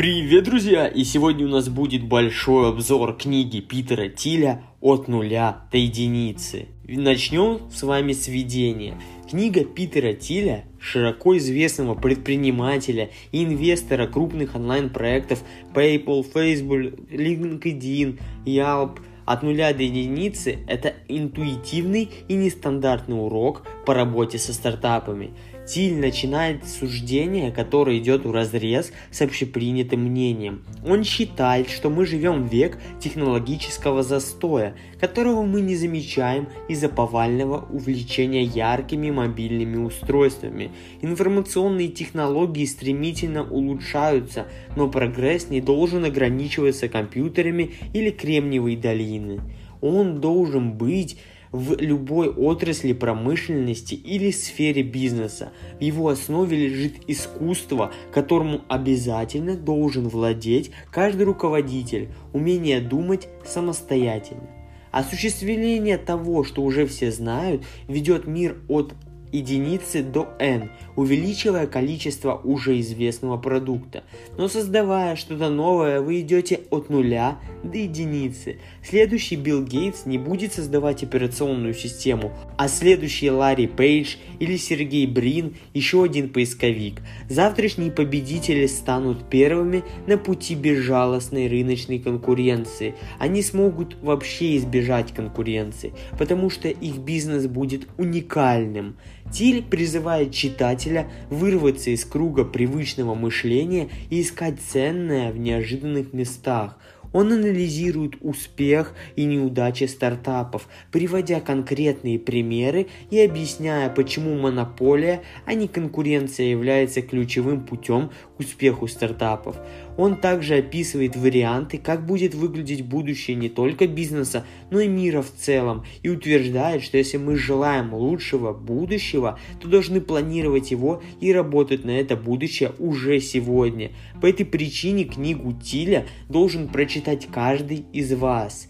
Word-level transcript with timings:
Привет, 0.00 0.44
друзья! 0.44 0.86
И 0.86 1.04
сегодня 1.04 1.44
у 1.44 1.50
нас 1.50 1.68
будет 1.68 2.04
большой 2.04 2.70
обзор 2.70 3.18
книги 3.18 3.60
Питера 3.60 4.08
Тиля 4.08 4.62
«От 4.80 5.08
нуля 5.08 5.64
до 5.70 5.76
единицы». 5.76 6.68
Начнем 6.88 7.70
с 7.70 7.82
вами 7.82 8.14
с 8.14 8.26
введения. 8.26 8.94
Книга 9.28 9.62
Питера 9.62 10.14
Тиля, 10.14 10.64
широко 10.80 11.36
известного 11.36 11.94
предпринимателя 11.94 13.10
и 13.30 13.44
инвестора 13.44 14.06
крупных 14.06 14.54
онлайн-проектов 14.54 15.42
PayPal, 15.74 16.22
Facebook, 16.22 16.98
LinkedIn, 17.10 18.18
Yelp– 18.46 19.00
от 19.30 19.44
нуля 19.44 19.72
до 19.72 19.84
единицы– 19.84 20.58
это 20.66 20.92
интуитивный 21.06 22.10
и 22.26 22.34
нестандартный 22.34 23.14
урок 23.14 23.62
по 23.86 23.94
работе 23.94 24.38
со 24.38 24.52
стартапами. 24.52 25.34
Тиль 25.66 25.96
начинает 25.96 26.66
суждение, 26.66 27.52
которое 27.52 27.98
идет 27.98 28.24
в 28.24 28.32
разрез 28.32 28.92
с 29.10 29.20
общепринятым 29.22 30.00
мнением. 30.00 30.64
Он 30.84 31.04
считает, 31.04 31.70
что 31.70 31.90
мы 31.90 32.06
живем 32.06 32.46
век 32.46 32.78
технологического 32.98 34.02
застоя, 34.02 34.74
которого 34.98 35.42
мы 35.42 35.60
не 35.60 35.76
замечаем 35.76 36.48
из-за 36.68 36.88
повального 36.88 37.66
увлечения 37.70 38.42
яркими 38.42 39.10
мобильными 39.10 39.76
устройствами. 39.76 40.72
Информационные 41.02 41.88
технологии 41.88 42.64
стремительно 42.64 43.48
улучшаются, 43.48 44.46
но 44.76 44.88
прогресс 44.88 45.50
не 45.50 45.60
должен 45.60 46.04
ограничиваться 46.04 46.88
компьютерами 46.88 47.72
или 47.92 48.10
кремниевой 48.10 48.76
долины. 48.76 49.40
Он 49.80 50.20
должен 50.20 50.72
быть 50.72 51.18
в 51.52 51.76
любой 51.80 52.28
отрасли 52.28 52.92
промышленности 52.92 53.94
или 53.94 54.30
сфере 54.30 54.82
бизнеса. 54.82 55.52
В 55.78 55.82
его 55.82 56.08
основе 56.08 56.56
лежит 56.56 56.94
искусство, 57.08 57.92
которому 58.12 58.62
обязательно 58.68 59.56
должен 59.56 60.08
владеть 60.08 60.70
каждый 60.90 61.24
руководитель, 61.24 62.10
умение 62.32 62.80
думать 62.80 63.28
самостоятельно. 63.44 64.48
Осуществление 64.92 65.98
того, 65.98 66.44
что 66.44 66.62
уже 66.62 66.86
все 66.86 67.10
знают, 67.10 67.64
ведет 67.86 68.26
мир 68.26 68.56
от 68.68 68.94
единицы 69.32 70.02
до 70.02 70.28
n, 70.40 70.70
увеличивая 71.00 71.66
количество 71.66 72.38
уже 72.44 72.78
известного 72.80 73.38
продукта. 73.38 74.04
Но 74.36 74.48
создавая 74.48 75.16
что-то 75.16 75.48
новое, 75.48 76.02
вы 76.02 76.20
идете 76.20 76.60
от 76.70 76.90
нуля 76.90 77.38
до 77.62 77.78
единицы. 77.78 78.58
Следующий 78.82 79.36
Билл 79.36 79.64
Гейтс 79.64 80.04
не 80.04 80.18
будет 80.18 80.52
создавать 80.52 81.02
операционную 81.02 81.72
систему, 81.72 82.32
а 82.58 82.68
следующий 82.68 83.30
Ларри 83.30 83.66
Пейдж 83.66 84.16
или 84.40 84.58
Сергей 84.58 85.06
Брин 85.06 85.56
еще 85.72 86.04
один 86.04 86.28
поисковик. 86.28 87.00
Завтрашние 87.30 87.90
победители 87.90 88.66
станут 88.66 89.30
первыми 89.30 89.82
на 90.06 90.18
пути 90.18 90.54
безжалостной 90.54 91.48
рыночной 91.48 91.98
конкуренции. 91.98 92.94
Они 93.18 93.42
смогут 93.42 93.96
вообще 94.02 94.58
избежать 94.58 95.14
конкуренции, 95.14 95.94
потому 96.18 96.50
что 96.50 96.68
их 96.68 96.98
бизнес 96.98 97.46
будет 97.46 97.88
уникальным. 97.96 98.96
Тиль 99.32 99.62
призывает 99.62 100.32
читателя 100.32 101.08
вырваться 101.30 101.90
из 101.90 102.04
круга 102.04 102.44
привычного 102.44 103.14
мышления 103.14 103.88
и 104.10 104.22
искать 104.22 104.56
ценное 104.60 105.32
в 105.32 105.38
неожиданных 105.38 106.12
местах– 106.12 106.76
он 107.12 107.32
анализирует 107.32 108.14
успех 108.20 108.94
и 109.16 109.24
неудачи 109.24 109.84
стартапов, 109.84 110.68
приводя 110.92 111.40
конкретные 111.40 112.18
примеры 112.18 112.86
и 113.10 113.20
объясняя, 113.20 113.90
почему 113.90 114.36
монополия, 114.38 115.22
а 115.44 115.54
не 115.54 115.66
конкуренция 115.66 116.46
является 116.46 117.02
ключевым 117.02 117.66
путем 117.66 118.10
к 118.36 118.40
успеху 118.40 118.86
стартапов. 118.86 119.56
Он 120.00 120.16
также 120.16 120.54
описывает 120.54 121.14
варианты, 121.14 121.76
как 121.76 122.06
будет 122.06 122.34
выглядеть 122.34 122.86
будущее 122.86 123.36
не 123.36 123.50
только 123.50 123.86
бизнеса, 123.86 124.46
но 124.70 124.80
и 124.80 124.88
мира 124.88 125.20
в 125.20 125.30
целом, 125.30 125.84
и 126.02 126.08
утверждает, 126.08 126.82
что 126.82 126.96
если 126.96 127.18
мы 127.18 127.36
желаем 127.36 127.92
лучшего 127.92 128.54
будущего, 128.54 129.38
то 129.60 129.68
должны 129.68 130.00
планировать 130.00 130.70
его 130.70 131.02
и 131.20 131.30
работать 131.34 131.84
на 131.84 131.90
это 131.90 132.16
будущее 132.16 132.72
уже 132.78 133.20
сегодня. 133.20 133.90
По 134.22 134.26
этой 134.26 134.46
причине 134.46 135.04
книгу 135.04 135.52
Тиля 135.52 136.06
должен 136.30 136.68
прочитать 136.68 137.28
каждый 137.30 137.84
из 137.92 138.10
вас 138.14 138.68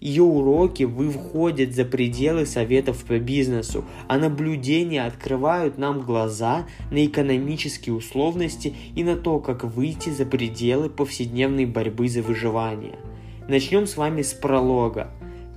ее 0.00 0.22
уроки 0.22 0.84
выходят 0.84 1.74
за 1.74 1.84
пределы 1.84 2.46
советов 2.46 3.04
по 3.04 3.18
бизнесу, 3.18 3.84
а 4.08 4.18
наблюдения 4.18 5.04
открывают 5.04 5.76
нам 5.76 6.00
глаза 6.00 6.66
на 6.90 7.04
экономические 7.04 7.94
условности 7.94 8.74
и 8.94 9.04
на 9.04 9.16
то, 9.16 9.38
как 9.38 9.64
выйти 9.64 10.08
за 10.08 10.24
пределы 10.24 10.88
повседневной 10.88 11.66
борьбы 11.66 12.08
за 12.08 12.22
выживание. 12.22 12.98
Начнем 13.46 13.86
с 13.86 13.96
вами 13.96 14.22
с 14.22 14.32
пролога. 14.32 15.10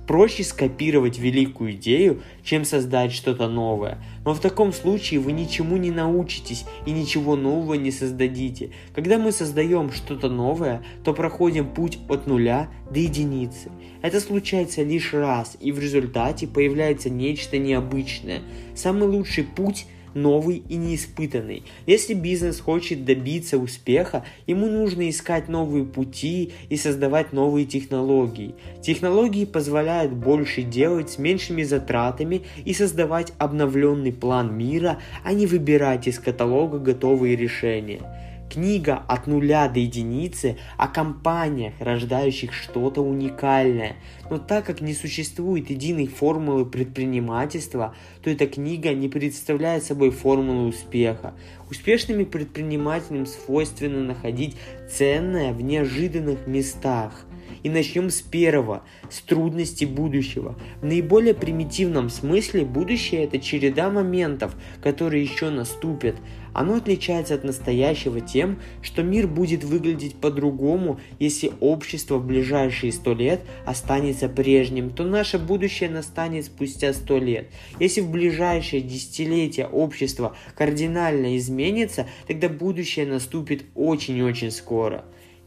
Проще 0.06 0.44
скопировать 0.44 1.18
великую 1.18 1.72
идею, 1.72 2.20
чем 2.42 2.66
создать 2.66 3.12
что-то 3.12 3.48
новое. 3.48 4.04
Но 4.26 4.34
в 4.34 4.40
таком 4.40 4.72
случае 4.72 5.20
вы 5.20 5.32
ничему 5.32 5.78
не 5.78 5.90
научитесь 5.90 6.66
и 6.84 6.90
ничего 6.90 7.36
нового 7.36 7.74
не 7.74 7.90
создадите. 7.90 8.70
Когда 8.94 9.18
мы 9.18 9.32
создаем 9.32 9.90
что-то 9.92 10.28
новое, 10.28 10.84
то 11.04 11.14
проходим 11.14 11.66
путь 11.72 11.98
от 12.08 12.26
нуля 12.26 12.68
до 12.90 12.98
единицы. 12.98 13.70
Это 14.04 14.20
случается 14.20 14.82
лишь 14.82 15.14
раз, 15.14 15.56
и 15.60 15.72
в 15.72 15.78
результате 15.78 16.46
появляется 16.46 17.08
нечто 17.08 17.56
необычное. 17.56 18.42
Самый 18.74 19.08
лучший 19.08 19.44
путь 19.44 19.86
новый 20.12 20.62
и 20.68 20.76
неиспытанный. 20.76 21.62
Если 21.86 22.12
бизнес 22.12 22.60
хочет 22.60 23.06
добиться 23.06 23.56
успеха, 23.56 24.26
ему 24.46 24.66
нужно 24.66 25.08
искать 25.08 25.48
новые 25.48 25.86
пути 25.86 26.52
и 26.68 26.76
создавать 26.76 27.32
новые 27.32 27.64
технологии. 27.64 28.54
Технологии 28.82 29.46
позволяют 29.46 30.12
больше 30.12 30.60
делать 30.60 31.08
с 31.08 31.16
меньшими 31.16 31.62
затратами 31.62 32.42
и 32.62 32.74
создавать 32.74 33.32
обновленный 33.38 34.12
план 34.12 34.54
мира, 34.54 34.98
а 35.24 35.32
не 35.32 35.46
выбирать 35.46 36.08
из 36.08 36.18
каталога 36.18 36.78
готовые 36.78 37.36
решения. 37.36 38.02
Книга 38.50 39.02
«От 39.08 39.26
нуля 39.26 39.68
до 39.68 39.80
единицы» 39.80 40.58
о 40.76 40.86
компаниях, 40.86 41.74
рождающих 41.80 42.52
что-то 42.52 43.02
уникальное. 43.02 43.96
Но 44.30 44.38
так 44.38 44.66
как 44.66 44.80
не 44.80 44.94
существует 44.94 45.70
единой 45.70 46.06
формулы 46.06 46.64
предпринимательства, 46.64 47.94
то 48.22 48.30
эта 48.30 48.46
книга 48.46 48.92
не 48.94 49.08
представляет 49.08 49.84
собой 49.84 50.10
формулу 50.10 50.68
успеха. 50.68 51.34
Успешными 51.70 52.24
предпринимателям 52.24 53.26
свойственно 53.26 54.00
находить 54.00 54.56
ценное 54.88 55.52
в 55.52 55.60
неожиданных 55.62 56.46
местах– 56.46 57.26
и 57.64 57.70
начнем 57.70 58.10
с 58.10 58.20
первого, 58.20 58.82
с 59.10 59.20
трудностей 59.20 59.86
будущего. 59.86 60.56
В 60.80 60.84
наиболее 60.84 61.34
примитивном 61.34 62.10
смысле 62.10 62.64
будущее 62.64 63.24
это 63.24 63.40
череда 63.40 63.90
моментов, 63.90 64.54
которые 64.82 65.22
еще 65.22 65.50
наступят. 65.50 66.16
Оно 66.54 66.76
отличается 66.76 67.34
от 67.34 67.42
настоящего 67.42 68.20
тем, 68.20 68.60
что 68.80 69.02
мир 69.02 69.26
будет 69.26 69.64
выглядеть 69.64 70.14
по-другому, 70.14 71.00
если 71.18 71.52
общество 71.60 72.18
в 72.18 72.26
ближайшие 72.26 72.92
сто 72.92 73.12
лет 73.12 73.40
останется 73.66 74.28
прежним, 74.28 74.90
то 74.90 75.02
наше 75.02 75.38
будущее 75.38 75.90
настанет 75.90 76.46
спустя 76.46 76.92
сто 76.92 77.18
лет. 77.18 77.50
Если 77.80 78.00
в 78.00 78.10
ближайшие 78.10 78.82
десятилетия 78.82 79.66
общество 79.66 80.36
кардинально 80.56 81.36
изменится, 81.36 82.06
тогда 82.28 82.48
будущее 82.48 83.06
наступит 83.06 83.64
очень-очень 83.74 84.52
скоро 84.52 85.04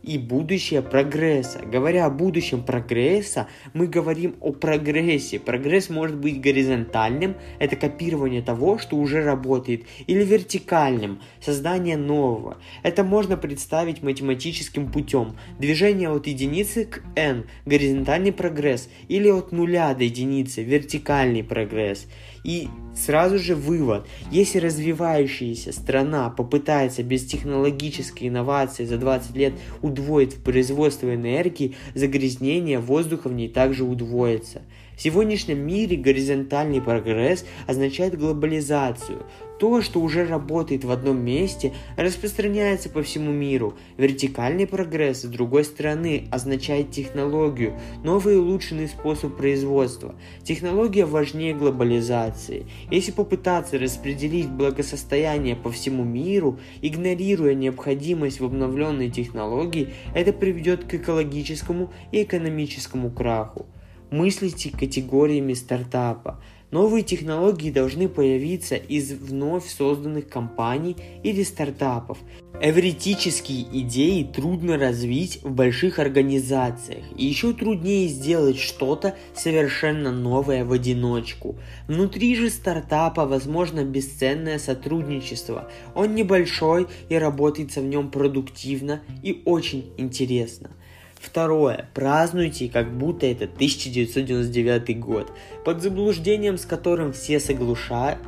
и 0.07 0.18
будущее 0.18 0.81
прогресса. 0.81 1.59
Говоря 1.59 2.06
о 2.06 2.09
будущем 2.09 2.63
прогресса, 2.63 3.47
мы 3.73 3.88
говорим 3.88 4.35
о 4.40 4.53
прогрессе. 4.53 5.38
Прогресс 5.38 5.90
может 5.90 6.16
быть 6.18 6.40
горизонтальным, 6.40 7.35
это 7.59 7.75
копирование 7.75 8.41
того, 8.41 8.78
что 8.78 8.96
уже 8.96 9.22
работает, 9.22 9.84
или 10.07 10.23
вертикальным, 10.23 11.19
создание 11.41 11.97
нового. 11.97 12.58
Это 12.84 13.03
можно 13.03 13.35
представить 13.35 14.02
математическим 14.02 14.90
путем. 14.90 15.35
Движение 15.59 16.09
от 16.09 16.28
единицы 16.28 16.85
к 16.85 17.02
n, 17.16 17.46
горизонтальный 17.66 18.31
прогресс, 18.31 18.90
или 19.09 19.29
от 19.29 19.52
нуля 19.52 19.93
до 19.93 20.05
единицы, 20.05 20.64
вертикальный 20.64 21.43
прогресс. 21.43 22.08
И 22.43 22.69
сразу 22.95 23.37
же 23.37 23.55
вывод, 23.55 24.07
если 24.31 24.59
развивающаяся 24.59 25.72
страна 25.72 26.29
попытается 26.29 27.03
без 27.03 27.25
технологической 27.25 28.28
инновации 28.28 28.85
за 28.85 28.97
20 28.97 29.35
лет 29.35 29.53
удвоить 29.81 30.35
производство 30.43 31.13
энергии, 31.13 31.75
загрязнение 31.93 32.79
воздуха 32.79 33.29
в 33.29 33.34
ней 33.34 33.49
также 33.49 33.84
удвоится. 33.84 34.61
В 34.97 35.02
сегодняшнем 35.03 35.59
мире 35.59 35.96
горизонтальный 35.96 36.82
прогресс 36.82 37.46
означает 37.67 38.17
глобализацию, 38.17 39.28
То, 39.59 39.84
что 39.84 40.02
уже 40.02 40.26
работает 40.26 40.84
в 40.84 40.90
одном 40.90 41.23
месте, 41.23 41.72
распространяется 41.97 42.90
по 42.90 43.03
всему 43.03 43.32
миру. 43.32 43.76
Вертикальный 43.97 44.66
прогресс, 44.66 45.22
с 45.22 45.26
другой 45.26 45.66
стороны, 45.66 46.28
означает 46.32 46.90
технологию, 46.90 47.79
новый 48.03 48.34
и 48.34 48.38
улучшенный 48.38 48.88
способ 48.88 49.38
производства. 49.38 50.16
Технология 50.41 51.05
важнее 51.05 51.53
глобализации. 51.53 52.66
Если 52.90 53.11
попытаться 53.11 53.78
распределить 53.78 54.50
благосостояние 54.50 55.55
по 55.55 55.72
всему 55.72 56.03
миру, 56.03 56.59
игнорируя 56.82 57.53
необходимость 57.53 58.40
в 58.40 58.46
обновленной 58.46 59.11
технологии, 59.11 59.90
это 60.16 60.34
приведет 60.34 60.85
к 60.85 60.96
экологическому 60.96 61.93
и 62.11 62.23
экономическому 62.23 63.11
краху. 63.11 63.67
Мыслите 64.11 64.71
категориями 64.71 65.53
стартапа. 65.53 66.41
Новые 66.71 67.03
технологии 67.03 67.71
должны 67.71 68.07
появиться 68.09 68.75
из 68.75 69.11
вновь 69.11 69.67
созданных 69.67 70.29
компаний 70.29 70.95
или 71.23 71.43
стартапов. 71.43 72.17
Эвритические 72.61 73.63
идеи 73.81 74.23
трудно 74.23 74.77
развить 74.77 75.41
в 75.43 75.51
больших 75.51 75.99
организациях, 75.99 77.05
и 77.15 77.25
еще 77.25 77.53
труднее 77.53 78.07
сделать 78.07 78.57
что-то 78.59 79.15
совершенно 79.33 80.11
новое 80.11 80.65
в 80.65 80.71
одиночку. 80.71 81.57
Внутри 81.87 82.35
же 82.35 82.49
стартапа 82.49 83.25
возможно 83.25 83.83
бесценное 83.85 84.57
сотрудничество. 84.57 85.69
Он 85.95 86.15
небольшой 86.15 86.87
и 87.09 87.15
работается 87.15 87.81
в 87.81 87.85
нем 87.85 88.09
продуктивно 88.09 89.01
и 89.21 89.41
очень 89.45 89.91
интересно. 89.97 90.71
Второе. 91.19 91.90
Празднуйте, 91.93 92.69
как 92.69 92.96
будто 92.97 93.25
это 93.25 93.46
1999 93.46 94.99
год. 94.99 95.31
Под 95.66 95.81
заблуждением, 95.81 96.58
с 96.58 96.66
которым 96.66 97.14
все 97.14 97.40
соглашают, 97.40 98.19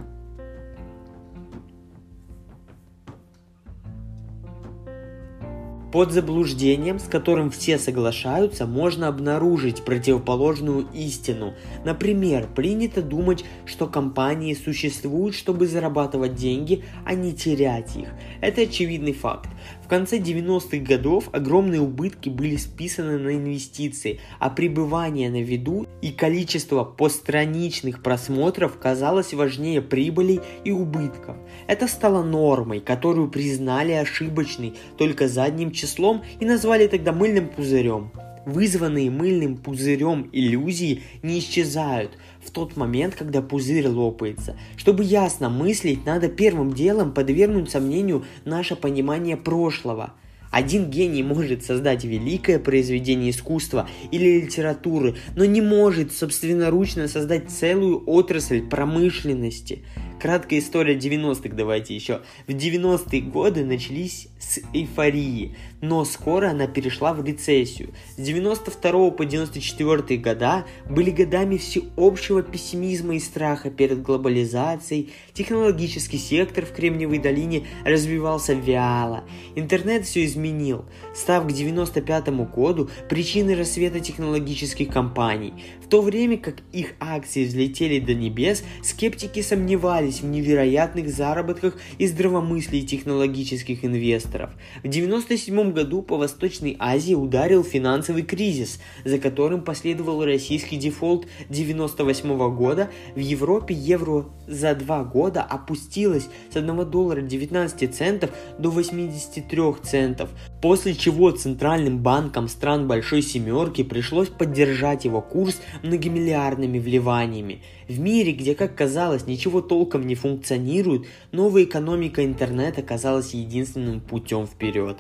Под 5.92 6.12
заблуждением, 6.12 7.00
с 7.00 7.06
которым 7.06 7.50
все 7.50 7.80
соглашаются, 7.80 8.68
можно 8.68 9.08
обнаружить 9.08 9.84
противоположную 9.84 10.86
истину. 10.94 11.56
Например, 11.84 12.48
принято 12.48 13.02
думать, 13.02 13.44
что 13.66 13.88
компании 13.88 14.54
существуют, 14.54 15.36
чтобы 15.36 15.66
зарабатывать 15.66 16.36
деньги, 16.36 16.84
а 17.06 17.16
не 17.16 17.34
терять 17.34 17.96
их. 17.96 18.10
Это 18.40 18.62
очевидный 18.62 19.14
факт. 19.14 19.50
Конце 19.90 20.20
90-х 20.20 20.78
годов 20.86 21.30
огромные 21.32 21.82
убытки 21.82 22.30
были 22.30 22.58
списаны 22.58 23.18
на 23.18 23.36
инвестиции, 23.36 24.20
а 24.38 24.52
пребывание 24.52 25.32
на 25.32 25.42
виду 25.42 25.88
и 26.04 26.12
количество 26.12 26.84
постраничных 26.84 28.04
просмотров 28.04 28.78
казалось 28.78 29.34
важнее 29.34 29.82
прибылей 29.82 30.42
и 30.64 30.70
убытков. 30.70 31.38
Это 31.66 31.88
стало 31.88 32.24
нормой, 32.24 32.82
которую 32.82 33.32
признали 33.32 33.94
ошибочной 33.94 34.76
только 34.96 35.28
задним 35.28 35.72
числом 35.72 36.22
и 36.40 36.46
назвали 36.46 36.86
тогда 36.86 37.12
мыльным 37.12 37.48
пузырем. 37.50 38.12
Вызванные 38.46 39.10
мыльным 39.10 39.58
пузырем 39.58 40.30
иллюзии 40.32 41.02
не 41.24 41.40
исчезают 41.40 42.18
в 42.44 42.52
тот 42.52 42.76
момент, 42.78 43.16
когда 43.16 43.42
пузырь 43.42 43.88
лопается. 43.88 44.58
Чтобы 44.78 45.04
ясно 45.04 45.50
мыслить, 45.50 46.06
надо 46.06 46.30
первым 46.30 46.74
делом 46.74 47.14
подвергнуть 47.14 47.70
сомнению 47.70 48.26
наше 48.46 48.76
понимание 48.76 49.38
прошлого. 49.38 50.14
Один 50.52 50.90
гений 50.90 51.22
может 51.22 51.64
создать 51.64 52.04
великое 52.04 52.58
произведение 52.58 53.30
искусства 53.30 53.88
или 54.12 54.42
литературы, 54.42 55.16
но 55.36 55.46
не 55.46 55.62
может 55.62 56.12
собственноручно 56.12 57.08
создать 57.08 57.52
целую 57.52 58.04
отрасль 58.08 58.62
промышленности. 58.62 59.84
Краткая 60.20 60.60
история 60.60 60.98
90-х 60.98 61.56
давайте 61.56 61.96
еще. 61.96 62.20
В 62.46 62.52
90-е 62.52 63.22
годы 63.22 63.64
начались 63.64 64.28
с 64.38 64.60
эйфории, 64.74 65.56
но 65.80 66.04
скоро 66.04 66.50
она 66.50 66.68
перешла 66.68 67.14
в 67.14 67.24
рецессию. 67.24 67.94
С 68.18 68.22
92 68.22 69.12
по 69.12 69.26
94 69.26 70.18
года 70.20 70.66
были 70.90 71.12
годами 71.12 71.56
всеобщего 71.56 72.44
пессимизма 72.44 73.16
и 73.16 73.20
страха 73.20 73.70
перед 73.70 74.02
глобализацией, 74.02 75.14
технологический 75.34 76.18
сектор 76.18 76.66
в 76.66 76.74
Кремниевой 76.74 77.20
долине 77.20 77.66
развивался 77.86 78.54
вяло, 78.54 79.24
интернет 79.56 80.06
все 80.06 80.26
изменил, 80.26 80.84
став 81.16 81.48
к 81.48 81.52
95 81.52 82.28
году 82.50 82.90
причиной 83.08 83.56
рассвета 83.56 84.02
технологических 84.02 84.92
компаний. 84.92 85.54
То 85.90 86.02
время 86.04 86.38
как 86.38 86.58
их 86.72 86.94
акции 87.00 87.46
взлетели 87.46 88.00
до 88.00 88.14
небес, 88.14 88.64
скептики 88.84 89.42
сомневались 89.42 90.22
в 90.22 90.26
невероятных 90.26 91.10
заработках 91.10 91.78
и 91.98 92.06
здравомыслии 92.06 92.82
технологических 92.82 93.84
инвесторов. 93.84 94.52
В 94.84 94.88
97 94.88 95.72
году 95.72 96.04
по 96.04 96.18
Восточной 96.18 96.76
Азии 96.78 97.16
ударил 97.16 97.64
финансовый 97.64 98.22
кризис, 98.22 98.80
за 99.04 99.18
которым 99.18 99.64
последовал 99.64 100.24
российский 100.24 100.78
дефолт 100.78 101.26
98 101.50 102.56
года. 102.56 102.90
В 103.16 103.20
Европе 103.20 103.74
евро 103.74 104.26
за 104.48 104.76
два 104.76 105.04
года 105.04 105.42
опустилось 105.42 106.28
с 106.54 106.56
1 106.56 106.92
доллара 106.92 107.22
19 107.22 107.96
центов 107.96 108.30
до 108.60 108.70
83 108.70 109.60
центов, 109.82 110.30
после 110.62 110.94
чего 110.94 111.32
центральным 111.32 111.98
банкам 111.98 112.48
стран 112.48 112.88
Большой 112.88 113.24
Семерки 113.24 113.84
пришлось 113.84 114.28
поддержать 114.28 115.06
его 115.06 115.22
курс 115.22 115.60
многомиллиардными 115.84 116.80
вливаниями. 116.80 117.62
В 117.88 118.00
мире, 118.00 118.32
где, 118.34 118.56
как 118.56 118.76
казалось, 118.76 119.28
ничего 119.28 119.62
толком 119.62 120.06
не 120.08 120.16
функционирует, 120.16 121.08
новая 121.32 121.64
экономика 121.64 122.26
интернета 122.26 122.82
казалась 122.82 123.34
единственным 123.34 124.00
путем 124.00 124.48
вперед. 124.48 124.98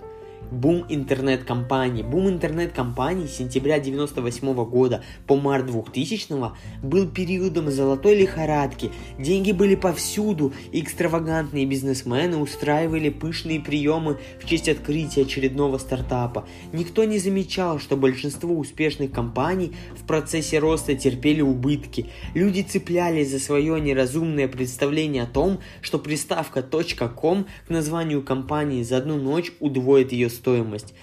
Бум 0.51 0.86
интернет-компаний. 0.89 2.01
Бум 2.01 2.27
интернет-компаний 2.27 3.27
с 3.27 3.38
сентября 3.38 3.80
98 3.80 4.53
года 4.65 5.03
по 5.27 5.36
март 5.36 5.68
2000 5.68 6.53
был 6.81 7.07
периодом 7.07 7.69
золотой 7.69 8.15
лихорадки. 8.15 8.91
Деньги 9.19 9.51
были 9.51 9.75
повсюду, 9.75 10.51
экстравагантные 10.71 11.65
бизнесмены 11.65 12.38
устраивали 12.38 13.09
пышные 13.09 13.59
приемы 13.59 14.18
в 14.41 14.47
честь 14.47 14.69
открытия 14.69 15.21
очередного 15.21 15.77
стартапа. 15.77 16.47
Никто 16.74 17.03
не 17.03 17.19
замечал, 17.19 17.80
что 17.80 17.95
большинство 17.95 18.56
успешных 18.56 19.12
компаний 19.12 19.74
в 19.95 20.07
процессе 20.07 20.57
роста 20.57 20.95
терпели 20.95 21.41
убытки. 21.41 22.07
Люди 22.33 22.62
цеплялись 22.62 23.30
за 23.30 23.39
свое 23.39 23.80
неразумное 23.80 24.47
представление 24.47 25.24
о 25.24 25.27
том, 25.27 25.59
что 25.81 26.00
приставка 26.00 26.63
.com 26.63 27.45
к 27.68 27.69
названию 27.69 28.24
компании 28.24 28.81
за 28.81 28.97
одну 28.97 29.18
ночь 29.18 29.51
удвоит 29.59 30.12
ее 30.12 30.28
стоимость. 30.29 30.93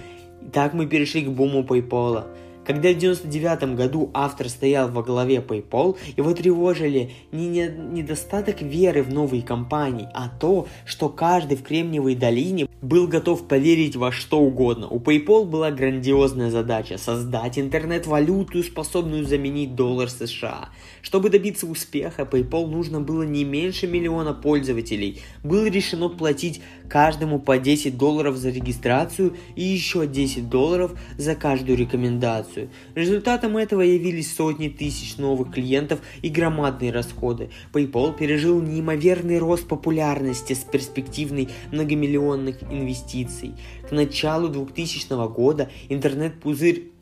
Так 0.52 0.74
мы 0.74 0.86
перешли 0.86 1.22
к 1.22 1.28
буму 1.28 1.62
PayPal. 1.62 2.26
Когда 2.66 2.90
в 2.90 2.98
99 2.98 3.76
году 3.76 4.10
автор 4.12 4.48
стоял 4.48 4.88
во 4.90 5.04
главе 5.04 5.36
PayPal, 5.36 5.96
его 6.16 6.34
тревожили 6.34 7.12
не 7.30 7.46
недостаток 7.46 8.60
веры 8.60 9.04
в 9.04 9.12
новые 9.12 9.42
компании, 9.42 10.08
а 10.12 10.28
то, 10.28 10.66
что 10.84 11.08
каждый 11.08 11.56
в 11.56 11.62
Кремниевой 11.62 12.16
долине 12.16 12.66
был 12.82 13.06
готов 13.06 13.46
поверить 13.46 13.94
во 13.94 14.10
что 14.10 14.40
угодно. 14.40 14.88
У 14.88 14.98
PayPal 14.98 15.44
была 15.44 15.70
грандиозная 15.70 16.50
задача– 16.50 16.98
создать 16.98 17.56
интернет-валюту, 17.56 18.64
способную 18.64 19.24
заменить 19.24 19.76
доллар 19.76 20.10
США. 20.10 20.70
Чтобы 21.06 21.30
добиться 21.30 21.68
успеха, 21.68 22.22
PayPal 22.22 22.66
нужно 22.66 23.00
было 23.00 23.22
не 23.22 23.44
меньше 23.44 23.86
миллиона 23.86 24.34
пользователей. 24.34 25.22
Было 25.44 25.66
решено 25.66 26.08
платить 26.08 26.60
каждому 26.88 27.38
по 27.38 27.58
10 27.58 27.96
долларов 27.96 28.36
за 28.36 28.50
регистрацию 28.50 29.36
и 29.54 29.62
еще 29.62 30.08
10 30.08 30.48
долларов 30.48 30.98
за 31.16 31.36
каждую 31.36 31.78
рекомендацию. 31.78 32.70
Результатом 32.96 33.56
этого 33.56 33.82
явились 33.82 34.34
сотни 34.34 34.68
тысяч 34.68 35.16
новых 35.16 35.52
клиентов 35.52 36.00
и 36.22 36.28
громадные 36.28 36.90
расходы. 36.90 37.50
PayPal 37.72 38.18
пережил 38.18 38.60
неимоверный 38.60 39.38
рост 39.38 39.68
популярности 39.68 40.54
с 40.54 40.64
перспективной 40.64 41.50
многомиллионных 41.70 42.64
инвестиций. 42.64 43.52
К 43.88 43.92
началу 43.92 44.48
2000 44.48 45.28
года 45.28 45.70
интернет-пузырь 45.88 46.96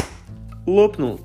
лопнул 0.67 1.21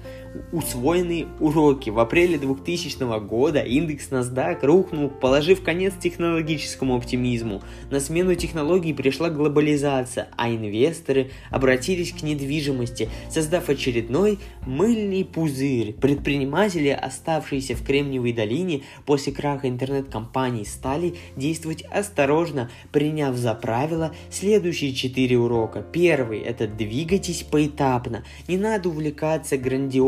усвоенные 0.51 1.27
уроки. 1.39 1.89
В 1.89 1.99
апреле 1.99 2.37
2000 2.37 3.19
года 3.19 3.59
индекс 3.59 4.09
NASDAQ 4.09 4.65
рухнул, 4.65 5.09
положив 5.09 5.63
конец 5.63 5.93
технологическому 5.99 6.95
оптимизму. 6.95 7.61
На 7.91 7.99
смену 7.99 8.35
технологий 8.35 8.93
пришла 8.93 9.29
глобализация, 9.29 10.29
а 10.37 10.49
инвесторы 10.49 11.31
обратились 11.51 12.11
к 12.11 12.23
недвижимости, 12.23 13.09
создав 13.29 13.69
очередной 13.69 14.39
мыльный 14.69 15.23
пузырь. 15.23 15.93
Предприниматели, 15.93 16.89
оставшиеся 16.89 17.75
в 17.75 17.83
Кремниевой 17.83 18.33
долине 18.33 18.81
после 19.05 19.31
краха 19.31 19.69
интернет-компаний, 19.69 20.65
стали 20.65 21.15
действовать 21.35 21.83
осторожно, 21.83 22.69
приняв 22.91 23.35
за 23.35 23.53
правило 23.53 24.13
следующие 24.29 24.93
четыре 24.93 25.37
урока. 25.37 25.81
Первый– 25.81 26.39
это 26.41 26.67
двигайтесь 26.67 27.43
поэтапно. 27.43 28.23
Не 28.47 28.57
надо 28.57 28.89
увлекаться 28.89 29.57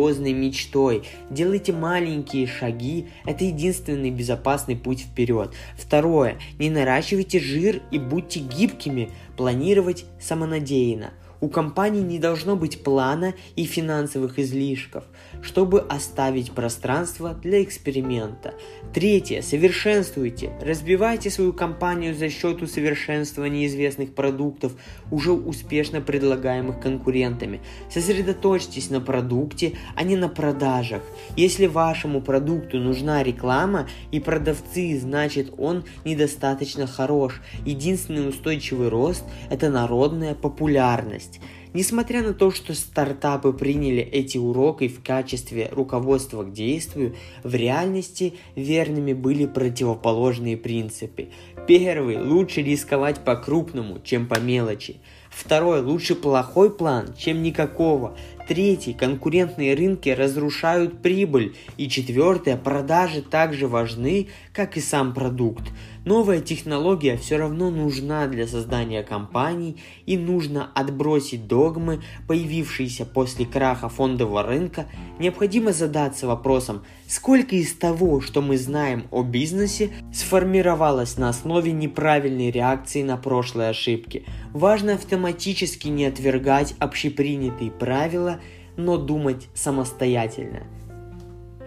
амбициозной 0.02 0.34
мечтой. 0.34 1.04
Делайте 1.30 1.74
маленькие 1.74 2.48
шаги, 2.48 3.08
это 3.26 3.44
единственный 3.46 4.10
безопасный 4.10 4.76
путь 4.76 5.02
вперед. 5.02 5.54
Второе, 5.78 6.38
не 6.60 6.70
наращивайте 6.70 7.40
жир 7.40 7.82
и 7.92 8.00
будьте 8.00 8.40
гибкими, 8.40 9.10
планировать 9.38 10.06
самонадеянно. 10.20 11.12
У 11.42 11.50
компании 11.50 12.02
не 12.02 12.20
должно 12.20 12.56
быть 12.56 12.84
плана 12.84 13.34
и 13.56 13.64
финансовых 13.64 14.38
излишков, 14.38 15.06
чтобы 15.42 15.82
оставить 15.82 16.52
пространство 16.52 17.34
для 17.34 17.64
эксперимента. 17.64 18.54
Третье. 18.94 19.42
Совершенствуйте. 19.42 20.54
Разбивайте 20.62 21.32
свою 21.32 21.52
компанию 21.52 22.14
за 22.14 22.30
счет 22.30 22.62
усовершенствования 22.62 23.66
известных 23.66 24.14
продуктов, 24.14 24.74
уже 25.10 25.32
успешно 25.32 26.00
предлагаемых 26.00 26.80
конкурентами. 26.80 27.62
Сосредоточьтесь 27.90 28.92
на 28.92 29.02
продукте, 29.02 29.74
а 29.96 30.04
не 30.04 30.16
на 30.16 30.30
продажах. 30.30 31.02
Если 31.36 31.66
вашему 31.66 32.22
продукту 32.22 32.78
нужна 32.78 33.24
реклама 33.24 33.90
и 34.12 34.20
продавцы, 34.20 35.00
значит 35.00 35.52
он 35.58 35.86
недостаточно 36.06 36.86
хорош. 36.86 37.42
Единственный 37.66 38.30
устойчивый 38.30 38.90
рост– 38.90 39.24
это 39.50 39.72
народная 39.72 40.36
популярность. 40.36 41.31
Несмотря 41.74 42.22
на 42.22 42.34
то, 42.34 42.52
что 42.52 42.74
стартапы 42.74 43.54
приняли 43.54 44.02
эти 44.02 44.38
уроки 44.38 44.90
в 44.90 45.02
качестве 45.02 45.70
руководства 45.72 46.44
к 46.44 46.52
действию, 46.52 47.16
в 47.44 47.56
реальности 47.56 48.34
верными 48.56 49.14
были 49.14 49.46
противоположные 49.46 50.58
принципы. 50.58 51.30
Первый– 51.68 52.18
лучше 52.22 52.62
рисковать 52.62 53.24
по-крупному, 53.24 54.00
чем 54.04 54.28
по 54.28 54.38
мелочи. 54.38 54.98
Второй– 55.30 55.82
лучше 55.82 56.16
плохой 56.16 56.76
план, 56.76 57.14
чем 57.18 57.42
никакого. 57.42 58.18
Третий– 58.50 58.94
конкурентные 59.00 59.74
рынки 59.74 60.10
разрушают 60.10 61.02
прибыль. 61.02 61.56
И 61.78 61.88
четвертое– 61.88 62.58
продажи 62.64 63.22
также 63.22 63.70
важны, 63.70 64.28
как 64.52 64.76
и 64.76 64.82
сам 64.82 65.14
продукт. 65.14 65.64
Новая 66.04 66.42
технология 66.42 67.16
все 67.16 67.38
равно 67.38 67.70
нужна 67.70 68.26
для 68.26 68.48
создания 68.48 69.04
компаний 69.04 69.78
и 70.08 70.18
нужно 70.18 70.72
отбросить 70.74 71.48
догмы, 71.48 72.02
появившиеся 72.28 73.06
после 73.06 73.46
краха 73.46 73.88
фондового 73.88 74.42
рынка. 74.42 74.88
Необходимо 75.20 75.74
задаться 75.74 76.26
вопросом, 76.26 76.84
сколько 77.08 77.56
из 77.56 77.76
того, 77.76 78.20
что 78.20 78.42
мы 78.42 78.58
знаем 78.58 79.06
о 79.12 79.22
бизнесе, 79.22 79.92
сформировалось 80.12 81.18
на 81.18 81.30
основе 81.30 81.72
неправильной 81.72 82.50
реакции 82.50 83.04
на 83.04 83.18
прошлые 83.18 83.70
ошибки. 83.70 84.26
Важно 84.54 84.96
автоматически 84.96 85.88
не 85.88 86.06
отвергать 86.06 86.74
общепринятые 86.80 87.70
правила, 87.70 88.40
но 88.76 88.98
думать 88.98 89.50
самостоятельно. 89.54 90.64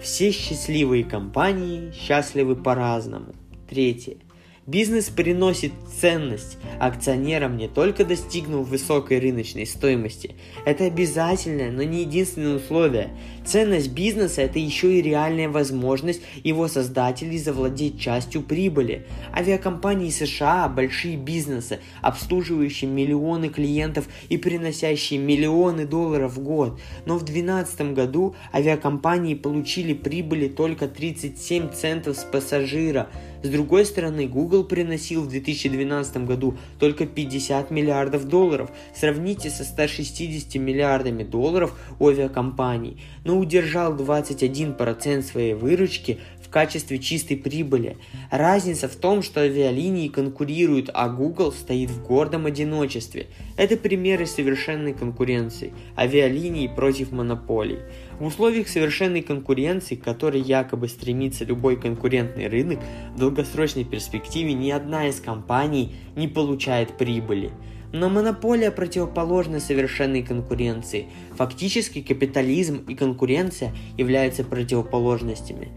Все 0.03 0.33
счастливые 0.33 1.05
компании 1.05 1.93
счастливы 1.93 2.57
по-разному. 2.57 3.33
Третье. 3.71 4.24
Бизнес 4.67 5.11
приносит 5.11 5.73
ценность 6.01 6.57
акционерам 6.81 7.59
не 7.59 7.69
только 7.69 8.03
достигнув 8.03 8.67
высокой 8.67 9.19
рыночной 9.19 9.67
стоимости. 9.67 10.37
Это 10.65 10.85
обязательное, 10.85 11.71
но 11.71 11.83
не 11.83 12.01
единственное 12.01 12.57
условие. 12.57 13.11
Ценность 13.45 13.91
бизнеса– 13.91 14.41
это 14.43 14.59
еще 14.59 14.99
и 14.99 15.03
реальная 15.03 15.51
возможность 15.51 16.23
его 16.43 16.67
создателей 16.67 17.37
завладеть 17.37 18.01
частью 18.01 18.41
прибыли. 18.41 19.07
Авиакомпании 19.37 20.09
США– 20.09 20.67
большие 20.75 21.19
бизнесы, 21.19 21.81
обслуживающие 22.01 22.91
миллионы 22.91 23.51
клиентов 23.51 24.09
и 24.31 24.39
приносящие 24.39 25.21
миллионы 25.21 25.85
долларов 25.87 26.37
в 26.37 26.43
год. 26.43 26.81
Но 27.05 27.19
в 27.19 27.25
2012 27.25 27.93
году 27.93 28.35
авиакомпании 28.55 29.35
получили 29.35 29.93
прибыли 29.93 30.49
только 30.49 30.89
37 30.89 31.71
центов 31.73 32.17
с 32.17 32.25
пассажира– 32.25 33.11
с 33.45 33.49
другой 33.51 33.85
стороны, 33.85 34.27
Google 34.27 34.65
приносил 34.65 35.21
в 35.21 35.29
2012 35.29 36.17
году 36.25 36.57
только 36.79 37.05
50 37.05 37.71
миллиардов 37.71 38.27
долларов. 38.27 38.71
Сравните 38.97 39.51
со 39.51 39.65
160 39.65 40.55
миллиардами 40.55 41.25
долларов 41.25 41.79
авиакомпаний, 42.01 43.03
но 43.23 43.39
удержал 43.39 43.95
21% 43.95 45.21
своей 45.21 45.53
выручки 45.53 46.21
в 46.43 46.49
качестве 46.49 46.99
чистой 46.99 47.37
прибыли. 47.37 47.99
Разница 48.31 48.89
в 48.89 48.97
том, 48.97 49.23
что 49.23 49.43
авиалинии 49.43 50.09
конкурируют, 50.09 50.89
а 50.95 51.11
Google 51.11 51.53
стоит 51.53 51.91
в 51.91 52.03
гордом 52.03 52.47
одиночестве. 52.47 53.27
Это 53.59 53.77
примеры 53.77 54.25
совершенной 54.25 54.95
конкуренции. 54.95 55.75
Авиалинии 55.99 56.67
против 56.67 57.13
монополий. 57.13 57.81
В 58.19 58.27
условиях 58.27 58.69
совершенной 58.69 59.23
конкуренции, 59.23 59.97
к 59.97 60.05
которой 60.05 60.41
якобы 60.41 60.89
стремится 60.89 61.45
любой 61.45 61.77
конкурентный 61.77 62.47
рынок, 62.47 62.79
в 63.15 63.19
долгосрочной 63.19 63.85
перспективе 63.85 64.53
ни 64.53 64.71
одна 64.71 65.09
из 65.09 65.21
компаний 65.21 65.97
не 66.15 66.29
получает 66.29 66.97
прибыли. 66.97 67.51
Но 67.93 68.09
монополия 68.09 68.71
противоположна 68.71 69.61
совершенной 69.61 70.23
конкуренции. 70.23 71.07
Фактически 71.37 72.03
капитализм 72.03 72.85
и 72.89 72.95
конкуренция 72.95 73.73
являются 73.97 74.43
противоположностями. 74.43 75.69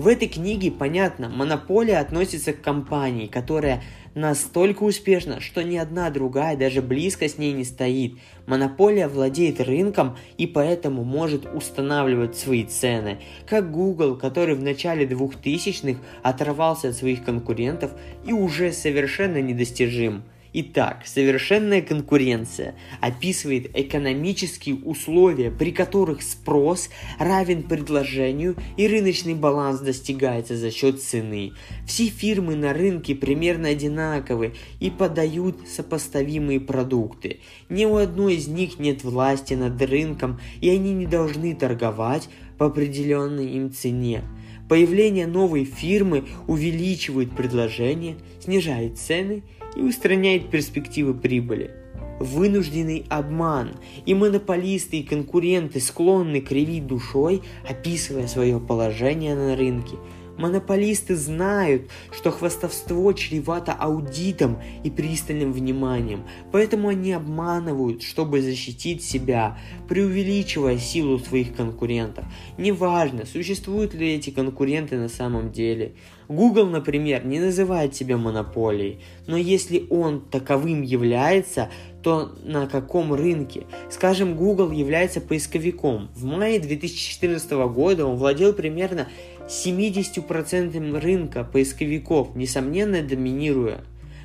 В 0.00 0.06
этой 0.06 0.28
книге 0.28 0.70
понятно, 0.70 1.28
монополия 1.28 1.98
относится 1.98 2.54
к 2.54 2.62
компании, 2.62 3.26
которая 3.26 3.82
настолько 4.14 4.84
успешна, 4.84 5.42
что 5.42 5.62
ни 5.62 5.76
одна 5.76 6.08
другая 6.08 6.56
даже 6.56 6.80
близко 6.80 7.28
с 7.28 7.36
ней 7.36 7.52
не 7.52 7.64
стоит. 7.64 8.14
Монополия 8.46 9.08
владеет 9.08 9.60
рынком 9.60 10.16
и 10.38 10.46
поэтому 10.46 11.04
может 11.04 11.46
устанавливать 11.54 12.34
свои 12.34 12.64
цены, 12.64 13.18
как 13.46 13.70
Google, 13.70 14.16
который 14.16 14.54
в 14.54 14.62
начале 14.62 15.04
2000-х 15.04 16.00
оторвался 16.22 16.88
от 16.88 16.96
своих 16.96 17.22
конкурентов 17.22 17.90
и 18.24 18.32
уже 18.32 18.72
совершенно 18.72 19.42
недостижим. 19.42 20.22
Итак, 20.52 21.02
совершенная 21.06 21.80
конкуренция 21.80 22.74
описывает 23.00 23.70
экономические 23.72 24.76
условия, 24.76 25.48
при 25.48 25.70
которых 25.70 26.22
спрос 26.22 26.90
равен 27.20 27.62
предложению 27.62 28.56
и 28.76 28.88
рыночный 28.88 29.34
баланс 29.34 29.78
достигается 29.78 30.56
за 30.56 30.72
счет 30.72 31.00
цены. 31.00 31.52
Все 31.86 32.06
фирмы 32.06 32.56
на 32.56 32.72
рынке 32.72 33.14
примерно 33.14 33.68
одинаковы 33.68 34.54
и 34.80 34.90
подают 34.90 35.56
сопоставимые 35.68 36.58
продукты. 36.58 37.38
Ни 37.68 37.84
у 37.84 37.94
одной 37.96 38.34
из 38.34 38.48
них 38.48 38.80
нет 38.80 39.04
власти 39.04 39.54
над 39.54 39.80
рынком, 39.80 40.40
и 40.60 40.68
они 40.68 40.92
не 40.92 41.06
должны 41.06 41.54
торговать 41.54 42.28
по 42.58 42.66
определенной 42.66 43.52
им 43.52 43.72
цене. 43.72 44.24
Появление 44.68 45.26
новой 45.26 45.64
фирмы 45.64 46.24
увеличивает 46.46 47.30
предложение, 47.36 48.16
снижает 48.40 48.98
цены 48.98 49.42
и 49.76 49.80
устраняет 49.80 50.50
перспективы 50.50 51.14
прибыли. 51.14 51.72
Вынужденный 52.18 53.06
обман, 53.08 53.76
и 54.04 54.14
монополисты 54.14 54.98
и 54.98 55.02
конкуренты 55.02 55.80
склонны 55.80 56.40
кривить 56.40 56.86
душой, 56.86 57.42
описывая 57.68 58.26
свое 58.26 58.60
положение 58.60 59.34
на 59.34 59.56
рынке– 59.56 59.96
Монополисты 60.40 61.16
знают, 61.16 61.90
что 62.10 62.30
хвастовство 62.30 63.12
чревато 63.12 63.74
аудитом 63.74 64.56
и 64.82 64.90
пристальным 64.90 65.52
вниманием, 65.52 66.24
поэтому 66.50 66.88
они 66.88 67.12
обманывают, 67.12 68.02
чтобы 68.02 68.40
защитить 68.40 69.04
себя, 69.04 69.58
преувеличивая 69.86 70.78
силу 70.78 71.18
своих 71.18 71.54
конкурентов. 71.54 72.24
Неважно, 72.56 73.26
существуют 73.26 73.92
ли 73.92 74.14
эти 74.14 74.30
конкуренты 74.30 74.96
на 74.96 75.10
самом 75.10 75.52
деле. 75.52 75.92
Google, 76.30 76.66
например, 76.66 77.26
не 77.26 77.40
называет 77.40 77.96
себя 77.96 78.16
монополией, 78.16 79.00
но 79.26 79.36
если 79.36 79.84
он 79.90 80.20
таковым 80.20 80.82
является, 80.82 81.70
то 82.04 82.30
на 82.44 82.68
каком 82.68 83.12
рынке? 83.12 83.66
Скажем, 83.90 84.36
Google 84.36 84.70
является 84.70 85.20
поисковиком. 85.20 86.08
В 86.14 86.24
мае 86.24 86.60
2014 86.60 87.50
года 87.74 88.06
он 88.06 88.16
владел 88.16 88.52
примерно 88.52 89.08
70% 89.48 91.00
рынка 91.00 91.42
поисковиков, 91.42 92.36
несомненно 92.36 93.02
доминируя. 93.02 93.80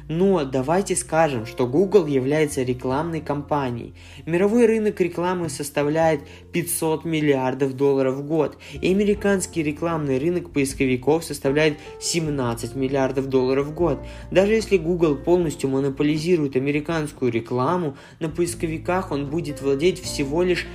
Но 0.07 0.45
давайте 0.45 0.95
скажем, 0.95 1.45
что 1.45 1.65
Google 1.65 2.05
является 2.05 2.61
рекламной 2.61 3.21
компанией. 3.21 3.95
Мировой 4.25 4.67
рынок 4.67 5.01
рекламы 5.01 5.49
составляет 5.49 6.21
500 6.51 7.05
миллиардов 7.05 7.75
долларов 7.75 8.15
в 8.15 8.27
год, 8.27 8.57
и 8.73 8.91
американский 8.91 9.63
рекламный 9.63 10.19
рынок 10.19 10.51
поисковиков 10.51 11.23
составляет 11.23 11.79
17 11.99 12.75
миллиардов 12.75 13.27
долларов 13.29 13.67
в 13.67 13.73
год. 13.73 13.99
Даже 14.29 14.53
если 14.53 14.77
Google 14.77 15.15
полностью 15.15 15.69
монополизирует 15.69 16.55
американскую 16.55 17.31
рекламу, 17.31 17.97
на 18.19 18.29
поисковиках 18.29 19.11
он 19.11 19.25
будет 19.27 19.61
владеть 19.61 19.99
всего 20.01 20.43
лишь 20.43 20.67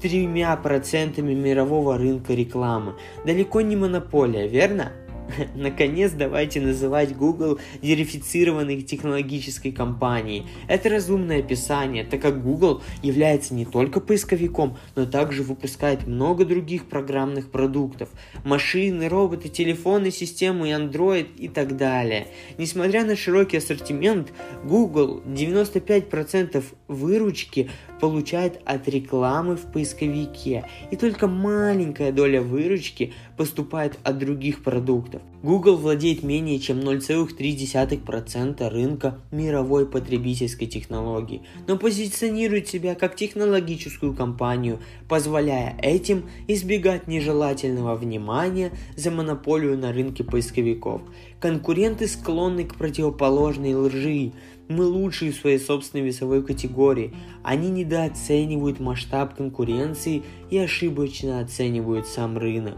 тремя 0.00 0.54
процентами 0.56 1.34
мирового 1.34 1.98
рынка 1.98 2.34
рекламы. 2.34 2.94
Далеко 3.24 3.62
не 3.62 3.74
монополия, 3.74 4.46
верно? 4.46 4.92
Наконец, 5.54 6.12
давайте 6.12 6.60
называть 6.60 7.16
Google 7.16 7.58
верифицированной 7.82 8.82
технологической 8.82 9.72
компанией. 9.72 10.46
Это 10.68 10.88
разумное 10.88 11.40
описание, 11.40 12.04
так 12.04 12.20
как 12.22 12.42
Google 12.42 12.82
является 13.02 13.54
не 13.54 13.64
только 13.64 14.00
поисковиком, 14.00 14.76
но 14.94 15.06
также 15.06 15.42
выпускает 15.42 16.06
много 16.06 16.44
других 16.44 16.88
программных 16.88 17.50
продуктов. 17.50 18.08
Машины, 18.44 19.08
роботы, 19.08 19.48
телефоны, 19.48 20.10
системы 20.10 20.70
Android 20.70 21.28
и 21.36 21.48
так 21.48 21.76
далее. 21.76 22.28
Несмотря 22.58 23.04
на 23.04 23.16
широкий 23.16 23.56
ассортимент, 23.56 24.32
Google 24.64 25.22
95% 25.26 26.64
выручки 26.88 27.70
получает 28.00 28.60
от 28.64 28.88
рекламы 28.88 29.56
в 29.56 29.72
поисковике, 29.72 30.64
и 30.90 30.96
только 30.96 31.26
маленькая 31.26 32.12
доля 32.12 32.42
выручки 32.42 33.12
поступает 33.36 33.98
от 34.04 34.18
других 34.18 34.62
продуктов. 34.62 35.22
Google 35.46 35.76
владеет 35.76 36.24
менее 36.24 36.58
чем 36.58 36.80
0,3% 36.80 38.68
рынка 38.68 39.20
мировой 39.30 39.86
потребительской 39.86 40.66
технологии, 40.66 41.42
но 41.68 41.78
позиционирует 41.78 42.66
себя 42.66 42.96
как 42.96 43.14
технологическую 43.14 44.12
компанию, 44.12 44.80
позволяя 45.08 45.78
этим 45.80 46.24
избегать 46.48 47.06
нежелательного 47.06 47.94
внимания 47.94 48.72
за 48.96 49.12
монополию 49.12 49.78
на 49.78 49.92
рынке 49.92 50.24
поисковиков. 50.24 51.02
Конкуренты 51.38 52.08
склонны 52.08 52.64
к 52.64 52.74
противоположной 52.74 53.76
лжи, 53.76 54.32
мы 54.68 54.84
лучшие 54.84 55.30
в 55.30 55.36
своей 55.36 55.60
собственной 55.60 56.04
весовой 56.04 56.42
категории. 56.42 57.14
Они 57.44 57.70
недооценивают 57.70 58.80
масштаб 58.80 59.36
конкуренции 59.36 60.24
и 60.50 60.58
ошибочно 60.58 61.38
оценивают 61.38 62.08
сам 62.08 62.36
рынок. 62.36 62.74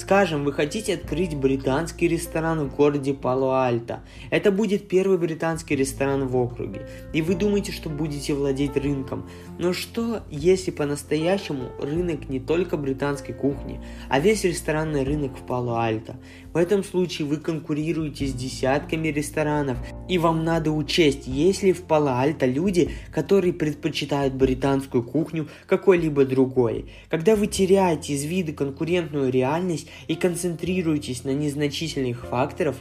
Скажем, 0.00 0.44
вы 0.44 0.54
хотите 0.54 0.94
открыть 0.94 1.36
британский 1.36 2.08
ресторан 2.08 2.66
в 2.66 2.74
городе 2.74 3.12
Пало-Альто. 3.12 4.00
Это 4.30 4.50
будет 4.50 4.88
первый 4.88 5.18
британский 5.18 5.76
ресторан 5.76 6.26
в 6.26 6.34
округе. 6.38 6.88
И 7.12 7.20
вы 7.20 7.34
думаете, 7.34 7.70
что 7.70 7.90
будете 7.90 8.32
владеть 8.32 8.78
рынком. 8.78 9.28
Но 9.58 9.74
что, 9.74 10.22
если 10.30 10.70
по-настоящему 10.70 11.68
рынок 11.78 12.30
не 12.30 12.40
только 12.40 12.78
британской 12.78 13.34
кухни, 13.34 13.78
а 14.08 14.20
весь 14.20 14.42
ресторанный 14.44 15.04
рынок 15.04 15.32
в 15.38 15.46
Пало-Альто? 15.46 16.16
В 16.52 16.56
этом 16.56 16.82
случае 16.82 17.28
вы 17.28 17.36
конкурируете 17.36 18.26
с 18.26 18.32
десятками 18.32 19.08
ресторанов, 19.08 19.78
и 20.08 20.18
вам 20.18 20.44
надо 20.44 20.72
учесть, 20.72 21.28
есть 21.28 21.62
ли 21.62 21.72
в 21.72 21.82
Пало-Альто 21.82 22.44
люди, 22.44 22.90
которые 23.12 23.52
предпочитают 23.52 24.34
британскую 24.34 25.04
кухню 25.04 25.46
какой-либо 25.68 26.24
другой. 26.24 26.86
Когда 27.08 27.36
вы 27.36 27.46
теряете 27.46 28.14
из 28.14 28.24
вида 28.24 28.52
конкурентную 28.52 29.30
реальность, 29.30 29.88
и 30.08 30.16
концентрируйтесь 30.16 31.22
на 31.22 31.30
незначительных 31.30 32.26
факторах, 32.26 32.76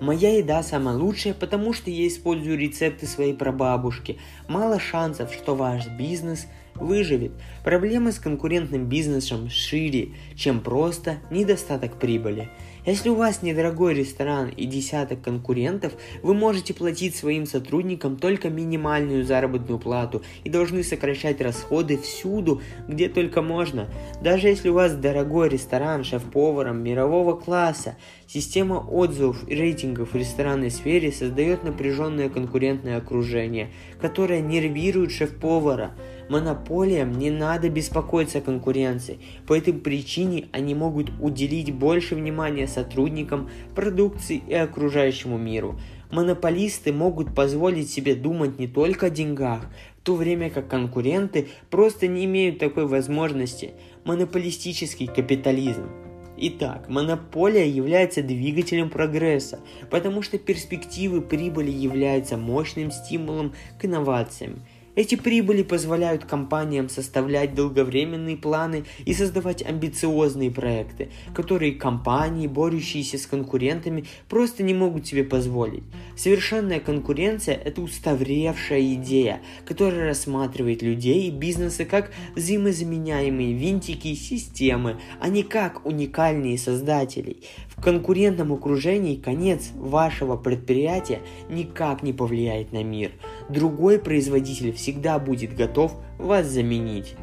моя 0.00 0.36
еда 0.36 0.62
самая 0.62 0.96
лучшая, 0.96 1.32
потому 1.32 1.72
что 1.72 1.90
я 1.90 2.06
использую 2.06 2.58
рецепты 2.58 3.06
своей 3.06 3.32
прабабушки. 3.32 4.18
Мало 4.48 4.78
шансов, 4.78 5.32
что 5.32 5.54
ваш 5.54 5.88
бизнес 5.88 6.46
выживет. 6.74 7.32
Проблемы 7.62 8.12
с 8.12 8.18
конкурентным 8.18 8.86
бизнесом 8.86 9.48
шире, 9.48 10.10
чем 10.34 10.60
просто 10.60 11.18
недостаток 11.30 11.98
прибыли. 11.98 12.50
Если 12.86 13.08
у 13.08 13.14
вас 13.14 13.40
недорогой 13.40 13.94
ресторан 13.94 14.50
и 14.50 14.66
десяток 14.66 15.22
конкурентов, 15.22 15.94
вы 16.22 16.34
можете 16.34 16.74
платить 16.74 17.16
своим 17.16 17.46
сотрудникам 17.46 18.18
только 18.18 18.50
минимальную 18.50 19.24
заработную 19.24 19.78
плату 19.78 20.22
и 20.44 20.50
должны 20.50 20.84
сокращать 20.84 21.40
расходы 21.40 21.96
всюду, 21.96 22.60
где 22.86 23.08
только 23.08 23.40
можно. 23.40 23.88
Даже 24.20 24.48
если 24.48 24.68
у 24.68 24.74
вас 24.74 24.94
дорогой 24.94 25.48
ресторан 25.48 26.04
шеф-поваром 26.04 26.82
мирового 26.84 27.34
класса, 27.34 27.96
система 28.26 28.74
отзывов 28.74 29.48
и 29.48 29.54
рейтингов 29.54 30.12
в 30.12 30.16
ресторанной 30.16 30.70
сфере 30.70 31.10
создает 31.10 31.64
напряженное 31.64 32.28
конкурентное 32.28 32.98
окружение, 32.98 33.70
которое 33.98 34.42
нервирует 34.42 35.10
шеф-повара– 35.10 35.92
Монополиям 36.28 37.12
не 37.18 37.30
надо 37.30 37.68
беспокоиться 37.68 38.38
о 38.38 38.42
конкуренции. 38.42 39.18
По 39.46 39.56
этой 39.56 39.74
причине 39.74 40.48
они 40.52 40.74
могут 40.74 41.10
уделить 41.20 41.72
больше 41.72 42.14
внимания 42.14 42.66
сотрудникам, 42.66 43.50
продукции 43.74 44.42
и 44.48 44.54
окружающему 44.54 45.36
миру. 45.36 45.78
Монополисты 46.10 46.92
могут 46.92 47.34
позволить 47.34 47.90
себе 47.90 48.14
думать 48.14 48.58
не 48.58 48.68
только 48.68 49.06
о 49.06 49.10
деньгах, 49.10 49.66
в 49.98 50.02
то 50.02 50.14
время 50.14 50.48
как 50.48 50.68
конкуренты 50.68 51.48
просто 51.70 52.06
не 52.06 52.24
имеют 52.24 52.58
такой 52.58 52.86
возможности. 52.86 53.72
Монополистический 54.04 55.06
капитализм. 55.06 55.90
Итак, 56.36 56.88
монополия 56.88 57.68
является 57.68 58.22
двигателем 58.22 58.90
прогресса, 58.90 59.60
потому 59.90 60.20
что 60.22 60.36
перспективы 60.38 61.20
прибыли 61.20 61.70
являются 61.70 62.36
мощным 62.36 62.90
стимулом 62.90 63.52
к 63.78 63.84
инновациям– 63.84 64.60
эти 64.96 65.14
прибыли 65.16 65.62
позволяют 65.62 66.24
компаниям 66.24 66.88
составлять 66.88 67.54
долговременные 67.54 68.36
планы 68.36 68.84
и 69.04 69.14
создавать 69.14 69.62
амбициозные 69.62 70.50
проекты, 70.50 71.10
которые 71.34 71.72
компании, 71.72 72.46
борющиеся 72.46 73.18
с 73.18 73.26
конкурентами, 73.26 74.04
просто 74.28 74.62
не 74.62 74.74
могут 74.74 75.06
себе 75.06 75.24
позволить. 75.24 75.84
Совершенная 76.16 76.80
конкуренция– 76.80 77.54
это 77.64 77.80
устаревшая 77.80 78.94
идея, 78.94 79.40
которая 79.66 80.08
рассматривает 80.08 80.82
людей 80.82 81.28
и 81.28 81.30
бизнесы 81.30 81.84
как 81.84 82.12
взаимозаменяемые 82.36 83.52
винтики 83.52 84.14
системы, 84.14 85.00
а 85.20 85.28
не 85.28 85.42
как 85.42 85.84
уникальные 85.84 86.58
создателей. 86.58 87.44
В 87.68 87.82
конкурентном 87.82 88.52
окружении 88.52 89.16
конец 89.16 89.70
вашего 89.74 90.36
предприятия 90.36 91.20
никак 91.48 92.02
не 92.02 92.12
повлияет 92.12 92.72
на 92.72 92.84
мир. 92.84 93.12
Другой 93.48 93.98
производитель 93.98 94.72
всегда 94.72 95.18
будет 95.18 95.54
готов 95.54 95.94
вас 96.18 96.46
заменить. 96.46 97.14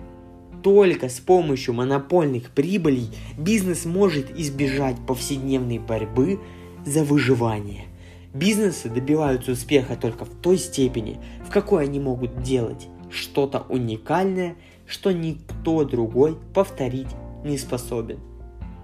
Только 0.62 1.10
с 1.10 1.20
помощью 1.20 1.74
монопольных 1.74 2.52
прибылей 2.52 3.10
бизнес 3.38 3.86
может 3.86 4.38
избежать 4.38 4.98
повседневной 5.08 5.80
борьбы 5.80 6.40
за 6.86 7.04
выживание. 7.04 7.86
Бизнесы 8.34 8.88
добиваются 8.90 9.52
успеха 9.52 9.96
только 9.96 10.26
в 10.26 10.30
той 10.30 10.58
степени, 10.58 11.20
в 11.46 11.50
какой 11.50 11.86
они 11.86 12.00
могут 12.00 12.44
делать 12.44 12.88
что-то 13.10 13.66
уникальное, 13.68 14.56
что 14.86 15.12
никто 15.12 15.84
другой 15.84 16.38
повторить 16.54 17.10
не 17.44 17.58
способен. 17.58 18.20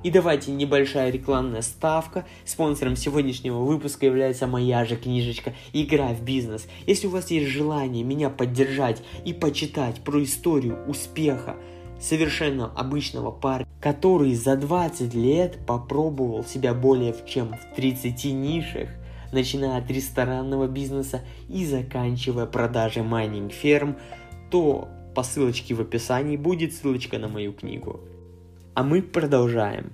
И 0.08 0.10
давайте 0.10 0.54
небольшая 0.54 1.10
рекламная 1.10 1.62
ставка. 1.62 2.26
Спонсором 2.46 2.96
сегодняшнего 2.96 3.58
выпуска 3.58 4.06
является 4.06 4.48
моя 4.48 4.86
же 4.86 4.96
книжечка 4.96 5.54
«Игра 5.74 6.14
в 6.14 6.24
бизнес». 6.24 6.66
Если 6.86 7.08
у 7.08 7.10
вас 7.10 7.30
есть 7.30 7.48
желание 7.48 8.06
меня 8.06 8.30
поддержать 8.30 9.04
и 9.26 9.34
почитать 9.34 10.00
про 10.00 10.24
историю 10.24 10.78
успеха 10.88 11.58
совершенно 12.00 12.72
обычного 12.74 13.32
парня, 13.32 13.68
который 13.82 14.34
за 14.34 14.56
20 14.56 15.14
лет 15.14 15.58
попробовал 15.68 16.46
себя 16.46 16.74
более 16.74 17.14
чем 17.28 17.50
в 17.50 17.76
30 17.76 18.24
нишах, 18.32 18.88
начиная 19.34 19.78
от 19.78 19.92
ресторанного 19.92 20.68
бизнеса 20.68 21.20
и 21.50 21.66
заканчивая 21.66 22.46
продажей 22.46 23.04
майнинг-ферм, 23.04 23.98
то 24.52 24.88
по 25.14 25.24
ссылочке 25.24 25.74
в 25.74 25.82
описании 25.82 26.38
будет 26.38 26.74
ссылочка 26.74 27.18
на 27.20 27.28
мою 27.28 27.52
книгу. 27.52 28.00
А 28.78 28.84
мы 28.84 29.02
продолжаем. 29.02 29.94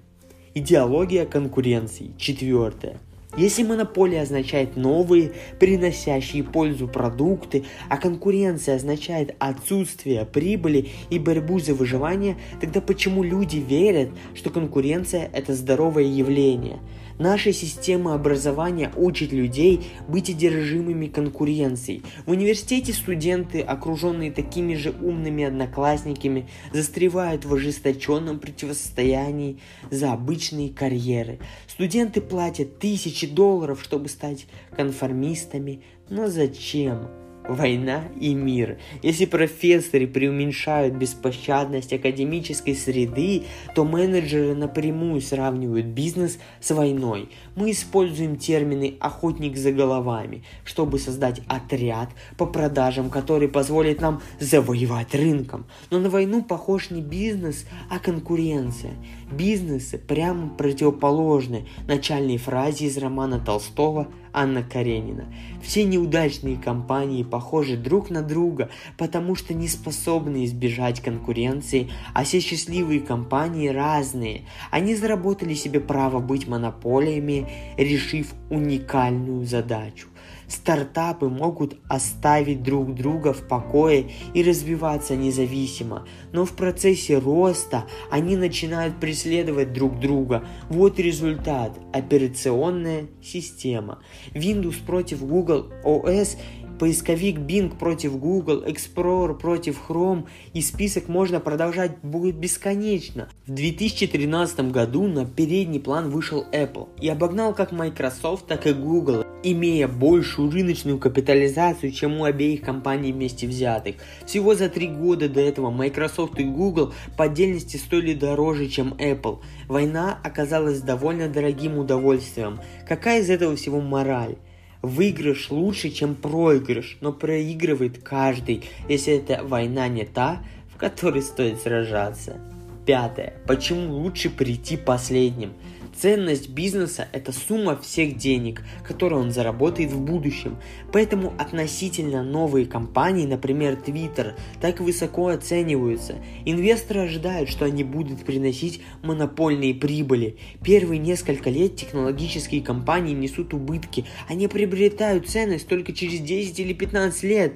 Идеология 0.53 1.25
конкуренции. 1.25 2.11
Четвертое. 2.17 2.97
Если 3.37 3.63
монополия 3.63 4.23
означает 4.23 4.75
новые, 4.75 5.31
приносящие 5.57 6.43
пользу 6.43 6.89
продукты, 6.89 7.63
а 7.87 7.95
конкуренция 7.95 8.75
означает 8.75 9.37
отсутствие 9.39 10.25
прибыли 10.25 10.89
и 11.09 11.17
борьбу 11.17 11.59
за 11.59 11.73
выживание, 11.73 12.35
тогда 12.59 12.81
почему 12.81 13.23
люди 13.23 13.55
верят, 13.55 14.09
что 14.35 14.49
конкуренция– 14.49 15.29
это 15.33 15.55
здоровое 15.55 16.03
явление– 16.03 16.79
Наша 17.19 17.53
система 17.53 18.15
образования 18.15 18.91
учит 18.95 19.31
людей 19.31 19.87
быть 20.07 20.29
одержимыми 20.29 21.07
конкуренцией. 21.07 22.03
В 22.25 22.31
университете 22.31 22.91
студенты, 22.93 23.61
окруженные 23.61 24.31
такими 24.31 24.73
же 24.75 24.91
умными 24.91 25.43
одноклассниками, 25.43 26.47
застревают 26.73 27.45
в 27.45 27.53
ожесточенном 27.53 28.39
противостоянии 28.39 29.59
за 29.91 30.13
обычные 30.13 30.69
карьеры. 30.69 31.39
Студенты 31.67 32.21
платят 32.21 32.79
тысячи 32.79 33.27
долларов, 33.27 33.81
чтобы 33.83 34.09
стать 34.09 34.47
конформистами. 34.75 35.83
Но 36.09 36.27
зачем? 36.27 37.22
Война 37.47 38.03
и 38.19 38.33
мир. 38.33 38.77
Если 39.01 39.25
профессоры 39.25 40.07
преуменьшают 40.07 40.95
беспощадность 40.95 41.93
академической 41.93 42.75
среды, 42.75 43.43
то 43.75 43.85
менеджеры 43.85 44.55
напрямую 44.55 45.21
сравнивают 45.21 45.87
бизнес 45.87 46.37
с 46.59 46.71
войной. 46.71 47.29
Мы 47.55 47.71
используем 47.71 48.37
термины 48.37 48.95
«охотник 48.99 49.57
за 49.57 49.71
головами», 49.71 50.43
чтобы 50.63 50.99
создать 50.99 51.41
отряд 51.47 52.09
по 52.37 52.45
продажам, 52.45 53.09
который 53.09 53.47
позволит 53.47 54.01
нам 54.01 54.21
завоевать 54.39 55.13
рынком. 55.13 55.65
Но 55.89 55.99
на 55.99 56.09
войну 56.09 56.43
похож 56.43 56.89
не 56.89 57.01
бизнес, 57.01 57.65
а 57.89 57.99
конкуренция. 57.99 58.93
Бизнесы 59.37 59.97
прямо 59.97 60.49
противоположны 60.49 61.65
начальной 61.87 62.37
фразе 62.37 62.85
из 62.85 62.97
романа 62.97 63.39
Толстого 63.39 64.07
Анна 64.31 64.61
Каренина. 64.63 65.25
Все 65.63 65.85
неудачные 65.85 66.57
компании 66.57 67.23
похожи 67.23 67.75
друг 67.75 68.11
на 68.11 68.21
друга, 68.21 68.69
потому 68.97 69.35
что 69.35 69.55
не 69.55 69.67
способны 69.67 70.45
избежать 70.45 71.01
конкуренции, 71.01 71.89
а 72.13 72.25
все 72.25 72.41
счастливые 72.41 72.99
компании 72.99 73.69
разные. 73.69 74.41
Они 74.69 74.95
заработали 74.95 75.55
себе 75.55 75.79
право 75.79 76.19
быть 76.19 76.47
монополиями, 76.47 77.49
решив 77.77 78.33
уникальную 78.51 79.45
задачу. 79.45 80.09
Стартапы 80.47 81.29
могут 81.29 81.77
оставить 81.87 82.63
друг 82.63 82.95
друга 82.95 83.33
в 83.33 83.47
покое 83.47 84.11
и 84.33 84.43
развиваться 84.43 85.15
независимо, 85.15 86.07
но 86.31 86.45
в 86.45 86.53
процессе 86.53 87.17
роста 87.17 87.85
они 88.11 88.35
начинают 88.35 88.99
преследовать 88.99 89.73
друг 89.73 89.99
друга. 89.99 90.45
Вот 90.69 90.99
результат– 90.99 91.77
операционная 91.93 93.07
система. 93.21 93.99
Windows 94.33 94.75
против 94.85 95.25
Google 95.25 95.71
OS 95.83 96.37
поисковик 96.79 97.37
Bing 97.37 97.77
против 97.77 98.17
Google, 98.17 98.63
Explorer 98.65 99.37
против 99.37 99.79
Chrome, 99.87 100.25
и 100.53 100.61
список 100.61 101.07
можно 101.07 101.39
продолжать 101.39 101.97
будет 102.01 102.35
бесконечно. 102.35 103.29
В 103.47 103.51
2013 103.51 104.71
году 104.71 105.07
на 105.07 105.25
передний 105.25 105.79
план 105.79 106.09
вышел 106.09 106.45
Apple 106.51 106.89
и 106.99 107.09
обогнал 107.09 107.53
как 107.53 107.71
Microsoft, 107.71 108.47
так 108.47 108.67
и 108.67 108.73
Google, 108.73 109.23
имея 109.43 109.87
большую 109.87 110.51
рыночную 110.51 110.97
капитализацию, 110.97 111.91
чем 111.91 112.19
у 112.19 112.23
обеих 112.23 112.61
компаний 112.61 113.11
вместе 113.11 113.47
взятых. 113.47 113.95
Всего 114.25 114.55
за 114.55 114.69
три 114.69 114.87
года 114.87 115.29
до 115.29 115.41
этого 115.41 115.69
Microsoft 115.69 116.39
и 116.39 116.43
Google 116.43 116.93
по 117.17 117.25
отдельности 117.25 117.77
стоили 117.77 118.13
дороже, 118.13 118.67
чем 118.67 118.93
Apple. 118.93 119.39
Война 119.67 120.19
оказалась 120.23 120.81
довольно 120.81 121.27
дорогим 121.27 121.77
удовольствием. 121.77 122.59
Какая 122.87 123.21
из 123.21 123.29
этого 123.29 123.55
всего 123.55 123.81
мораль? 123.81 124.35
Выигрыш 124.83 125.49
лучше, 125.49 125.91
чем 125.91 126.13
проигрыш, 126.13 126.97
но 126.99 127.13
проигрывает 127.13 128.03
каждый, 128.03 128.65
если 128.89 129.13
эта 129.13 129.41
война 129.41 129.87
не 129.87 130.03
та, 130.03 130.43
в 130.75 130.77
которой 130.77 131.21
стоит 131.21 131.61
сражаться. 131.61 132.41
Пятое. 132.85 133.35
Почему 133.47 133.93
лучше 133.93 134.29
прийти 134.29 134.75
последним? 134.75 135.53
Ценность 135.95 136.49
бизнеса– 136.49 137.07
это 137.13 137.31
сумма 137.31 137.79
всех 137.79 138.17
денег, 138.17 138.63
которые 138.83 139.19
он 139.19 139.31
заработает 139.31 139.91
в 139.91 140.01
будущем. 140.01 140.57
Поэтому 140.91 141.33
относительно 141.37 142.23
новые 142.23 142.65
компании, 142.65 143.27
например 143.27 143.75
Twitter, 143.75 144.33
так 144.59 144.79
высоко 144.79 145.27
оцениваются. 145.27 146.15
Инвесторы 146.45 147.01
ожидают, 147.01 147.49
что 147.49 147.65
они 147.65 147.83
будут 147.83 148.25
приносить 148.25 148.81
монопольные 149.03 149.75
прибыли. 149.75 150.37
Первые 150.63 150.97
несколько 150.99 151.49
лет 151.49 151.75
технологические 151.75 152.61
компании 152.61 153.13
несут 153.13 153.53
убытки. 153.53 154.05
Они 154.27 154.47
приобретают 154.47 155.29
ценность 155.29 155.67
только 155.67 155.93
через 155.93 156.19
10 156.19 156.59
или 156.59 156.73
15 156.73 157.23
лет. 157.23 157.53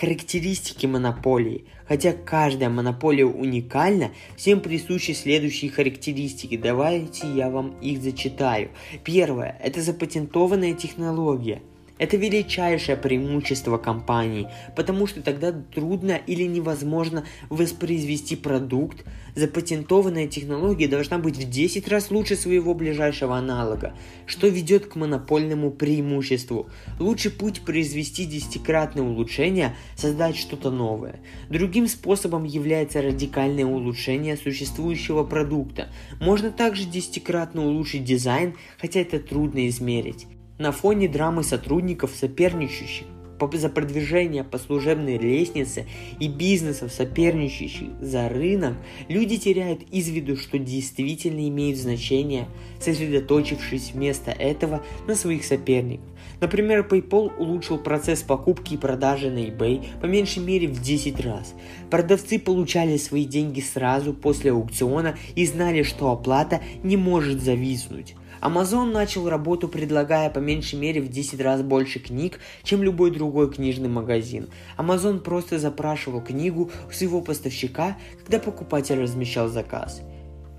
Характеристики 0.00 0.86
монополии. 0.86 1.66
Хотя 1.86 2.14
каждая 2.14 2.70
монополия 2.70 3.26
уникальна, 3.26 4.12
всем 4.34 4.60
присущи 4.60 5.10
следующие 5.10 5.70
характеристики. 5.70 6.56
Давайте 6.56 7.26
я 7.26 7.50
вам 7.50 7.78
их 7.82 8.00
зачитаю. 8.00 8.70
Первое– 9.04 9.58
это 9.62 9.82
запатентованная 9.82 10.72
технология. 10.72 11.60
Это 12.00 12.16
величайшее 12.16 12.96
преимущество 12.96 13.76
компании, 13.76 14.48
потому 14.74 15.06
что 15.06 15.20
тогда 15.20 15.52
трудно 15.52 16.12
или 16.12 16.44
невозможно 16.44 17.26
воспроизвести 17.50 18.36
продукт. 18.36 19.04
Запатентованная 19.36 20.26
технология 20.26 20.88
должна 20.88 21.18
быть 21.18 21.36
в 21.36 21.48
10 21.48 21.86
раз 21.88 22.10
лучше 22.10 22.36
своего 22.36 22.72
ближайшего 22.72 23.36
аналога, 23.36 23.94
что 24.24 24.48
ведет 24.48 24.86
к 24.86 24.96
монопольному 24.96 25.70
преимуществу. 25.70 26.70
Лучший 26.98 27.32
путь 27.32 27.60
произвести 27.60 28.24
десятикратное 28.24 29.04
улучшение– 29.04 29.76
создать 29.94 30.36
что-то 30.36 30.70
новое. 30.70 31.20
Другим 31.50 31.86
способом 31.86 32.44
является 32.44 33.02
радикальное 33.02 33.66
улучшение 33.66 34.38
существующего 34.38 35.22
продукта. 35.24 35.90
Можно 36.18 36.50
также 36.50 36.86
десятикратно 36.86 37.66
улучшить 37.66 38.04
дизайн, 38.04 38.54
хотя 38.78 39.00
это 39.00 39.18
трудно 39.20 39.68
измерить. 39.68 40.26
На 40.60 40.72
фоне 40.72 41.08
драмы 41.08 41.42
сотрудников, 41.42 42.10
соперничающих 42.14 43.06
за 43.54 43.70
продвижение 43.70 44.44
по 44.44 44.58
служебной 44.58 45.16
лестнице 45.16 45.86
и 46.18 46.28
бизнесов, 46.28 46.92
соперничающих 46.92 47.88
за 47.98 48.28
рынок, 48.28 48.74
люди 49.08 49.38
теряют 49.38 49.80
из 49.90 50.10
виду, 50.10 50.36
что 50.36 50.58
действительно 50.58 51.48
имеет 51.48 51.78
значение, 51.78 52.46
сосредоточившись 52.78 53.92
вместо 53.94 54.32
этого 54.32 54.84
на 55.08 55.14
своих 55.14 55.46
соперниках. 55.46 56.04
Например, 56.42 56.86
PayPal 56.86 57.34
улучшил 57.38 57.78
процесс 57.78 58.20
покупки 58.20 58.74
и 58.74 58.76
продажи 58.76 59.30
на 59.30 59.38
eBay 59.38 59.82
по 60.02 60.04
меньшей 60.04 60.42
мере 60.42 60.68
в 60.68 60.82
10 60.82 61.18
раз. 61.24 61.54
Продавцы 61.90 62.38
получали 62.38 62.98
свои 62.98 63.24
деньги 63.24 63.60
сразу 63.60 64.12
после 64.12 64.50
аукциона 64.50 65.16
и 65.34 65.46
знали, 65.46 65.82
что 65.82 66.10
оплата 66.10 66.60
не 66.82 66.98
может 66.98 67.40
зависнуть. 67.40 68.14
Amazon 68.40 68.92
начал 68.92 69.28
работу, 69.28 69.68
предлагая 69.68 70.30
по 70.30 70.38
меньшей 70.38 70.78
мере 70.78 71.00
в 71.00 71.08
10 71.08 71.40
раз 71.40 71.62
больше 71.62 71.98
книг, 71.98 72.40
чем 72.62 72.82
любой 72.82 73.10
другой 73.10 73.52
книжный 73.52 73.88
магазин. 73.88 74.48
Amazon 74.78 75.20
просто 75.20 75.58
запрашивал 75.58 76.22
книгу 76.22 76.70
у 76.88 76.92
своего 76.92 77.20
поставщика, 77.20 77.96
когда 78.22 78.38
покупатель 78.38 79.00
размещал 79.00 79.48
заказ. 79.48 80.02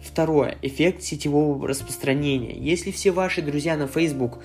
Второе. 0.01 0.57
Эффект 0.61 1.03
сетевого 1.03 1.67
распространения. 1.67 2.57
Если 2.57 2.91
все 2.91 3.11
ваши 3.11 3.41
друзья 3.41 3.77
на 3.77 3.87
Facebook 3.87 4.39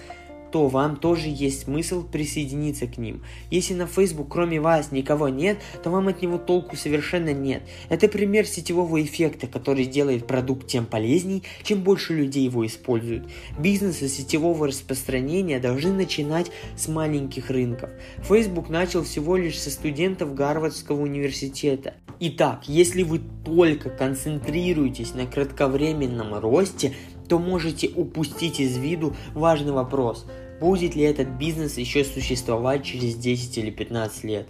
то 0.57 0.69
вам 0.69 0.97
тоже 0.97 1.29
есть 1.29 1.65
смысл 1.65 2.03
присоединиться 2.03 2.87
к 2.87 2.97
ним. 2.97 3.23
Если 3.51 3.75
на 3.75 3.87
Facebook 3.87 4.29
кроме 4.31 4.59
вас 4.59 4.91
никого 4.91 5.29
нет, 5.29 5.59
то 5.83 5.91
вам 5.91 6.09
от 6.09 6.23
него 6.23 6.39
толку 6.39 6.77
совершенно 6.77 7.35
нет. 7.35 7.63
Это 7.91 8.09
пример 8.09 8.47
сетевого 8.47 9.03
эффекта, 9.03 9.49
который 9.49 9.85
делает 9.85 10.27
продукт 10.27 10.67
тем 10.67 10.87
полезней, 10.87 11.43
чем 11.63 11.83
больше 11.83 12.15
людей 12.15 12.45
его 12.45 12.65
используют. 12.65 13.29
Бизнесы 13.59 14.09
сетевого 14.09 14.69
распространения 14.69 15.59
должны 15.59 15.93
начинать 15.93 16.51
с 16.75 16.89
маленьких 16.89 17.51
рынков. 17.51 17.91
Facebook 18.27 18.71
начал 18.71 19.05
всего 19.05 19.37
лишь 19.37 19.61
со 19.61 19.71
студентов 19.71 20.35
Гарвардского 20.35 21.03
университета. 21.03 21.97
Итак, 22.19 22.63
если 22.67 23.03
вы 23.03 23.21
только 23.45 23.91
концентрируетесь 23.91 25.13
на 25.13 25.27
кратковременном 25.27 26.39
росте, 26.39 26.95
то 27.29 27.39
можете 27.39 27.89
упустить 27.89 28.61
из 28.61 28.77
виду 28.79 29.15
важный 29.35 29.73
вопрос. 29.73 30.27
Будет 30.61 30.95
ли 30.95 31.03
этот 31.03 31.29
бизнес 31.29 31.77
еще 31.77 32.05
существовать 32.05 32.83
через 32.83 33.15
10 33.15 33.59
или 33.59 33.71
15 33.71 34.25
лет? 34.25 34.49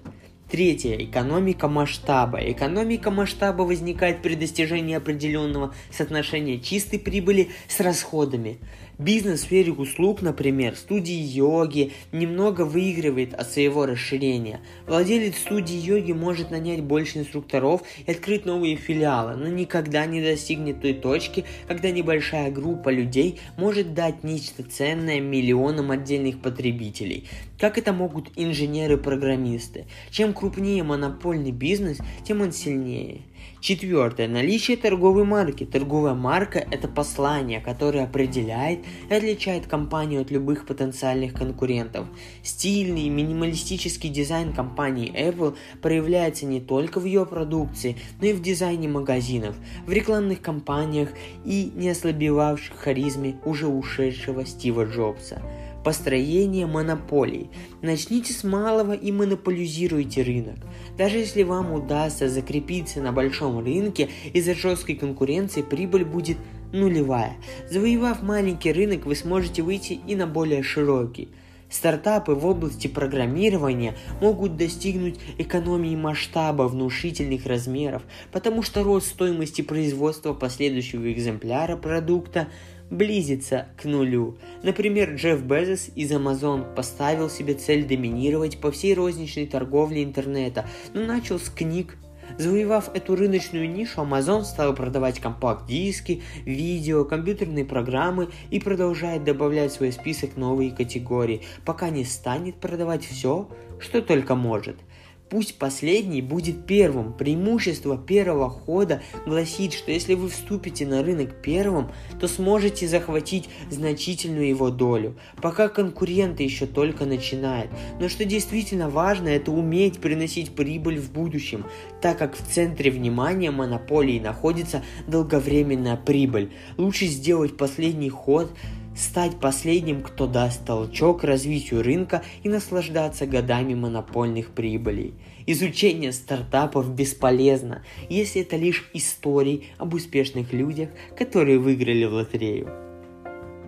Третье. 0.49 0.95
Экономика 1.05 1.67
масштаба. 1.67 2.39
Экономика 2.39 3.11
масштаба 3.11 3.63
возникает 3.63 4.23
при 4.23 4.37
достижении 4.37 4.95
определенного 4.95 5.75
соотношения 5.91 6.61
чистой 6.61 7.01
прибыли 7.01 7.51
с 7.67 7.81
расходами. 7.81 8.59
Бизнес 8.99 9.41
в 9.41 9.43
сфере 9.43 9.73
услуг, 9.73 10.23
например, 10.23 10.75
студии 10.75 11.13
йоги, 11.13 11.93
немного 12.13 12.63
выигрывает 12.63 13.35
от 13.35 13.51
своего 13.51 13.85
расширения. 13.85 14.61
Владелец 14.87 15.37
студии 15.37 15.77
йоги 15.77 16.13
может 16.13 16.51
нанять 16.51 16.83
больше 16.83 17.19
инструкторов 17.19 17.83
и 18.07 18.11
открыть 18.11 18.47
новые 18.47 18.77
филиалы, 18.77 19.37
но 19.37 19.49
никогда 19.49 20.07
не 20.07 20.23
достигнет 20.23 20.81
той 20.81 20.95
точки, 20.95 21.45
когда 21.69 21.91
небольшая 21.91 22.51
группа 22.51 22.89
людей 22.89 23.39
может 23.59 23.93
дать 23.93 24.25
нечто 24.25 24.63
ценное 24.63 25.21
миллионам 25.21 25.91
отдельных 25.91 26.41
потребителей. 26.41 27.29
Как 27.61 27.77
это 27.77 27.93
могут 27.93 28.31
инженеры-программисты? 28.37 29.85
Чем 30.11 30.33
крупнее 30.33 30.83
монопольный 30.85 31.53
бизнес, 31.53 31.99
тем 32.25 32.41
он 32.41 32.53
сильнее. 32.53 33.21
Четвертое. 33.67 34.29
Наличие 34.29 34.77
торговой 34.77 35.25
марки. 35.25 35.67
Торговая 35.67 36.15
марка– 36.15 36.65
это 36.71 36.87
послание, 36.87 37.61
которое 37.61 38.05
определяет 38.05 38.85
и 39.11 39.13
отличает 39.13 39.67
компанию 39.67 40.21
от 40.23 40.31
любых 40.31 40.67
потенциальных 40.67 41.35
конкурентов. 41.35 42.07
Стильный, 42.45 43.09
минималистический 43.09 44.09
дизайн 44.09 44.53
компании 44.53 45.13
Apple 45.13 45.57
проявляется 45.83 46.47
не 46.47 46.61
только 46.61 47.01
в 47.01 47.07
ее 47.07 47.27
продукции, 47.27 47.97
но 48.21 48.29
и 48.29 48.35
в 48.35 48.41
дизайне 48.41 48.87
магазинов, 48.87 49.57
в 49.85 49.91
рекламных 49.91 50.41
кампаниях 50.41 51.09
и 51.45 51.73
не 51.75 51.89
ослабевавших 51.89 52.77
харизме 52.77 53.35
уже 53.45 53.67
ушедшего 53.67 54.47
Стива 54.47 54.85
Джобса 54.85 55.43
построение 55.87 56.67
монополий. 56.67 57.49
Начните 57.81 58.33
с 58.33 58.43
малого 58.43 58.93
и 58.93 59.13
монополизируйте 59.13 60.23
рынок. 60.23 60.57
Даже 60.99 61.19
если 61.19 61.45
вам 61.45 61.73
удастся 61.73 62.29
закрепиться 62.29 63.01
на 63.01 63.13
большом 63.13 63.65
рынке, 63.65 64.09
из-за 64.33 64.57
жесткой 64.57 64.97
конкуренции 64.97 65.63
прибыль 65.63 66.05
будет 66.05 66.39
нулевая. 66.73 67.37
Завоевав 67.71 68.25
маленький 68.25 68.73
рынок, 68.73 69.07
вы 69.07 69.15
сможете 69.15 69.63
выйти 69.63 70.01
и 70.09 70.17
на 70.17 70.27
более 70.27 70.65
широкий. 70.65 71.29
Стартапы 71.71 72.35
в 72.35 72.45
области 72.47 72.89
программирования 72.89 73.95
могут 74.21 74.57
достигнуть 74.57 75.21
экономии 75.39 75.95
масштаба 75.95 76.65
внушительных 76.65 77.47
размеров, 77.47 78.03
потому 78.33 78.63
что 78.63 78.83
рост 78.83 79.07
стоимости 79.07 79.63
производства 79.63 80.33
последующего 80.33 81.13
экземпляра 81.13 81.77
продукта 81.77 82.49
близится 82.91 83.67
к 83.77 83.85
нулю. 83.85 84.39
Например, 84.63 85.15
Джефф 85.15 85.43
Безос 85.43 85.91
из 85.95 86.13
Amazon 86.13 86.75
поставил 86.75 87.29
себе 87.29 87.55
цель 87.55 87.85
доминировать 87.85 88.59
по 88.59 88.71
всей 88.71 88.95
розничной 88.95 89.47
торговле 89.47 90.05
интернета, 90.05 90.67
но 90.95 91.03
начал 91.05 91.39
с 91.39 91.49
книг. 91.49 91.97
Завоевав 92.39 92.95
эту 92.95 93.15
рыночную 93.15 93.71
нишу, 93.71 94.01
Amazon 94.01 94.43
стал 94.43 94.75
продавать 94.75 95.21
компакт-диски, 95.21 96.23
видео, 96.45 97.05
компьютерные 97.05 97.65
программы 97.65 98.31
и 98.51 98.59
продолжает 98.59 99.25
добавлять 99.25 99.71
в 99.71 99.77
свой 99.77 99.93
список 99.93 100.37
новые 100.37 100.73
категории, 100.73 101.43
пока 101.65 101.89
не 101.89 102.05
станет 102.05 102.57
продавать 102.57 103.05
все, 103.05 103.49
что 103.79 104.03
только 104.03 104.35
может– 104.35 104.77
Пусть 105.29 105.59
последний 105.59 106.23
будет 106.23 106.67
первым. 106.67 107.13
Преимущество 107.13 107.99
первого 107.99 108.49
хода 108.49 109.03
гласит, 109.27 109.73
что 109.73 109.91
если 109.91 110.15
вы 110.15 110.29
вступите 110.29 110.87
на 110.87 111.03
рынок 111.03 111.43
первым, 111.43 111.91
то 112.21 112.29
сможете 112.29 112.87
захватить 112.87 113.49
значительную 113.69 114.49
его 114.49 114.71
долю, 114.71 115.19
пока 115.43 115.69
конкуренты 115.69 116.45
еще 116.45 116.67
только 116.67 117.07
начинают. 117.07 117.73
Но 117.99 118.09
что 118.09 118.25
действительно 118.25 118.89
важно, 118.89 119.29
это 119.29 119.51
уметь 119.51 119.99
приносить 119.99 120.55
прибыль 120.55 121.01
в 121.01 121.11
будущем, 121.11 121.67
так 122.01 122.19
как 122.19 122.37
в 122.37 122.47
центре 122.47 122.93
внимания 122.93 123.51
монополии 123.51 124.21
находится 124.21 124.85
долговременная 125.09 125.97
прибыль. 125.97 126.53
Лучше 126.77 127.07
сделать 127.07 127.57
последний 127.57 128.11
ход 128.11 128.53
стать 128.97 129.39
последним, 129.39 130.03
кто 130.03 130.27
даст 130.27 130.65
толчок 130.65 131.23
развитию 131.23 131.83
рынка 131.83 132.23
и 132.43 132.49
наслаждаться 132.49 133.27
годами 133.27 133.75
монопольных 133.75 134.51
прибылей. 134.51 135.15
Изучение 135.47 136.13
стартапов 136.13 136.93
бесполезно, 136.93 137.85
если 138.09 138.43
это 138.43 138.57
лишь 138.57 138.89
истории 138.95 139.65
об 139.79 139.95
успешных 139.95 140.53
людях, 140.53 140.89
которые 141.17 141.59
выиграли 141.59 142.05
в 142.05 142.15
лотерею. 142.15 142.69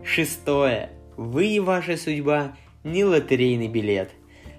Шестое. 0.02 0.90
Вы 1.16 1.48
и 1.48 1.60
ваша 1.60 1.96
судьба 1.96 2.56
не 2.82 3.04
лотерейный 3.04 3.68
билет. 3.68 4.10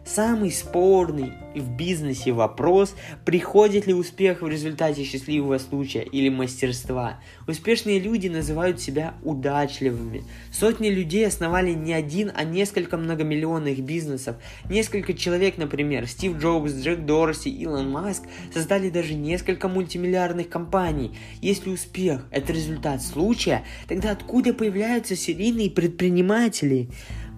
Самый 0.09 0.51
спорный 0.51 1.33
в 1.53 1.69
бизнесе 1.69 2.31
вопрос, 2.31 2.95
приходит 3.25 3.85
ли 3.85 3.93
успех 3.93 4.41
в 4.41 4.47
результате 4.47 5.03
счастливого 5.03 5.59
случая 5.59 6.01
или 6.01 6.29
мастерства. 6.29 7.19
Успешные 7.47 7.99
люди 7.99 8.27
называют 8.27 8.81
себя 8.81 9.13
удачливыми. 9.23 10.23
Сотни 10.51 10.89
людей 10.89 11.27
основали 11.27 11.73
не 11.73 11.93
один, 11.93 12.31
а 12.35 12.43
несколько 12.43 12.97
многомиллионных 12.97 13.81
бизнесов. 13.81 14.37
Несколько 14.67 15.13
человек, 15.13 15.59
например, 15.59 16.07
Стив 16.07 16.39
Джобс, 16.39 16.73
Джек 16.73 17.05
Дорси, 17.05 17.49
Илон 17.49 17.91
Маск, 17.91 18.23
создали 18.51 18.89
даже 18.89 19.13
несколько 19.13 19.67
мультимиллиардных 19.67 20.49
компаний. 20.49 21.19
Если 21.39 21.69
успех– 21.69 22.25
это 22.31 22.51
результат 22.51 23.03
случая, 23.03 23.63
тогда 23.87 24.09
откуда 24.09 24.55
появляются 24.55 25.15
серийные 25.15 25.69
предприниматели? 25.69 26.89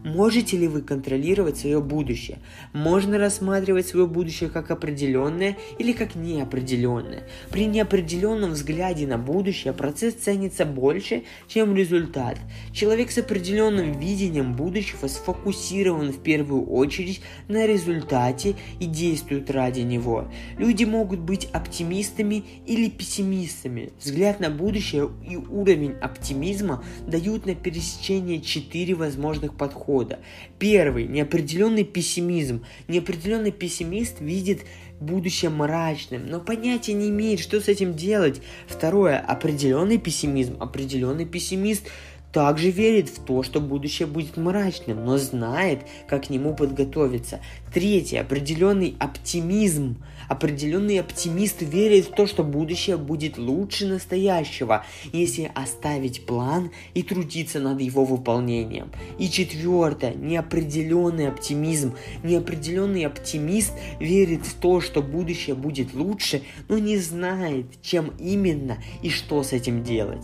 Можете 0.04 0.58
ли 0.58 0.68
вы 0.68 0.82
контролировать 0.82 1.58
свое 1.58 1.80
будущее? 1.80 2.40
Можно 2.74 3.20
рассматривать 3.20 3.88
свое 3.88 4.08
будущее 4.08 4.50
как 4.50 4.72
определенное 4.72 5.58
или 5.78 5.94
как 5.94 6.16
неопределенное. 6.16 7.28
При 7.52 7.68
неопределенном 7.68 8.52
взгляде 8.52 9.06
на 9.06 9.20
будущее 9.20 9.74
процесс 9.74 10.16
ценится 10.16 10.66
больше, 10.66 11.24
чем 11.48 11.76
результат. 11.76 12.40
Человек 12.74 13.12
с 13.12 13.20
определенным 13.20 14.00
видением 14.00 14.54
будущего 14.54 15.06
сфокусирован 15.06 16.12
в 16.12 16.18
первую 16.18 16.66
очередь 16.66 17.22
на 17.48 17.68
результате 17.68 18.56
и 18.80 18.86
действует 18.86 19.52
ради 19.52 19.82
него. 19.82 20.32
Люди 20.58 20.84
могут 20.84 21.20
быть 21.20 21.48
оптимистами 21.54 22.44
или 22.66 22.90
пессимистами. 22.90 23.92
Взгляд 24.00 24.40
на 24.40 24.50
будущее 24.50 25.12
и 25.30 25.36
уровень 25.36 25.94
оптимизма 26.02 26.84
дают 27.06 27.46
на 27.46 27.54
пересечение 27.54 28.42
четыре 28.42 28.96
возможных 28.96 29.54
подхода 29.56 29.91
подхода. 29.92 30.20
Первый– 30.60 31.08
неопределенный 31.08 31.84
пессимизм. 31.84 32.64
Неопределенный 32.88 33.52
пессимист 33.52 34.22
видит 34.22 34.62
будущее 35.00 35.50
мрачным, 35.50 36.28
но 36.28 36.40
понятия 36.40 36.94
не 36.94 37.10
имеет, 37.10 37.40
что 37.40 37.60
с 37.60 37.68
этим 37.68 37.96
делать. 37.96 38.42
Второе– 38.68 39.20
определенный 39.28 39.98
пессимизм. 39.98 40.58
Определенный 40.60 41.26
пессимист 41.26 41.88
также 42.32 42.72
верит 42.72 43.10
в 43.10 43.24
то, 43.24 43.44
что 43.44 43.60
будущее 43.60 44.08
будет 44.08 44.38
мрачным, 44.38 45.04
но 45.06 45.18
знает, 45.18 45.82
как 46.08 46.28
к 46.28 46.30
нему 46.30 46.56
подготовиться. 46.56 47.42
Третье– 47.74 48.22
определенный 48.22 48.96
оптимизм. 49.00 49.98
Определенный 50.30 51.00
оптимист 51.00 51.62
верит 51.62 52.06
в 52.06 52.16
то, 52.16 52.26
что 52.26 52.44
будущее 52.44 52.96
будет 52.96 53.38
лучше 53.38 53.86
настоящего, 53.88 54.86
если 55.12 55.52
оставить 55.54 56.26
план 56.26 56.72
и 56.94 57.04
трудиться 57.04 57.60
над 57.60 57.82
его 57.82 58.06
выполнением. 58.06 58.92
И 59.20 59.30
четвертое– 59.30 60.14
неопределенный 60.16 61.28
оптимизм. 61.28 61.96
Неопределенный 62.24 63.06
оптимист 63.06 63.74
верит 64.00 64.46
в 64.46 64.54
то, 64.56 64.80
что 64.80 65.02
будущее 65.02 65.56
будет 65.56 65.94
лучше, 65.94 66.44
но 66.70 66.78
не 66.78 66.98
знает, 66.98 67.66
чем 67.82 68.14
именно 68.20 68.78
и 69.02 69.10
что 69.10 69.44
с 69.44 69.52
этим 69.52 69.84
делать 69.84 70.24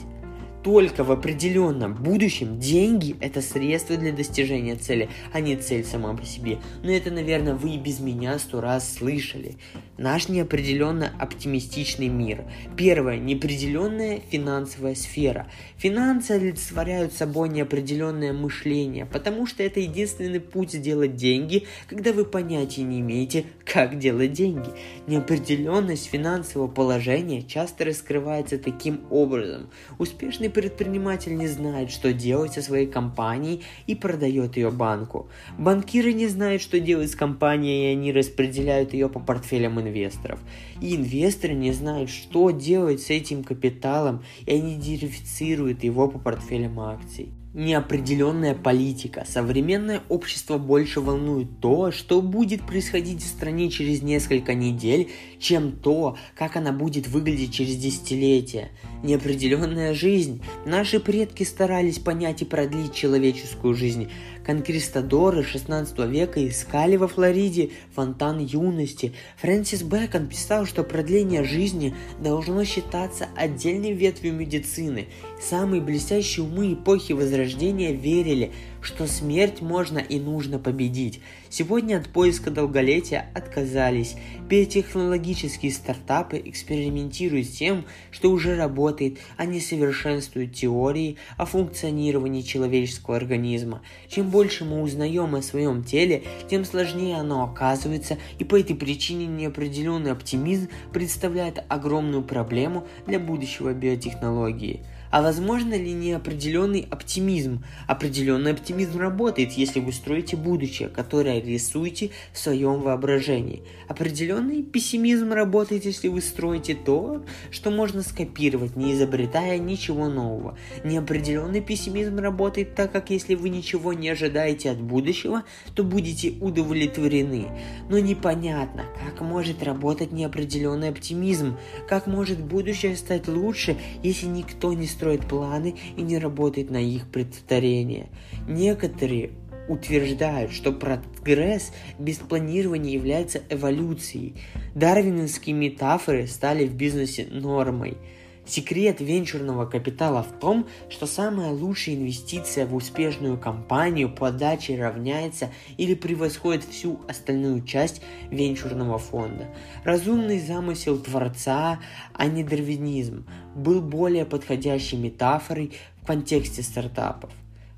только 0.67 1.05
в 1.05 1.13
определенном 1.13 1.93
будущем 1.93 2.59
деньги– 2.59 3.15
это 3.21 3.41
средство 3.41 3.95
для 3.95 4.11
достижения 4.11 4.75
цели, 4.75 5.07
а 5.31 5.39
не 5.39 5.55
цель 5.55 5.85
сама 5.85 6.13
по 6.13 6.25
себе. 6.25 6.57
Но 6.83 6.91
это, 6.91 7.09
наверное, 7.09 7.53
вы 7.53 7.75
и 7.75 7.77
без 7.77 8.01
меня 8.01 8.37
сто 8.37 8.59
раз 8.59 8.95
слышали. 8.95 9.55
Наш 9.97 10.27
неопределенно 10.27 11.09
оптимистичный 11.19 12.09
мир. 12.09 12.43
Первое– 12.75 13.17
неопределенная 13.17 14.19
финансовая 14.29 14.95
сфера. 14.95 15.47
Финансы 15.77 16.31
олицетворяют 16.31 17.13
собой 17.13 17.47
неопределенное 17.47 18.33
мышление, 18.33 19.05
потому 19.05 19.47
что 19.47 19.63
это 19.63 19.79
единственный 19.79 20.41
путь 20.41 20.73
сделать 20.73 21.15
деньги, 21.15 21.65
когда 21.87 22.11
вы 22.11 22.25
понятия 22.25 22.83
не 22.83 22.99
имеете, 22.99 23.45
как 23.63 23.99
делать 23.99 24.33
деньги. 24.33 24.69
Неопределенность 25.07 26.07
финансового 26.07 26.67
положения 26.67 27.41
часто 27.41 27.85
раскрывается 27.85 28.57
таким 28.57 29.05
образом. 29.09 29.69
Успешный 29.97 30.49
предприниматель 30.57 31.37
не 31.37 31.47
знает, 31.47 31.91
что 31.91 32.11
делать 32.11 32.53
со 32.53 32.63
своей 32.63 32.87
компанией 32.87 33.61
и 33.85 33.93
продает 33.93 34.57
ее 34.57 34.71
банку. 34.71 35.29
Банкиры 35.59 36.13
не 36.13 36.25
знают, 36.25 36.63
что 36.63 36.79
делать 36.79 37.11
с 37.11 37.15
компанией, 37.15 37.83
и 37.83 37.93
они 37.93 38.11
распределяют 38.11 38.91
ее 38.91 39.07
по 39.07 39.19
портфелям 39.19 39.79
инвесторов. 39.79 40.39
И 40.81 40.95
инвесторы 40.95 41.53
не 41.53 41.73
знают, 41.73 42.09
что 42.09 42.49
делать 42.49 43.01
с 43.01 43.11
этим 43.11 43.43
капиталом, 43.43 44.23
и 44.47 44.53
они 44.55 44.77
диверсифицируют 44.77 45.83
его 45.83 46.07
по 46.07 46.17
портфелям 46.17 46.79
акций 46.79 47.36
неопределенная 47.53 48.53
политика. 48.53 49.25
Современное 49.27 50.01
общество 50.09 50.57
больше 50.57 51.01
волнует 51.01 51.59
то, 51.59 51.91
что 51.91 52.21
будет 52.21 52.61
происходить 52.61 53.23
в 53.23 53.27
стране 53.27 53.69
через 53.69 54.01
несколько 54.01 54.53
недель, 54.53 55.09
чем 55.39 55.71
то, 55.71 56.17
как 56.35 56.55
она 56.55 56.71
будет 56.71 57.07
выглядеть 57.07 57.53
через 57.53 57.75
десятилетия. 57.77 58.69
Неопределенная 59.03 59.93
жизнь. 59.93 60.41
Наши 60.65 60.99
предки 60.99 61.43
старались 61.43 61.99
понять 61.99 62.41
и 62.41 62.45
продлить 62.45 62.93
человеческую 62.93 63.73
жизнь. 63.73 64.09
Конкристадоры 64.47 65.43
16 65.43 65.99
века 66.07 66.47
искали 66.47 66.95
во 66.95 67.09
Флориде 67.09 67.71
фонтан 67.93 68.39
юности. 68.39 69.13
Фрэнсис 69.41 69.83
Бэкон 69.83 70.27
писал, 70.27 70.65
что 70.65 70.85
продление 70.85 71.43
жизни 71.43 71.93
должно 72.21 72.63
считаться 72.63 73.27
отдельной 73.35 73.91
ветвью 73.91 74.31
медицины. 74.31 75.09
Самые 75.41 75.81
блестящие 75.81 76.45
умы 76.45 76.75
эпохи 76.75 77.11
Возрождения 77.11 77.91
верили, 77.91 78.53
что 78.81 79.07
смерть 79.07 79.61
можно 79.61 79.99
и 79.99 80.19
нужно 80.19 80.59
победить. 80.59 81.21
Сегодня 81.49 81.97
от 81.97 82.09
поиска 82.09 82.51
долголетия 82.51 83.29
отказались. 83.33 84.15
Биотехнологические 84.49 85.71
стартапы 85.71 86.41
экспериментируют 86.43 87.47
с 87.47 87.51
тем, 87.51 87.85
что 88.11 88.31
уже 88.31 88.55
работает, 88.55 89.19
они 89.37 89.59
совершенствуют 89.59 90.53
теории 90.53 91.17
о 91.37 91.45
функционировании 91.45 92.41
человеческого 92.41 93.17
организма. 93.17 93.81
Чем 94.09 94.29
больше 94.29 94.65
мы 94.65 94.81
узнаем 94.81 95.35
о 95.35 95.41
своем 95.41 95.83
теле, 95.83 96.23
тем 96.49 96.65
сложнее 96.65 97.17
оно 97.17 97.43
оказывается, 97.43 98.17
и 98.39 98.43
по 98.43 98.59
этой 98.59 98.75
причине 98.75 99.25
неопределенный 99.25 100.11
оптимизм 100.11 100.69
представляет 100.91 101.63
огромную 101.69 102.23
проблему 102.23 102.87
для 103.05 103.19
будущего 103.19 103.73
биотехнологии. 103.73 104.83
А 105.09 105.21
возможно 105.21 105.73
ли 105.73 105.93
неопределенный 105.93 106.87
оптимизм? 106.89 107.63
Определенный 107.87 108.51
оптимизм 108.51 108.99
работает, 108.99 109.53
если 109.53 109.79
вы 109.79 109.93
строите 109.93 110.35
будущее, 110.35 110.89
которое 110.89 111.41
рисуете 111.41 112.11
в 112.33 112.39
своем 112.39 112.81
воображении. 112.81 113.63
Определенный 113.87 114.63
пессимизм 114.63 115.31
работает, 115.31 115.85
если 115.85 116.07
вы 116.09 116.21
строите 116.21 116.75
то, 116.75 117.23
что 117.51 117.71
можно 117.71 118.01
скопировать, 118.03 118.75
не 118.75 118.93
изобретая 118.93 119.57
ничего 119.59 120.07
нового. 120.09 120.57
Неопределенный 120.83 121.61
пессимизм 121.61 122.19
работает 122.19 122.75
так, 122.75 122.91
как 122.91 123.09
если 123.09 123.35
вы 123.35 123.49
ничего 123.49 123.93
не 123.93 124.09
ожидаете 124.09 124.71
от 124.71 124.81
будущего, 124.81 125.43
то 125.75 125.83
будете 125.83 126.31
удовлетворены. 126.41 127.47
Но 127.89 127.99
непонятно, 127.99 128.85
как 129.05 129.21
может 129.21 129.63
работать 129.63 130.11
неопределенный 130.11 130.89
оптимизм, 130.89 131.57
как 131.87 132.07
может 132.07 132.39
будущее 132.39 132.95
стать 132.95 133.27
лучше, 133.27 133.77
если 134.03 134.25
никто 134.25 134.73
не 134.73 134.87
строит 134.97 135.27
планы 135.27 135.75
и 135.95 136.01
не 136.01 136.17
работает 136.17 136.71
на 136.71 136.77
их 136.77 137.07
предварение. 137.07 138.07
Некоторые 138.47 139.29
утверждают, 139.69 140.51
что 140.51 140.71
прогресс 140.71 141.71
без 141.99 142.17
планирования 142.17 142.93
является 142.93 143.43
эволюцией. 143.49 144.35
Дарвиновские 144.73 145.55
метафоры 145.55 146.25
стали 146.25 146.65
в 146.65 146.73
бизнесе 146.73 147.27
нормой– 147.29 147.97
Секрет 148.47 149.01
венчурного 149.01 149.65
капитала 149.65 150.23
в 150.23 150.39
том, 150.39 150.67
что 150.89 151.05
самая 151.05 151.51
лучшая 151.51 151.95
инвестиция 151.95 152.65
в 152.65 152.75
успешную 152.75 153.37
компанию 153.37 154.09
по 154.09 154.29
отдаче 154.29 154.81
равняется 154.81 155.49
или 155.75 155.93
превосходит 155.95 156.63
всю 156.63 157.01
остальную 157.09 157.65
часть 157.65 158.01
венчурного 158.31 158.99
фонда. 158.99 159.47
Разумный 159.83 160.39
замысел 160.39 160.97
Творца, 160.97 161.79
а 162.13 162.25
не 162.27 162.45
дарвинизм, 162.45 163.25
был 163.57 163.81
более 163.81 164.25
подходящей 164.25 164.97
метафорой 164.97 165.73
в 166.01 166.05
контексте 166.05 166.63
стартапов. 166.63 167.31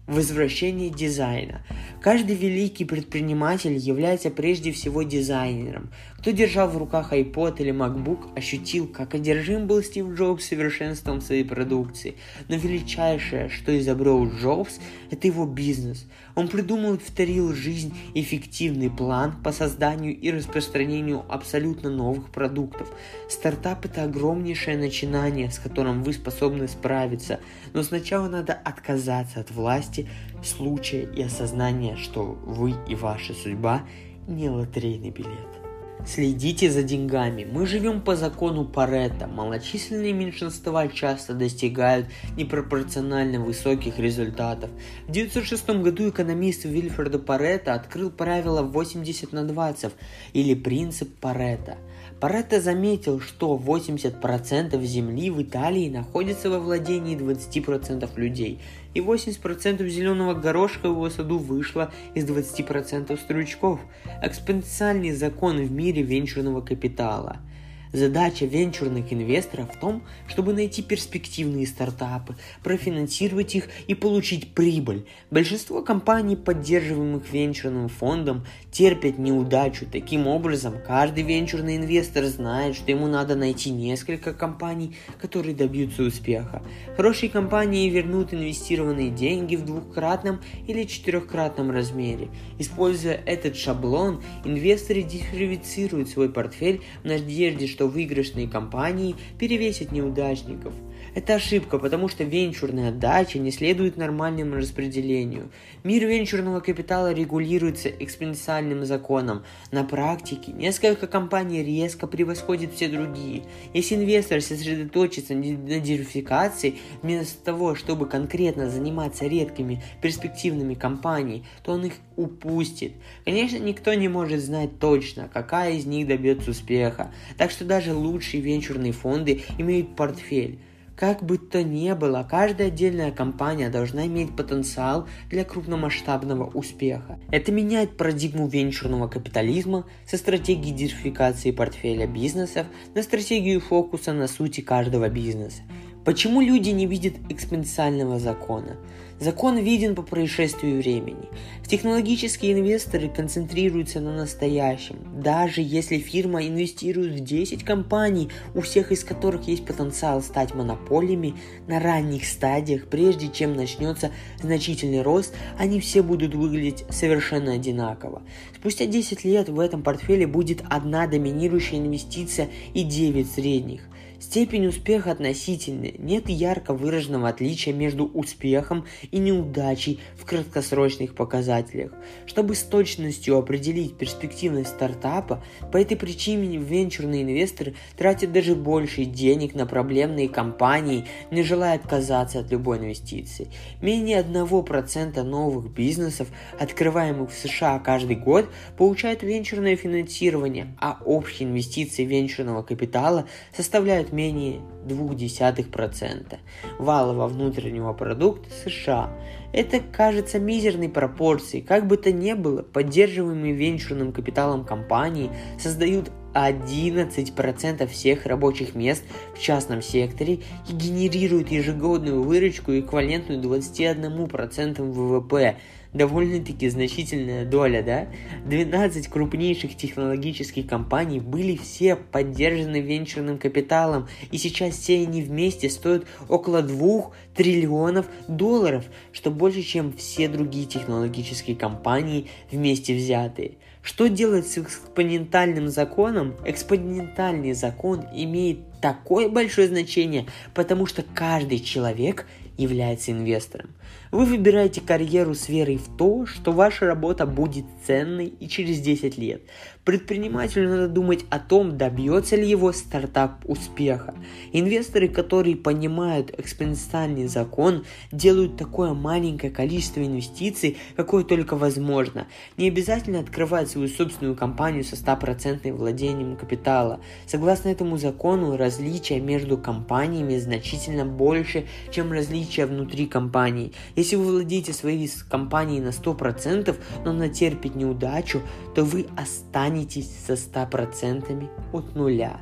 Возвращение 0.08 0.90
дизайна. 0.90 1.62
Каждый 2.02 2.36
великий 2.36 2.84
предприниматель 2.84 3.78
является 3.78 4.32
прежде 4.32 4.72
всего 4.72 5.04
дизайнером. 5.04 5.92
Кто 6.20 6.32
держал 6.32 6.68
в 6.68 6.78
руках 6.78 7.14
iPod 7.14 7.60
или 7.60 7.72
MacBook, 7.72 8.38
ощутил, 8.38 8.88
как 8.90 9.16
одержим 9.16 9.68
был 9.68 9.82
Стив 9.82 10.06
Джобс 10.14 10.44
совершенством 10.44 11.22
своей 11.22 11.46
продукции. 11.46 12.16
Но 12.50 12.58
величайшее, 12.58 13.48
что 13.48 13.78
изобрел 13.80 14.30
Джобс, 14.30 14.82
это 15.12 15.28
его 15.28 15.46
бизнес. 15.46 16.06
Он 16.36 16.50
придумал 16.50 16.96
и 16.96 16.98
вторил 16.98 17.54
жизнь 17.54 17.98
эффективный 18.16 18.90
план 18.90 19.42
по 19.42 19.54
созданию 19.54 20.14
и 20.14 20.30
распространению 20.30 21.24
абсолютно 21.30 21.90
новых 21.90 22.32
продуктов. 22.32 22.92
Стартап 23.30 23.86
это 23.86 24.04
огромнейшее 24.04 24.78
начинание, 24.78 25.50
с 25.50 25.58
которым 25.58 26.04
вы 26.04 26.12
способны 26.12 26.68
справиться, 26.68 27.40
но 27.74 27.82
сначала 27.82 28.28
надо 28.28 28.52
отказаться 28.52 29.40
от 29.40 29.52
власти, 29.52 30.10
случая 30.44 31.04
и 31.16 31.24
осознания, 31.24 31.96
что 31.96 32.24
вы 32.24 32.76
и 32.90 32.96
ваша 32.96 33.34
судьба 33.34 33.84
не 34.28 34.50
лотерейный 34.50 35.12
билет. 35.12 35.59
Следите 36.06 36.72
за 36.72 36.82
деньгами. 36.82 37.44
Мы 37.44 37.68
живем 37.68 38.02
по 38.02 38.16
закону 38.16 38.64
Паретта. 38.64 39.28
Малочисленные 39.28 40.14
меньшинства 40.14 40.88
часто 40.88 41.34
достигают 41.34 42.08
непропорционально 42.38 43.40
высоких 43.40 44.00
результатов. 44.00 44.70
В 45.08 45.10
1906 45.10 45.70
году 45.82 46.10
экономист 46.10 46.64
Вильфреда 46.64 47.20
Паретта 47.20 47.74
открыл 47.74 48.10
правило 48.12 48.62
80 48.62 49.34
на 49.34 49.44
20 49.44 49.92
или 50.32 50.56
принцип 50.56 51.14
Паретта. 51.20 51.78
Паретто 52.22 52.62
заметил, 52.62 53.20
что 53.20 53.58
80% 53.58 54.82
земли 54.84 55.30
в 55.30 55.42
Италии 55.42 55.90
находится 55.90 56.50
во 56.50 56.60
владении 56.60 57.18
20% 57.18 58.10
людей– 58.16 58.60
и 58.94 59.00
80% 59.00 59.88
зеленого 59.88 60.34
горошка 60.34 60.90
в 60.90 60.94
его 60.94 61.10
саду 61.10 61.38
вышло 61.38 61.92
из 62.16 62.26
20% 62.26 63.18
стручков. 63.18 63.80
Экспоненциальный 64.22 65.12
закон 65.12 65.58
в 65.58 65.72
мире 65.72 66.02
венчурного 66.02 66.62
капитала– 66.62 67.38
Задача 67.92 68.46
венчурных 68.46 69.12
инвесторов 69.12 69.74
в 69.74 69.80
том, 69.80 70.04
чтобы 70.28 70.54
найти 70.54 70.84
перспективные 70.84 71.66
стартапы, 71.66 72.36
профинансировать 72.64 73.56
их 73.56 73.68
и 73.88 73.96
получить 73.96 74.54
прибыль. 74.54 75.08
Большинство 75.32 75.82
компаний, 75.82 76.36
поддерживаемых 76.36 77.32
венчурным 77.34 77.90
фондом, 77.90 78.46
терпят 78.72 79.18
неудачу. 79.18 79.88
Таким 79.92 80.28
образом, 80.28 80.76
каждый 80.86 81.24
венчурный 81.24 81.78
инвестор 81.78 82.26
знает, 82.26 82.76
что 82.76 82.92
ему 82.92 83.08
надо 83.08 83.36
найти 83.36 83.72
несколько 83.72 84.34
компаний, 84.34 84.96
которые 85.20 85.56
добьются 85.56 86.04
успеха. 86.04 86.62
Хорошие 86.96 87.30
компании 87.30 87.90
вернут 87.90 88.36
инвестированные 88.36 89.10
деньги 89.10 89.56
в 89.56 89.66
двухкратном 89.66 90.42
или 90.68 90.84
четырехкратном 90.84 91.72
размере. 91.72 92.30
Используя 92.60 93.20
этот 93.26 93.56
шаблон, 93.56 94.22
инвесторы 94.46 95.02
диверсифицируют 95.02 96.10
свой 96.10 96.30
портфель 96.30 96.82
в 97.04 97.08
надежде, 97.08 97.66
что 97.66 97.79
что 97.80 97.88
выигрышные 97.88 98.46
компании 98.46 99.16
перевесят 99.38 99.94
неудачников. 99.94 100.74
Это 101.20 101.36
ошибка, 101.36 101.80
потому 101.80 102.08
что 102.08 102.24
венчурная 102.24 102.92
отдача 102.92 103.40
не 103.40 103.52
следует 103.52 103.98
нормальному 103.98 104.56
распределению. 104.56 105.52
Мир 105.84 106.06
венчурного 106.06 106.62
капитала 106.62 107.12
регулируется 107.12 107.90
экспоненциальным 107.90 108.86
законом. 108.86 109.44
На 109.70 109.84
практике 109.84 110.54
несколько 110.54 111.08
компаний 111.08 111.62
резко 111.62 112.08
превосходят 112.08 112.74
все 112.74 112.88
другие. 112.88 113.44
Если 113.74 113.96
инвестор 113.96 114.40
сосредоточится 114.42 115.36
на 115.36 115.82
диверсификации, 115.82 116.76
вместо 117.02 117.44
того, 117.44 117.76
чтобы 117.76 118.08
конкретно 118.08 118.70
заниматься 118.70 119.28
редкими 119.28 119.84
перспективными 120.02 120.74
компаниями, 120.74 121.44
то 121.66 121.74
он 121.74 121.84
их 121.84 121.96
упустит. 122.16 122.94
Конечно, 123.26 123.58
никто 123.58 123.94
не 123.94 124.08
может 124.08 124.40
знать 124.40 124.80
точно, 124.80 125.30
какая 125.34 125.74
из 125.74 125.86
них 125.86 126.08
добьется 126.08 126.52
успеха, 126.52 127.12
так 127.38 127.52
что 127.52 127.66
даже 127.66 127.94
лучшие 127.94 128.40
венчурные 128.40 128.94
фонды 128.94 129.44
имеют 129.58 129.98
портфель. 129.98 130.60
Как 131.00 131.24
бы 131.24 131.38
то 131.38 131.64
ни 131.64 131.94
было, 131.94 132.28
каждая 132.30 132.68
отдельная 132.68 133.14
компания 133.14 133.70
должна 133.70 134.06
иметь 134.08 134.36
потенциал 134.36 135.08
для 135.30 135.46
крупномасштабного 135.46 136.52
успеха. 136.52 137.18
Это 137.32 137.54
меняет 137.54 137.96
парадигму 137.96 138.50
венчурного 138.50 139.08
капитализма 139.08 139.86
со 140.06 140.18
стратегии 140.18 140.72
диверсификации 140.72 141.52
портфеля 141.52 142.06
бизнесов 142.06 142.68
на 142.96 143.02
стратегию 143.02 143.62
фокуса 143.62 144.12
на 144.12 144.28
сути 144.28 144.60
каждого 144.60 145.08
бизнеса. 145.08 145.62
Почему 146.04 146.42
люди 146.42 146.72
не 146.72 146.86
видят 146.86 147.14
экспоненциального 147.30 148.20
закона? 148.20 148.76
Закон 149.20 149.58
виден 149.58 149.96
по 149.96 150.02
происшествию 150.02 150.78
времени. 150.78 151.28
Технологические 151.68 152.54
инвесторы 152.54 153.10
концентрируются 153.10 154.00
на 154.00 154.16
настоящем. 154.16 154.96
Даже 155.22 155.62
если 155.62 155.98
фирма 155.98 156.48
инвестирует 156.48 157.14
в 157.14 157.24
10 157.24 157.66
компаний, 157.66 158.30
у 158.56 158.62
всех 158.62 158.94
из 158.94 159.04
которых 159.04 159.48
есть 159.48 159.66
потенциал 159.66 160.22
стать 160.22 160.56
монополиями, 160.56 161.36
на 161.68 161.82
ранних 161.82 162.26
стадиях, 162.26 162.88
прежде 162.88 163.28
чем 163.28 163.56
начнется 163.56 164.12
значительный 164.42 165.02
рост, 165.02 165.36
они 165.58 165.82
все 165.82 166.02
будут 166.02 166.34
выглядеть 166.34 166.86
совершенно 166.90 167.54
одинаково. 167.54 168.24
Спустя 168.56 168.86
10 168.86 169.26
лет 169.26 169.50
в 169.50 169.60
этом 169.60 169.84
портфеле 169.84 170.28
будет 170.28 170.64
одна 170.70 171.08
доминирующая 171.08 171.80
инвестиция 171.80 172.48
и 172.74 172.84
9 172.84 173.30
средних– 173.30 173.82
Степень 174.20 174.68
успеха 174.68 175.12
относительная, 175.12 175.94
нет 175.98 176.28
ярко 176.28 176.74
выраженного 176.74 177.30
отличия 177.30 177.74
между 177.74 178.06
успехом 178.06 178.86
и 179.12 179.18
неудачей 179.18 180.02
в 180.18 180.26
краткосрочных 180.26 181.16
показателях. 181.16 181.94
Чтобы 182.26 182.56
с 182.56 182.64
точностью 182.64 183.38
определить 183.38 183.98
перспективность 183.98 184.72
стартапа, 184.72 185.42
по 185.72 185.78
этой 185.78 185.96
причине 185.96 186.58
венчурные 186.58 187.24
инвесторы 187.24 187.76
тратят 187.98 188.34
даже 188.34 188.56
больше 188.56 189.06
денег 189.06 189.56
на 189.56 189.66
проблемные 189.66 190.28
компании, 190.28 191.06
не 191.32 191.42
желая 191.42 191.76
отказаться 191.76 192.40
от 192.40 192.52
любой 192.52 192.80
инвестиции. 192.80 193.48
Менее 193.82 194.22
1% 194.22 195.24
новых 195.24 195.72
бизнесов, 195.72 196.28
открываемых 196.60 197.32
в 197.32 197.38
США 197.38 197.80
каждый 197.80 198.18
год, 198.18 198.50
получают 198.78 199.24
венчурное 199.24 199.78
финансирование, 199.78 200.76
а 200.78 201.00
общие 201.06 201.48
инвестиции 201.48 202.04
венчурного 202.04 202.64
капитала 202.64 203.26
составляют 203.56 204.09
составляют 204.10 204.14
менее 204.14 204.62
0,2% 204.88 206.38
валового 206.78 207.28
внутреннего 207.28 207.94
продукта 207.94 208.50
США. 208.66 209.10
Это 209.54 209.80
кажется 209.80 210.40
мизерной 210.40 210.90
пропорцией. 210.90 211.64
Как 211.64 211.88
бы 211.88 211.98
то 211.98 212.12
ни 212.12 212.34
было, 212.34 212.62
поддерживаемые 212.62 213.54
венчурным 213.54 214.12
капиталом 214.12 214.66
компании 214.66 215.30
создают 215.60 216.12
11% 216.34 217.88
всех 217.88 218.26
рабочих 218.26 218.76
мест 218.76 219.04
в 219.36 219.40
частном 219.40 219.82
секторе 219.82 220.40
и 220.70 220.74
генерируют 220.74 221.50
ежегодную 221.50 222.22
выручку, 222.22 222.72
эквивалентную 222.72 223.42
21% 223.42 224.82
ВВП 224.82 225.58
довольно-таки 225.94 226.70
значительная 226.70 227.46
доля, 227.46 227.82
да? 227.82 228.08
12 228.46 229.08
крупнейших 229.08 229.76
технологических 229.76 230.68
компаний 230.68 231.20
были 231.20 231.56
все 231.56 231.96
поддержаны 231.96 232.80
венчурным 232.82 233.38
капиталом, 233.38 234.08
и 234.32 234.38
сейчас 234.38 234.76
все 234.76 235.02
они 235.02 235.22
вместе 235.22 235.70
стоят 235.70 236.06
около 236.28 236.62
2 236.62 237.12
триллионов 237.36 238.08
долларов, 238.28 238.86
что 239.12 239.32
больше, 239.32 239.62
чем 239.62 239.94
все 239.94 240.28
другие 240.28 240.66
технологические 240.66 241.56
компании 241.56 242.28
вместе 242.52 242.96
взятые. 242.96 243.54
Что 243.82 244.08
делать 244.08 244.48
с 244.48 244.58
экспонентальным 244.58 245.70
законом? 245.70 246.36
Экспонентальный 246.46 247.54
закон 247.54 248.06
имеет 248.14 248.60
такое 248.82 249.30
большое 249.30 249.68
значение, 249.68 250.26
потому 250.54 250.86
что 250.86 251.04
каждый 251.16 251.60
человек 251.60 252.28
является 252.60 253.12
инвестором. 253.12 253.70
Вы 254.12 254.26
выбираете 254.26 254.82
карьеру 254.82 255.36
с 255.36 255.50
верой 255.50 255.78
в 255.78 255.96
то, 255.96 256.26
что 256.26 256.52
ваша 256.52 256.86
работа 256.86 257.26
будет 257.26 257.66
ценной 257.86 258.26
и 258.26 258.48
через 258.48 258.80
10 258.80 259.18
лет. 259.18 259.44
Предпринимателю 259.86 260.70
надо 260.70 260.88
думать 260.88 261.26
о 261.30 261.40
том, 261.40 261.78
добьется 261.78 262.36
ли 262.36 262.48
его 262.48 262.72
стартап 262.74 263.44
успеха. 263.46 264.14
Инвесторы, 264.52 265.08
которые 265.08 265.56
понимают 265.56 266.38
экспоненциальный 266.38 267.28
закон, 267.28 267.86
делают 268.12 268.58
такое 268.58 268.94
маленькое 268.94 269.52
количество 269.52 270.02
инвестиций, 270.02 270.78
какое 270.96 271.24
только 271.24 271.56
возможно. 271.56 272.28
Не 272.58 272.68
обязательно 272.68 273.20
открывать 273.20 273.70
свою 273.70 273.88
собственную 273.88 274.36
компанию 274.36 274.84
со 274.84 274.96
100% 274.96 275.72
владением 275.72 276.36
капитала. 276.36 277.00
Согласно 277.26 277.70
этому 277.70 277.98
закону, 277.98 278.58
различия 278.58 279.20
между 279.20 279.58
компаниями 279.58 280.38
значительно 280.38 281.06
больше, 281.06 281.66
чем 281.92 282.12
различия 282.12 282.49
внутри 282.58 283.06
компаний. 283.06 283.74
Если 283.96 284.16
вы 284.16 284.26
владеете 284.26 284.74
своей 284.74 285.10
компанией 285.30 285.82
на 285.82 285.90
100%, 285.90 286.76
но 287.06 287.14
натерпит 287.14 287.76
неудачу, 287.76 288.42
то 288.76 288.84
вы 288.84 289.08
останетесь 289.16 290.10
со 290.26 290.34
100% 290.34 291.50
от 291.74 291.96
нуля. 291.96 292.40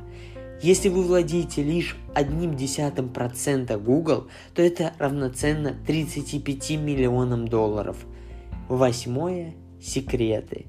Если 0.60 0.88
вы 0.88 1.02
владеете 1.02 1.62
лишь 1.62 1.96
одним 2.14 2.56
десятым 2.56 3.10
процента 3.10 3.78
Google, 3.78 4.28
то 4.54 4.62
это 4.62 4.92
равноценно 4.98 5.76
35 5.86 6.70
миллионам 6.78 7.46
долларов. 7.46 7.96
Восьмое– 8.68 9.54
секреты. 9.80 10.66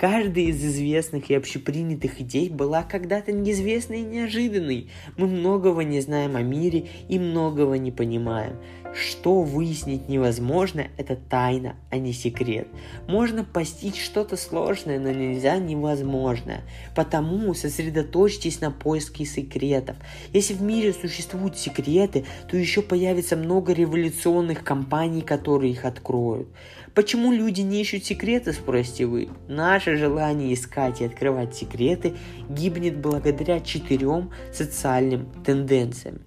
Каждая 0.00 0.46
из 0.46 0.64
известных 0.64 1.28
и 1.28 1.34
общепринятых 1.34 2.22
идей 2.22 2.48
была 2.48 2.82
когда-то 2.82 3.32
неизвестной 3.32 4.00
и 4.00 4.04
неожиданной. 4.04 4.88
Мы 5.18 5.26
многого 5.26 5.84
не 5.84 6.00
знаем 6.00 6.36
о 6.36 6.42
мире 6.42 6.86
и 7.10 7.18
многого 7.18 7.76
не 7.76 7.92
понимаем. 7.92 8.56
Что 8.94 9.42
выяснить 9.42 10.08
невозможно, 10.08 10.86
это 10.96 11.16
тайна, 11.16 11.76
а 11.90 11.98
не 11.98 12.14
секрет. 12.14 12.66
Можно 13.08 13.44
постичь 13.44 14.02
что-то 14.02 14.38
сложное, 14.38 14.98
но 14.98 15.12
нельзя 15.12 15.58
невозможное. 15.58 16.62
Потому 16.96 17.52
сосредоточьтесь 17.52 18.62
на 18.62 18.70
поиске 18.70 19.26
секретов. 19.26 19.96
Если 20.32 20.54
в 20.54 20.62
мире 20.62 20.94
существуют 20.94 21.58
секреты, 21.58 22.24
то 22.48 22.56
еще 22.56 22.80
появится 22.80 23.36
много 23.36 23.74
революционных 23.74 24.64
компаний, 24.64 25.20
которые 25.20 25.72
их 25.72 25.84
откроют. 25.84 26.48
Почему 26.94 27.32
люди 27.32 27.60
не 27.60 27.80
ищут 27.80 28.04
секреты, 28.04 28.52
спросите 28.52 29.06
вы? 29.06 29.28
Наше 29.48 29.96
желание 29.96 30.52
искать 30.52 31.00
и 31.00 31.04
открывать 31.04 31.54
секреты 31.54 32.14
гибнет 32.48 32.98
благодаря 32.98 33.60
четырем 33.60 34.30
социальным 34.52 35.26
тенденциям. 35.44 36.20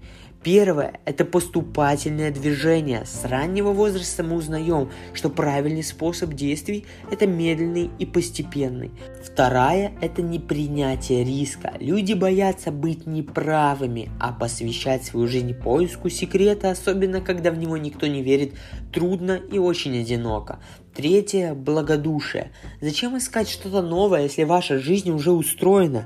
Первое– 0.43 0.99
это 1.05 1.23
поступательное 1.23 2.29
движение. 2.29 3.05
С 3.05 3.23
раннего 3.23 3.71
возраста 3.71 4.23
мы 4.23 4.35
узнаем, 4.35 4.89
что 5.13 5.29
правильный 5.29 5.83
способ 5.83 6.33
действий– 6.33 6.85
это 7.11 7.25
медленный 7.25 7.89
и 7.97 8.05
постепенный. 8.05 8.91
Вторая– 9.23 9.93
это 10.01 10.21
непринятие 10.21 11.23
риска. 11.23 11.73
Люди 11.79 12.11
боятся 12.11 12.71
быть 12.71 13.07
неправыми, 13.07 14.11
а 14.19 14.33
посвящать 14.33 15.05
свою 15.05 15.27
жизнь 15.29 15.53
поиску 15.53 16.09
секрета, 16.09 16.71
особенно 16.71 17.21
когда 17.21 17.49
в 17.49 17.57
него 17.57 17.77
никто 17.77 18.05
не 18.07 18.21
верит, 18.21 18.53
трудно 18.91 19.39
и 19.49 19.59
очень 19.59 19.97
одиноко. 20.01 20.59
Третье– 20.93 21.53
благодушие. 21.55 22.51
Зачем 22.81 23.17
искать 23.17 23.47
что-то 23.47 23.81
новое, 23.81 24.23
если 24.23 24.43
ваша 24.43 24.77
жизнь 24.77 25.09
уже 25.09 25.31
устроена? 25.31 26.05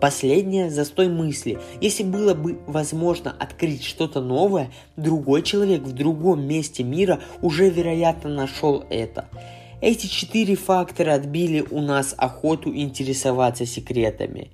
Последнее– 0.00 0.70
застой 0.70 1.08
мысли. 1.08 1.58
Если 1.80 2.04
было 2.04 2.34
бы 2.34 2.58
возможно 2.66 3.34
открыть 3.36 3.84
что-то 3.84 4.20
новое, 4.20 4.70
другой 4.96 5.42
человек 5.42 5.82
в 5.82 5.92
другом 5.92 6.46
месте 6.46 6.84
мира 6.84 7.20
уже, 7.42 7.68
вероятно, 7.68 8.30
нашел 8.30 8.84
это. 8.90 9.28
Эти 9.80 10.06
четыре 10.06 10.54
фактора 10.54 11.14
отбили 11.14 11.64
у 11.70 11.80
нас 11.80 12.14
охоту 12.16 12.74
интересоваться 12.74 13.66
секретами. 13.66 14.50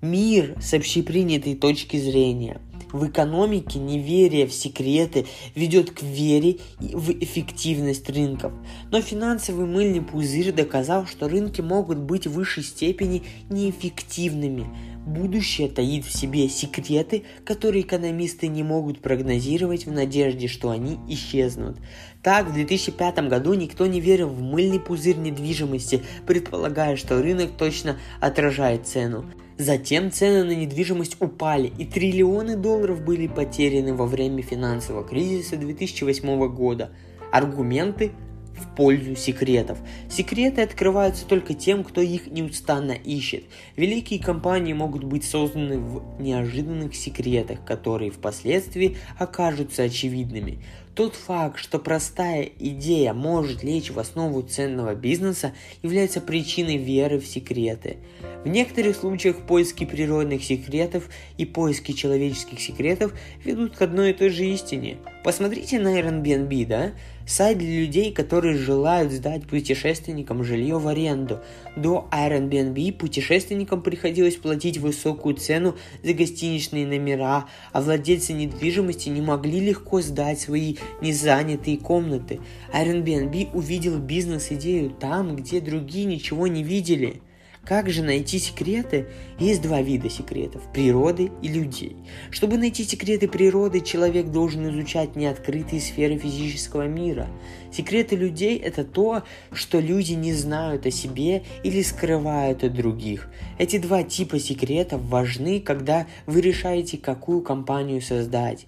Мир 0.00 0.56
с 0.60 0.74
общепринятой 0.74 1.54
точки 1.54 1.96
зрения. 1.96 2.60
В 2.92 3.06
экономике 3.06 3.78
неверие 3.78 4.46
в 4.46 4.52
секреты 4.52 5.26
ведет 5.54 5.90
к 5.90 6.02
вере 6.02 6.58
в 6.78 7.10
эффективность 7.10 8.08
рынков. 8.08 8.52
Но 8.90 9.02
финансовый 9.02 9.66
мыльный 9.66 10.00
пузырь 10.00 10.52
доказал, 10.52 11.06
что 11.06 11.28
рынки 11.28 11.60
могут 11.60 11.98
быть 11.98 12.26
в 12.26 12.32
высшей 12.32 12.62
степени 12.62 13.24
неэффективными. 13.50 14.66
Будущее 15.06 15.68
таит 15.68 16.04
в 16.04 16.16
себе 16.16 16.48
секреты, 16.48 17.24
которые 17.44 17.82
экономисты 17.82 18.46
не 18.46 18.62
могут 18.62 19.00
прогнозировать 19.00 19.86
в 19.86 19.92
надежде, 19.92 20.48
что 20.48 20.70
они 20.70 20.98
исчезнут. 21.08 21.78
Так, 22.22 22.48
в 22.48 22.52
2005 22.52 23.28
году 23.28 23.54
никто 23.54 23.86
не 23.86 24.00
верил 24.00 24.28
в 24.28 24.42
мыльный 24.42 24.80
пузырь 24.80 25.16
недвижимости, 25.16 26.02
предполагая, 26.26 26.96
что 26.96 27.22
рынок 27.22 27.52
точно 27.56 27.96
отражает 28.20 28.86
цену. 28.88 29.24
Затем 29.56 30.10
цены 30.10 30.44
на 30.44 30.54
недвижимость 30.54 31.16
упали, 31.20 31.72
и 31.78 31.84
триллионы 31.84 32.56
долларов 32.56 33.04
были 33.04 33.26
потеряны 33.26 33.94
во 33.94 34.06
время 34.06 34.42
финансового 34.42 35.06
кризиса 35.06 35.56
2008 35.56 36.48
года. 36.54 36.90
Аргументы 37.32 38.12
в 38.58 38.74
пользу 38.74 39.14
секретов. 39.16 39.78
Секреты 40.10 40.62
открываются 40.62 41.26
только 41.26 41.54
тем, 41.54 41.84
кто 41.84 42.00
их 42.00 42.26
неустанно 42.26 42.92
ищет. 42.92 43.44
Великие 43.76 44.20
компании 44.20 44.72
могут 44.72 45.04
быть 45.04 45.24
созданы 45.24 45.78
в 45.78 46.20
неожиданных 46.20 46.94
секретах, 46.94 47.64
которые 47.64 48.10
впоследствии 48.10 48.96
окажутся 49.18 49.84
очевидными. 49.84 50.64
Тот 50.98 51.14
факт, 51.14 51.60
что 51.60 51.78
простая 51.78 52.50
идея 52.58 53.12
может 53.12 53.62
лечь 53.62 53.92
в 53.92 54.00
основу 54.00 54.42
ценного 54.42 54.96
бизнеса, 54.96 55.54
является 55.80 56.20
причиной 56.20 56.76
веры 56.76 57.20
в 57.20 57.24
секреты. 57.24 57.98
В 58.44 58.48
некоторых 58.48 58.96
случаях 58.96 59.36
поиски 59.46 59.86
природных 59.86 60.42
секретов 60.42 61.08
и 61.36 61.44
поиски 61.44 61.92
человеческих 61.92 62.60
секретов 62.60 63.12
ведут 63.44 63.76
к 63.76 63.82
одной 63.82 64.10
и 64.10 64.12
той 64.12 64.30
же 64.30 64.44
истине. 64.46 64.96
Посмотрите 65.22 65.78
на 65.78 66.00
Airbnb, 66.00 66.66
да? 66.66 66.90
Сайт 67.28 67.58
для 67.58 67.80
людей, 67.80 68.10
которые 68.10 68.56
желают 68.56 69.12
сдать 69.12 69.46
путешественникам 69.46 70.42
жилье 70.42 70.78
в 70.78 70.88
аренду. 70.88 71.40
До 71.76 72.08
Airbnb 72.10 72.92
путешественникам 72.94 73.82
приходилось 73.82 74.36
платить 74.36 74.78
высокую 74.78 75.34
цену 75.34 75.76
за 76.02 76.14
гостиничные 76.14 76.86
номера, 76.86 77.44
а 77.74 77.82
владельцы 77.82 78.32
недвижимости 78.32 79.10
не 79.10 79.20
могли 79.20 79.60
легко 79.60 80.00
сдать 80.00 80.40
свои 80.40 80.76
незанятые 81.02 81.76
комнаты. 81.76 82.40
Airbnb 82.72 83.50
увидел 83.52 83.98
бизнес-идею 83.98 84.88
там, 84.88 85.36
где 85.36 85.60
другие 85.60 86.06
ничего 86.06 86.46
не 86.46 86.62
видели– 86.62 87.20
как 87.68 87.90
же 87.90 88.02
найти 88.02 88.38
секреты? 88.38 89.08
Есть 89.38 89.60
два 89.60 89.82
вида 89.82 90.08
секретов– 90.08 90.62
природы 90.72 91.30
и 91.42 91.48
людей. 91.48 91.98
Чтобы 92.30 92.56
найти 92.56 92.82
секреты 92.82 93.28
природы, 93.28 93.82
человек 93.82 94.28
должен 94.28 94.66
изучать 94.70 95.16
неоткрытые 95.16 95.82
сферы 95.82 96.16
физического 96.16 96.86
мира. 96.86 97.28
Секреты 97.70 98.16
людей– 98.16 98.56
это 98.64 98.84
то, 98.84 99.22
что 99.52 99.80
люди 99.80 100.14
не 100.14 100.32
знают 100.32 100.86
о 100.86 100.90
себе 100.90 101.42
или 101.62 101.82
скрывают 101.82 102.64
от 102.64 102.72
других. 102.72 103.28
Эти 103.58 103.76
два 103.76 104.02
типа 104.02 104.38
секретов 104.38 105.02
важны, 105.02 105.60
когда 105.60 106.06
вы 106.24 106.40
решаете, 106.40 106.96
какую 106.96 107.42
компанию 107.42 108.00
создать. 108.00 108.64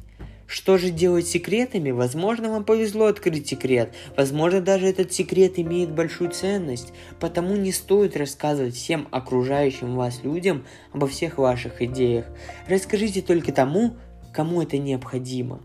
Что 0.51 0.79
же 0.79 0.91
делать 0.91 1.29
с 1.29 1.31
секретами? 1.31 1.93
Возможно, 1.93 2.51
вам 2.51 2.65
повезло 2.65 3.07
открыть 3.07 3.47
секрет. 3.47 3.95
Возможно, 4.17 4.61
даже 4.61 4.89
этот 4.89 5.13
секрет 5.13 5.61
имеет 5.61 5.95
большую 5.95 6.33
ценность. 6.33 6.93
Потому 7.21 7.55
не 7.55 7.71
стоит 7.71 8.17
рассказывать 8.17 8.75
всем 8.75 9.07
окружающим 9.13 9.95
вас 9.95 10.25
людям 10.25 10.67
обо 10.93 11.07
всех 11.07 11.39
ваших 11.39 11.81
идеях. 11.83 12.27
Расскажите 12.67 13.23
только 13.23 13.53
тому, 13.53 13.95
кому 14.33 14.61
это 14.61 14.77
необходимо. 14.77 15.61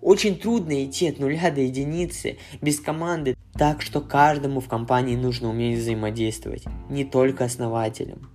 Очень 0.00 0.38
трудно 0.38 0.84
идти 0.84 1.08
от 1.08 1.18
нуля 1.18 1.50
до 1.50 1.62
единицы 1.62 2.38
без 2.62 2.78
команды, 2.78 3.36
так 3.54 3.82
что 3.82 4.00
каждому 4.00 4.60
в 4.60 4.68
компании 4.68 5.16
нужно 5.16 5.50
уметь 5.50 5.80
взаимодействовать, 5.80 6.62
не 6.88 7.04
только 7.04 7.44
основателям. 7.44 8.30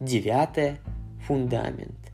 Девятое– 0.00 0.80
фундамент. 1.28 2.05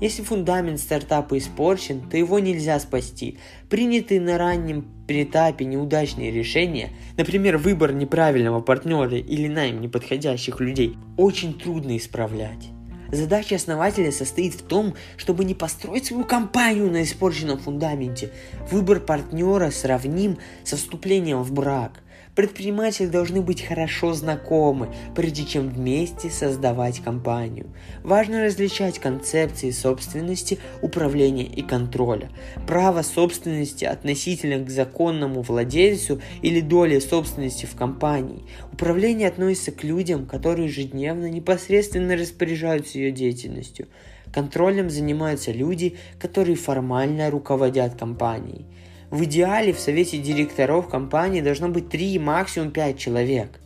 Если 0.00 0.22
фундамент 0.22 0.78
стартапа 0.78 1.36
испорчен, 1.38 2.08
то 2.08 2.16
его 2.16 2.38
нельзя 2.38 2.78
спасти. 2.78 3.38
Принятые 3.68 4.20
на 4.20 4.38
раннем 4.38 4.86
этапе 5.08 5.64
неудачные 5.64 6.30
решения, 6.30 6.90
например, 7.16 7.56
выбор 7.56 7.92
неправильного 7.92 8.60
партнера 8.60 9.16
или 9.16 9.48
найм 9.48 9.80
неподходящих 9.80 10.60
людей, 10.60 10.96
очень 11.16 11.58
трудно 11.58 11.96
исправлять. 11.96 12.68
Задача 13.10 13.56
основателя 13.56 14.12
состоит 14.12 14.54
в 14.54 14.62
том, 14.62 14.94
чтобы 15.16 15.44
не 15.46 15.54
построить 15.54 16.04
свою 16.04 16.24
компанию 16.24 16.90
на 16.90 17.02
испорченном 17.02 17.58
фундаменте. 17.58 18.30
Выбор 18.70 19.00
партнера 19.00 19.70
сравним 19.70 20.36
со 20.62 20.76
вступлением 20.76 21.42
в 21.42 21.52
брак. 21.52 22.02
Предприниматели 22.38 23.08
должны 23.08 23.40
быть 23.40 23.62
хорошо 23.66 24.12
знакомы, 24.12 24.94
прежде 25.16 25.44
чем 25.44 25.68
вместе 25.70 26.30
создавать 26.30 27.00
компанию. 27.00 27.66
Важно 28.04 28.44
различать 28.44 29.00
концепции 29.00 29.72
собственности, 29.72 30.60
управления 30.80 31.46
и 31.46 31.62
контроля. 31.62 32.30
Право 32.64 33.02
собственности 33.02 33.84
относительно 33.86 34.64
к 34.64 34.70
законному 34.70 35.42
владельцу 35.42 36.22
или 36.40 36.60
доли 36.60 37.00
собственности 37.00 37.66
в 37.66 37.74
компании. 37.74 38.44
Управление 38.72 39.26
относится 39.26 39.72
к 39.72 39.82
людям, 39.82 40.24
которые 40.24 40.68
ежедневно 40.68 41.28
непосредственно 41.28 42.16
распоряжаются 42.16 42.98
ее 42.98 43.10
деятельностью. 43.10 43.88
Контролем 44.32 44.90
занимаются 44.90 45.50
люди, 45.50 45.96
которые 46.20 46.54
формально 46.54 47.32
руководят 47.32 47.98
компанией. 47.98 48.64
В 49.10 49.24
идеале 49.24 49.72
в 49.72 49.80
совете 49.80 50.18
директоров 50.18 50.88
компании 50.88 51.40
должно 51.40 51.70
быть 51.70 51.88
3, 51.88 52.18
максимум 52.18 52.70
5 52.70 52.98
человек. 52.98 53.58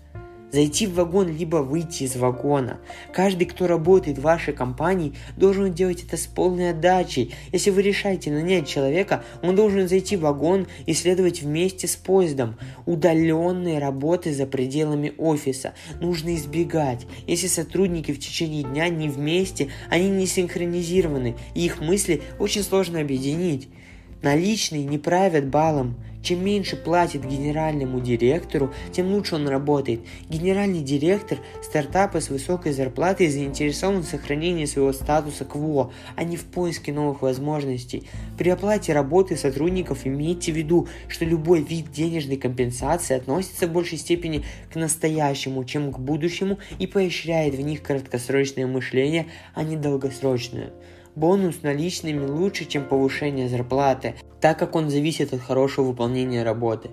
Зайти 0.53 0.87
в 0.87 0.95
вагон, 0.95 1.37
либо 1.37 1.57
выйти 1.57 2.05
из 2.05 2.15
вагона. 2.15 2.79
Каждый, 3.13 3.47
кто 3.47 3.67
работает 3.67 4.19
в 4.19 4.23
вашей 4.23 4.55
компании, 4.55 5.15
должен 5.37 5.73
делать 5.73 6.05
это 6.05 6.17
с 6.17 6.27
полной 6.27 6.71
отдачей. 6.71 7.35
Если 7.51 7.71
вы 7.71 7.83
решаете 7.83 8.31
нанять 8.31 8.69
человека, 8.69 9.25
он 9.43 9.57
должен 9.57 9.89
зайти 9.89 10.15
в 10.15 10.21
вагон 10.21 10.69
и 10.87 10.95
следовать 10.95 11.43
вместе 11.43 11.89
с 11.89 11.97
поездом. 11.97 12.57
Удаленные 12.87 13.81
работы 13.81 14.33
за 14.33 14.47
пределами 14.47 15.13
офиса 15.19 15.73
нужно 16.01 16.37
избегать. 16.37 17.05
Если 17.27 17.49
сотрудники 17.49 18.13
в 18.13 18.21
течение 18.21 18.63
дня 18.63 18.89
не 18.91 19.09
вместе, 19.09 19.71
они 19.91 20.09
не 20.09 20.27
синхронизированы, 20.27 21.35
и 21.57 21.65
их 21.65 21.81
мысли 21.81 22.23
очень 22.39 22.63
сложно 22.63 23.01
объединить. 23.01 23.69
Наличные 24.23 24.85
не 24.85 24.99
правят 24.99 25.49
балом. 25.49 25.97
Чем 26.23 26.45
меньше 26.45 26.77
платит 26.77 27.27
генеральному 27.27 27.99
директору, 27.99 28.73
тем 28.93 29.13
лучше 29.13 29.35
он 29.35 29.49
работает. 29.49 30.03
Генеральный 30.29 30.81
директор 30.81 31.39
стартапа 31.61 32.21
с 32.21 32.31
высокой 32.31 32.73
зарплатой 32.73 33.27
заинтересован 33.27 34.03
в 34.03 34.07
сохранении 34.07 34.67
своего 34.67 34.93
статуса 34.93 35.45
КВО, 35.45 35.93
а 36.15 36.23
не 36.23 36.37
в 36.37 36.45
поиске 36.45 36.93
новых 36.93 37.23
возможностей. 37.23 38.05
При 38.39 38.51
оплате 38.51 38.93
работы 38.93 39.37
сотрудников 39.37 40.07
имейте 40.07 40.53
в 40.53 40.57
виду, 40.57 40.87
что 41.09 41.25
любой 41.25 41.61
вид 41.61 41.91
денежной 41.91 42.37
компенсации 42.37 43.17
относится 43.17 43.67
в 43.67 43.73
большей 43.73 43.99
степени 43.99 44.45
к 44.73 44.77
настоящему, 44.77 45.65
чем 45.65 45.93
к 45.93 45.99
будущему 45.99 46.59
и 46.79 46.87
поощряет 46.87 47.57
в 47.57 47.61
них 47.61 47.83
краткосрочное 47.83 48.69
мышление, 48.69 49.27
а 49.55 49.65
не 49.65 49.77
долгосрочное. 49.77 50.71
Бонус 51.15 51.63
наличными 51.63 52.27
лучше, 52.27 52.65
чем 52.65 52.85
повышение 52.85 53.49
зарплаты, 53.49 54.15
так 54.41 54.59
как 54.59 54.75
он 54.75 54.89
зависит 54.89 55.35
от 55.35 55.43
хорошего 55.43 55.87
выполнения 55.87 56.43
работы. 56.43 56.91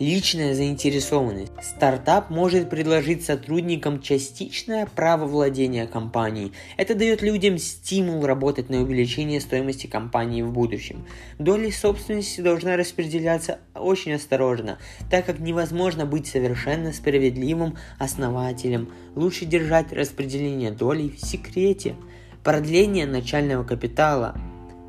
Личная 0.00 0.54
заинтересованность. 0.54 1.52
Стартап 1.62 2.30
может 2.30 2.70
предложить 2.70 3.22
сотрудникам 3.22 4.00
частичное 4.00 4.86
право 4.86 5.26
владения 5.26 5.86
компанией. 5.86 6.52
Это 6.78 6.94
дает 6.94 7.20
людям 7.20 7.58
стимул 7.58 8.24
работать 8.24 8.70
на 8.70 8.80
увеличение 8.80 9.42
стоимости 9.42 9.86
компании 9.86 10.40
в 10.40 10.52
будущем. 10.52 11.06
Доля 11.38 11.70
собственности 11.70 12.40
должна 12.40 12.78
распределяться 12.78 13.58
очень 13.74 14.14
осторожно, 14.14 14.78
так 15.10 15.26
как 15.26 15.38
невозможно 15.38 16.06
быть 16.06 16.26
совершенно 16.26 16.94
справедливым 16.94 17.76
основателем. 17.98 18.88
Лучше 19.14 19.44
держать 19.44 19.92
распределение 19.92 20.70
долей 20.70 21.10
в 21.10 21.20
секрете. 21.20 21.94
Продление 22.42 23.04
начального 23.04 23.64
капитала. 23.64 24.34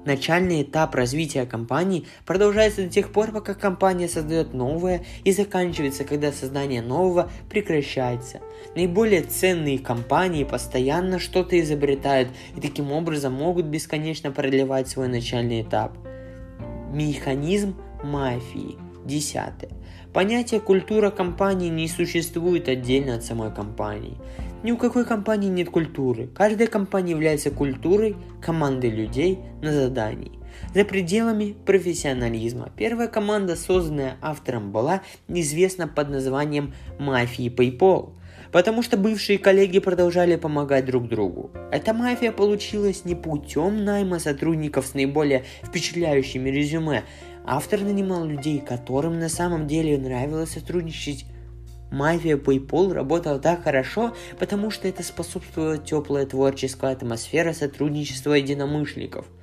Начальный 0.05 0.63
этап 0.63 0.95
развития 0.95 1.45
компании 1.45 2.05
продолжается 2.25 2.83
до 2.83 2.89
тех 2.89 3.11
пор, 3.11 3.33
пока 3.33 3.53
компания 3.53 4.07
создает 4.07 4.53
новое 4.53 5.03
и 5.25 5.33
заканчивается, 5.33 6.05
когда 6.05 6.31
создание 6.31 6.81
нового 6.81 7.29
прекращается. 7.49 8.39
Наиболее 8.73 9.23
ценные 9.23 9.79
компании 9.79 10.45
постоянно 10.45 11.19
что-то 11.19 11.59
изобретают 11.59 12.29
и 12.55 12.61
таким 12.61 12.93
образом 12.93 13.33
могут 13.33 13.65
бесконечно 13.65 14.31
продлевать 14.31 14.87
свой 14.87 15.09
начальный 15.09 15.61
этап. 15.61 15.97
Механизм 16.93 17.75
мафии. 18.01 18.77
Десятое. 19.03 19.71
Понятие 20.13 20.61
культура 20.61 21.09
компании 21.09 21.69
не 21.69 21.87
существует 21.87 22.69
отдельно 22.69 23.15
от 23.15 23.23
самой 23.23 23.53
компании. 23.53 24.17
Ни 24.63 24.71
у 24.71 24.77
какой 24.77 25.05
компании 25.05 25.49
нет 25.49 25.69
культуры. 25.69 26.27
Каждая 26.27 26.67
компания 26.67 27.11
является 27.11 27.49
культурой 27.49 28.15
команды 28.41 28.89
людей 28.89 29.39
на 29.61 29.73
задании. 29.73 30.31
За 30.75 30.85
пределами 30.85 31.55
профессионализма. 31.65 32.69
Первая 32.75 33.07
команда, 33.07 33.55
созданная 33.55 34.17
автором, 34.21 34.71
была 34.71 35.01
известна 35.27 35.87
под 35.87 36.09
названием 36.09 36.73
«Мафии 36.99 37.49
PayPal», 37.49 38.13
потому 38.51 38.83
что 38.83 38.97
бывшие 38.97 39.39
коллеги 39.39 39.79
продолжали 39.79 40.35
помогать 40.35 40.85
друг 40.85 41.07
другу. 41.07 41.51
Эта 41.71 41.93
мафия 41.93 42.31
получилась 42.31 43.05
не 43.05 43.15
путем 43.15 43.83
найма 43.83 44.19
сотрудников 44.19 44.85
с 44.85 44.93
наиболее 44.93 45.45
впечатляющими 45.63 46.49
резюме, 46.49 47.03
Автор 47.43 47.81
нанимал 47.81 48.25
людей, 48.25 48.59
которым 48.59 49.19
на 49.19 49.27
самом 49.27 49.67
деле 49.67 49.97
нравилось 49.97 50.51
сотрудничать. 50.51 51.25
Мафия 51.91 52.37
PayPal 52.37 52.93
работала 52.93 53.37
так 53.37 53.63
хорошо, 53.63 54.15
потому 54.39 54.71
что 54.71 54.87
это 54.87 55.03
способствовала 55.03 55.77
теплая 55.77 56.25
творческая 56.25 56.93
атмосфера 56.93 57.51
сотрудничества 57.51 58.33
единомышленников– 58.33 59.25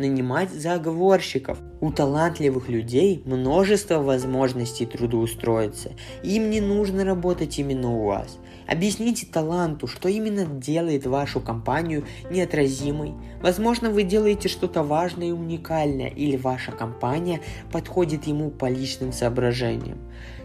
нанимать 0.00 0.50
заговорщиков. 0.50 1.58
У 1.80 1.92
талантливых 1.92 2.68
людей 2.68 3.22
множество 3.24 3.98
возможностей 3.98 4.86
трудоустроиться. 4.86 5.92
Им 6.22 6.50
не 6.50 6.60
нужно 6.60 7.04
работать 7.04 7.58
именно 7.58 7.90
у 7.90 8.04
вас. 8.04 8.38
Объясните 8.66 9.26
таланту, 9.26 9.86
что 9.86 10.08
именно 10.08 10.44
делает 10.44 11.06
вашу 11.06 11.40
компанию 11.40 12.04
неотразимой. 12.30 13.14
Возможно, 13.42 13.90
вы 13.90 14.02
делаете 14.02 14.48
что-то 14.48 14.82
важное 14.82 15.28
и 15.28 15.32
уникальное, 15.32 16.08
или 16.08 16.36
ваша 16.36 16.72
компания 16.72 17.40
подходит 17.72 18.26
ему 18.26 18.50
по 18.50 18.68
личным 18.68 19.12
соображениям. 19.12 19.98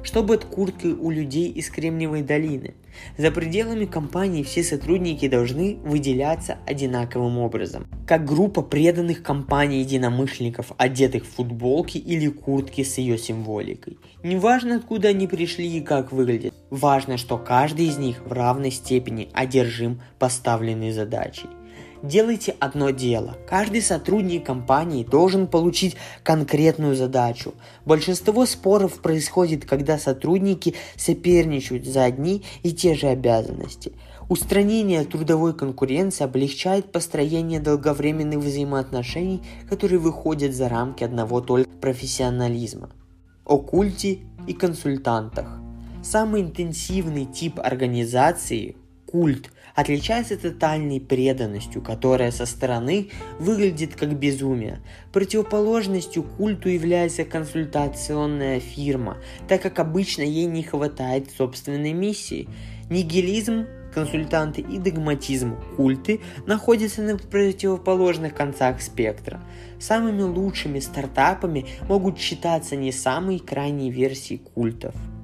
Что 0.06 0.22
будет 0.22 0.46
курткой 0.46 0.94
у 0.94 1.10
людей 1.10 1.50
из 1.50 1.72
Кремниевой 1.72 2.22
долины? 2.22 2.76
За 3.18 3.32
пределами 3.32 3.86
компании 3.86 4.44
все 4.44 4.62
сотрудники 4.62 5.28
должны 5.28 5.78
выделяться 5.84 6.60
одинаковым 6.68 7.40
образом. 7.40 7.88
Как 8.06 8.24
группа 8.24 8.62
преданных 8.62 9.24
компании 9.24 9.80
единомышленников, 9.80 10.74
одетых 10.78 11.24
в 11.26 11.32
футболки 11.32 11.98
или 11.98 12.28
куртки 12.28 12.84
с 12.84 13.00
ее 13.00 13.18
символикой. 13.18 13.98
Неважно, 14.22 14.76
откуда 14.76 15.08
они 15.08 15.28
пришли 15.28 15.68
и 15.68 15.82
как 15.82 16.12
выглядят. 16.12 16.54
Важно, 16.70 17.18
что 17.18 17.40
каждый 17.40 17.88
из 17.88 17.98
них 17.98 18.22
в 18.28 18.32
равной 18.32 18.70
степени 18.70 19.30
одержим 19.34 20.02
поставленной 20.20 20.92
задачей 20.92 21.48
делайте 22.08 22.56
одно 22.60 22.92
дело. 22.92 23.38
Каждый 23.48 23.82
сотрудник 23.82 24.46
компании 24.46 25.04
должен 25.04 25.48
получить 25.48 25.96
конкретную 26.24 26.96
задачу. 26.96 27.54
Большинство 27.86 28.46
споров 28.46 29.02
происходит, 29.02 29.66
когда 29.66 29.98
сотрудники 29.98 30.76
соперничают 30.96 31.86
за 31.86 32.04
одни 32.06 32.44
и 32.64 32.72
те 32.72 32.96
же 32.96 33.08
обязанности. 33.08 33.94
Устранение 34.28 35.04
трудовой 35.04 35.54
конкуренции 35.54 36.24
облегчает 36.24 36.92
построение 36.92 37.60
долговременных 37.60 38.40
взаимоотношений, 38.40 39.44
которые 39.70 40.00
выходят 40.00 40.54
за 40.54 40.68
рамки 40.68 41.04
одного 41.04 41.42
только 41.42 41.70
профессионализма. 41.70 42.90
О 43.46 43.60
культе 43.60 44.20
и 44.48 44.54
консультантах. 44.54 45.60
Самый 46.04 46.42
интенсивный 46.42 47.26
тип 47.26 47.60
организации– 47.60 48.76
культ– 49.06 49.52
отличается 49.76 50.38
тотальной 50.38 51.02
преданностью, 51.02 51.82
которая 51.82 52.32
со 52.32 52.46
стороны 52.46 53.10
выглядит 53.40 53.96
как 53.96 54.18
безумие. 54.18 54.80
Противоположностью 55.12 56.24
культу 56.24 56.70
является 56.70 57.26
консультационная 57.26 58.60
фирма, 58.60 59.18
так 59.48 59.62
как 59.62 59.80
обычно 59.80 60.22
ей 60.22 60.46
не 60.46 60.64
хватает 60.64 61.30
собственной 61.32 61.94
миссии. 61.94 62.48
Нигилизм 62.90 63.68
консультанты 63.94 64.60
и 64.60 64.78
догматизм, 64.78 65.56
культы 65.78 66.20
находятся 66.46 67.02
на 67.02 67.18
противоположных 67.18 68.36
концах 68.36 68.82
спектра. 68.82 69.42
Самыми 69.80 70.22
лучшими 70.22 70.80
стартапами 70.80 71.66
могут 71.88 72.20
считаться 72.20 72.76
не 72.76 72.92
самые 72.92 73.40
крайние 73.40 73.92
версии 73.92 74.36
культов– 74.36 74.94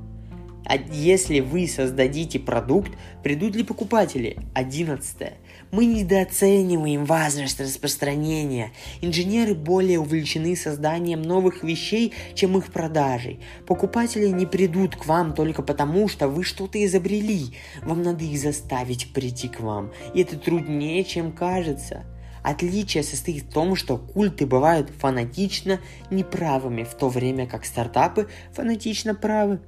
А 0.72 0.78
если 0.78 1.42
вы 1.42 1.68
создадите 1.68 2.40
продукт, 2.40 2.94
придут 3.24 3.58
ли 3.58 3.64
покупатели? 3.66 4.38
Одиннадцатое. 4.54 5.34
Мы 5.70 5.84
недооцениваем 5.84 7.04
важность 7.04 7.60
распространения. 7.60 8.72
Инженеры 9.02 9.54
более 9.54 10.00
увлечены 10.00 10.56
созданием 10.56 11.24
новых 11.24 11.64
вещей, 11.64 12.14
чем 12.36 12.58
их 12.58 12.72
продажей. 12.72 13.42
Покупатели 13.68 14.28
не 14.28 14.46
придут 14.46 14.96
к 14.96 15.08
вам 15.08 15.34
только 15.34 15.62
потому, 15.62 16.08
что 16.08 16.30
вы 16.30 16.46
что-то 16.46 16.82
изобрели. 16.86 17.54
Вам 17.84 18.02
надо 18.02 18.24
их 18.24 18.40
заставить 18.40 19.12
прийти 19.12 19.50
к 19.50 19.60
вам. 19.60 19.92
И 20.14 20.22
это 20.22 20.38
труднее, 20.38 21.04
чем 21.04 21.34
кажется. 21.34 22.06
Отличие 22.44 23.04
состоит 23.04 23.44
в 23.44 23.52
том, 23.52 23.76
что 23.76 23.98
культы 23.98 24.46
бывают 24.46 24.90
фанатично 24.90 25.82
неправыми, 26.10 26.84
в 26.84 26.94
то 26.94 27.10
время 27.10 27.46
как 27.46 27.66
стартапы 27.66 28.30
фанатично 28.54 29.14
правы. 29.14 29.60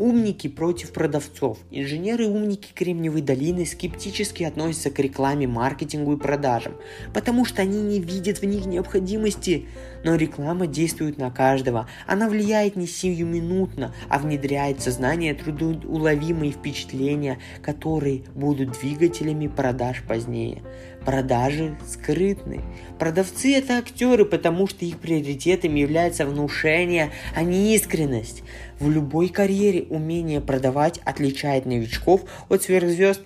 Умники 0.00 0.48
против 0.48 0.94
продавцов. 0.94 1.58
Инженеры-умники 1.70 2.72
Кремниевой 2.72 3.20
долины 3.20 3.66
скептически 3.66 4.44
относятся 4.44 4.90
к 4.90 4.98
рекламе, 4.98 5.46
маркетингу 5.46 6.14
и 6.14 6.16
продажам, 6.16 6.72
потому 7.12 7.44
что 7.44 7.60
они 7.60 7.82
не 7.82 8.00
видят 8.00 8.38
в 8.38 8.44
них 8.44 8.64
необходимости. 8.64 9.66
Но 10.02 10.14
реклама 10.14 10.66
действует 10.66 11.18
на 11.18 11.30
каждого. 11.30 11.86
Она 12.06 12.30
влияет 12.30 12.76
не 12.76 12.86
сиюминутно, 12.86 13.94
а 14.08 14.18
внедряет 14.18 14.78
в 14.78 14.82
сознание 14.82 15.34
трудоуловимые 15.34 16.52
впечатления, 16.52 17.38
которые 17.60 18.22
будут 18.34 18.80
двигателями 18.80 19.48
продаж 19.48 20.02
позднее. 20.08 20.62
Продажи 21.10 21.76
скрытны. 21.88 22.60
Продавцы 23.00 23.56
это 23.56 23.78
актеры, 23.78 24.24
потому 24.24 24.68
что 24.68 24.84
их 24.84 25.00
приоритетами 25.00 25.80
является 25.80 26.24
внушение, 26.24 27.10
а 27.34 27.42
не 27.42 27.74
искренность. 27.74 28.44
В 28.78 28.88
любой 28.88 29.28
карьере 29.28 29.82
умение 29.90 30.40
продавать 30.40 31.00
отличает 31.04 31.66
новичков 31.66 32.20
от 32.48 32.62
сверхзвезд. 32.62 33.22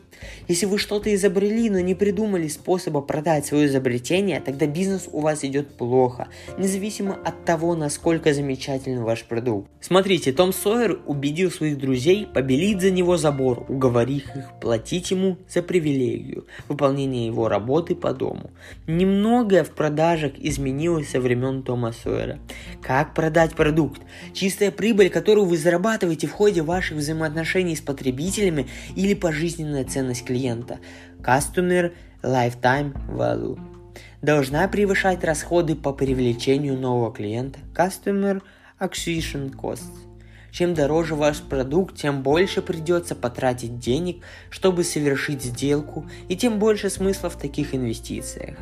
Если 0.49 0.67
вы 0.67 0.79
что-то 0.79 1.15
изобрели, 1.15 1.71
но 1.71 1.81
не 1.81 1.95
придумали 1.95 2.49
способа 2.49 3.01
продать 3.01 3.47
свое 3.47 3.67
изобретение, 3.67 4.41
тогда 4.41 4.67
бизнес 4.67 5.09
у 5.11 5.21
вас 5.21 5.45
идет 5.45 5.69
плохо, 5.77 6.29
независимо 6.59 7.15
от 7.15 7.45
того, 7.45 7.75
насколько 7.75 8.33
замечателен 8.33 9.03
ваш 9.03 9.25
продукт. 9.25 9.71
Смотрите, 9.81 10.33
Том 10.33 10.53
Сойер 10.53 11.01
убедил 11.07 11.51
своих 11.51 11.79
друзей 11.79 12.27
побелить 12.27 12.81
за 12.81 12.91
него 12.91 13.17
забор, 13.17 13.65
уговорив 13.69 14.35
их 14.37 14.45
платить 14.61 15.11
ему 15.11 15.39
за 15.49 15.63
привилегию 15.63 16.47
выполнения 16.69 17.27
его 17.27 17.49
работы 17.49 17.95
по 17.95 18.13
дому. 18.13 18.51
Немногое 18.87 19.65
в 19.65 19.71
продажах 19.71 20.33
изменилось 20.39 21.11
со 21.11 21.21
времен 21.21 21.63
Тома 21.63 21.93
Сойера. 21.93 22.39
Как 22.83 23.15
продать 23.15 23.55
продукт? 23.55 24.01
Чистая 24.33 24.71
прибыль, 24.71 25.11
которую 25.11 25.47
вы 25.47 25.57
зарабатываете 25.57 26.27
в 26.27 26.33
ходе 26.33 26.63
ваших 26.63 26.99
взаимоотношений 26.99 27.77
с 27.77 27.81
потребителями 27.81 28.69
или 28.97 29.15
пожизненная 29.15 29.85
ценность 29.85 30.14
ценность 30.15 30.25
клиента. 30.25 30.79
Customer 31.21 31.93
Lifetime 32.23 32.95
Value. 33.09 33.59
Должна 34.23 34.67
превышать 34.69 35.25
расходы 35.25 35.75
по 35.75 35.93
привлечению 35.93 36.79
нового 36.79 37.13
клиента. 37.13 37.59
Customer 37.75 38.43
Acquisition 38.81 39.55
Costs. 39.55 39.99
Чем 40.51 40.75
дороже 40.75 41.17
ваш 41.17 41.41
продукт, 41.41 41.97
тем 41.97 42.23
больше 42.23 42.63
придется 42.63 43.17
потратить 43.17 43.81
денег, 43.81 44.23
чтобы 44.51 44.85
совершить 44.85 45.43
сделку, 45.43 46.09
и 46.29 46.37
тем 46.37 46.61
больше 46.61 46.91
смысла 46.91 47.29
в 47.29 47.37
таких 47.37 47.75
инвестициях 47.75 48.57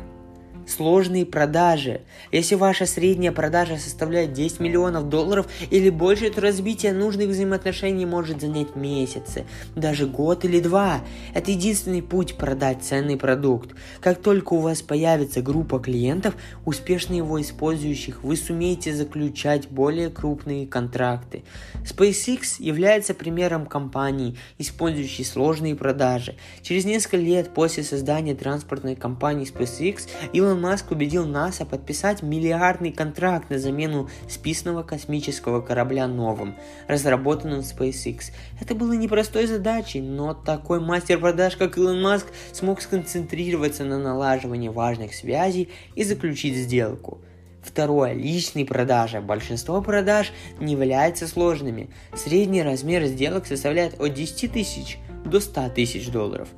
сложные 0.67 1.25
продажи. 1.25 2.01
Если 2.31 2.55
ваша 2.55 2.85
средняя 2.85 3.31
продажа 3.31 3.77
составляет 3.77 4.33
10 4.33 4.59
миллионов 4.59 5.09
долларов 5.09 5.47
или 5.69 5.89
больше, 5.89 6.29
то 6.29 6.41
разбитие 6.41 6.93
нужных 6.93 7.29
взаимоотношений 7.29 8.05
может 8.05 8.41
занять 8.41 8.75
месяцы, 8.75 9.45
даже 9.75 10.07
год 10.07 10.45
или 10.45 10.59
два. 10.59 11.01
Это 11.33 11.51
единственный 11.51 12.01
путь 12.01 12.35
продать 12.35 12.83
ценный 12.83 13.17
продукт. 13.17 13.71
Как 14.01 14.21
только 14.21 14.53
у 14.53 14.59
вас 14.59 14.81
появится 14.81 15.41
группа 15.41 15.79
клиентов, 15.79 16.35
успешно 16.65 17.13
его 17.13 17.41
использующих, 17.41 18.23
вы 18.23 18.35
сумеете 18.35 18.93
заключать 18.93 19.69
более 19.69 20.09
крупные 20.09 20.67
контракты. 20.67 21.43
SpaceX 21.83 22.55
является 22.59 23.13
примером 23.13 23.65
компании, 23.65 24.37
использующей 24.57 25.25
сложные 25.25 25.75
продажи. 25.75 26.35
Через 26.61 26.85
несколько 26.85 27.17
лет 27.17 27.53
после 27.53 27.83
создания 27.83 28.35
транспортной 28.35 28.95
компании 28.95 29.51
SpaceX 29.51 30.07
Илон 30.33 30.52
Илон 30.53 30.61
Маск 30.61 30.91
убедил 30.91 31.25
НАСА 31.25 31.65
подписать 31.65 32.21
миллиардный 32.21 32.91
контракт 32.91 33.49
на 33.49 33.57
замену 33.57 34.07
списанного 34.29 34.83
космического 34.83 35.61
корабля 35.61 36.07
новым, 36.07 36.55
разработанным 36.87 37.61
SpaceX. 37.61 38.25
Это 38.61 38.75
было 38.75 38.93
непростой 38.93 39.47
задачей, 39.47 39.99
но 39.99 40.35
такой 40.35 40.79
мастер 40.79 41.19
продаж, 41.19 41.55
как 41.55 41.77
Илон 41.79 42.03
Маск, 42.03 42.27
смог 42.51 42.81
сконцентрироваться 42.81 43.83
на 43.83 43.97
налаживании 43.97 44.69
важных 44.69 45.15
связей 45.15 45.69
и 45.95 46.03
заключить 46.03 46.55
сделку. 46.55 47.19
Второе. 47.63 48.13
Личные 48.13 48.65
продажи. 48.65 49.21
Большинство 49.21 49.81
продаж 49.81 50.31
не 50.59 50.73
являются 50.73 51.27
сложными. 51.27 51.89
Средний 52.13 52.61
размер 52.61 53.05
сделок 53.05 53.47
составляет 53.47 53.99
от 53.99 54.13
10 54.13 54.51
тысяч 54.51 54.99
до 55.25 55.39
100 55.39 55.69
тысяч 55.69 56.09
долларов. 56.09 56.49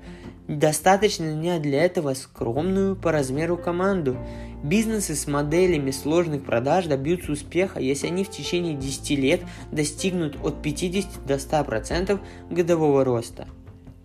Достаточно 0.47 1.25
нанять 1.25 1.63
для 1.63 1.83
этого 1.83 2.13
скромную 2.13 2.95
по 2.95 3.11
размеру 3.11 3.57
команду. 3.57 4.15
Бизнесы 4.63 5.15
с 5.15 5.25
моделями 5.25 5.89
сложных 5.89 6.45
продаж 6.45 6.85
добьются 6.85 7.31
успеха, 7.31 7.79
если 7.79 8.07
они 8.07 8.23
в 8.23 8.29
течение 8.29 8.75
10 8.75 9.09
лет 9.11 9.41
достигнут 9.71 10.37
от 10.43 10.61
50 10.61 11.25
до 11.25 11.35
100% 11.35 12.19
годового 12.51 13.03
роста. 13.03 13.47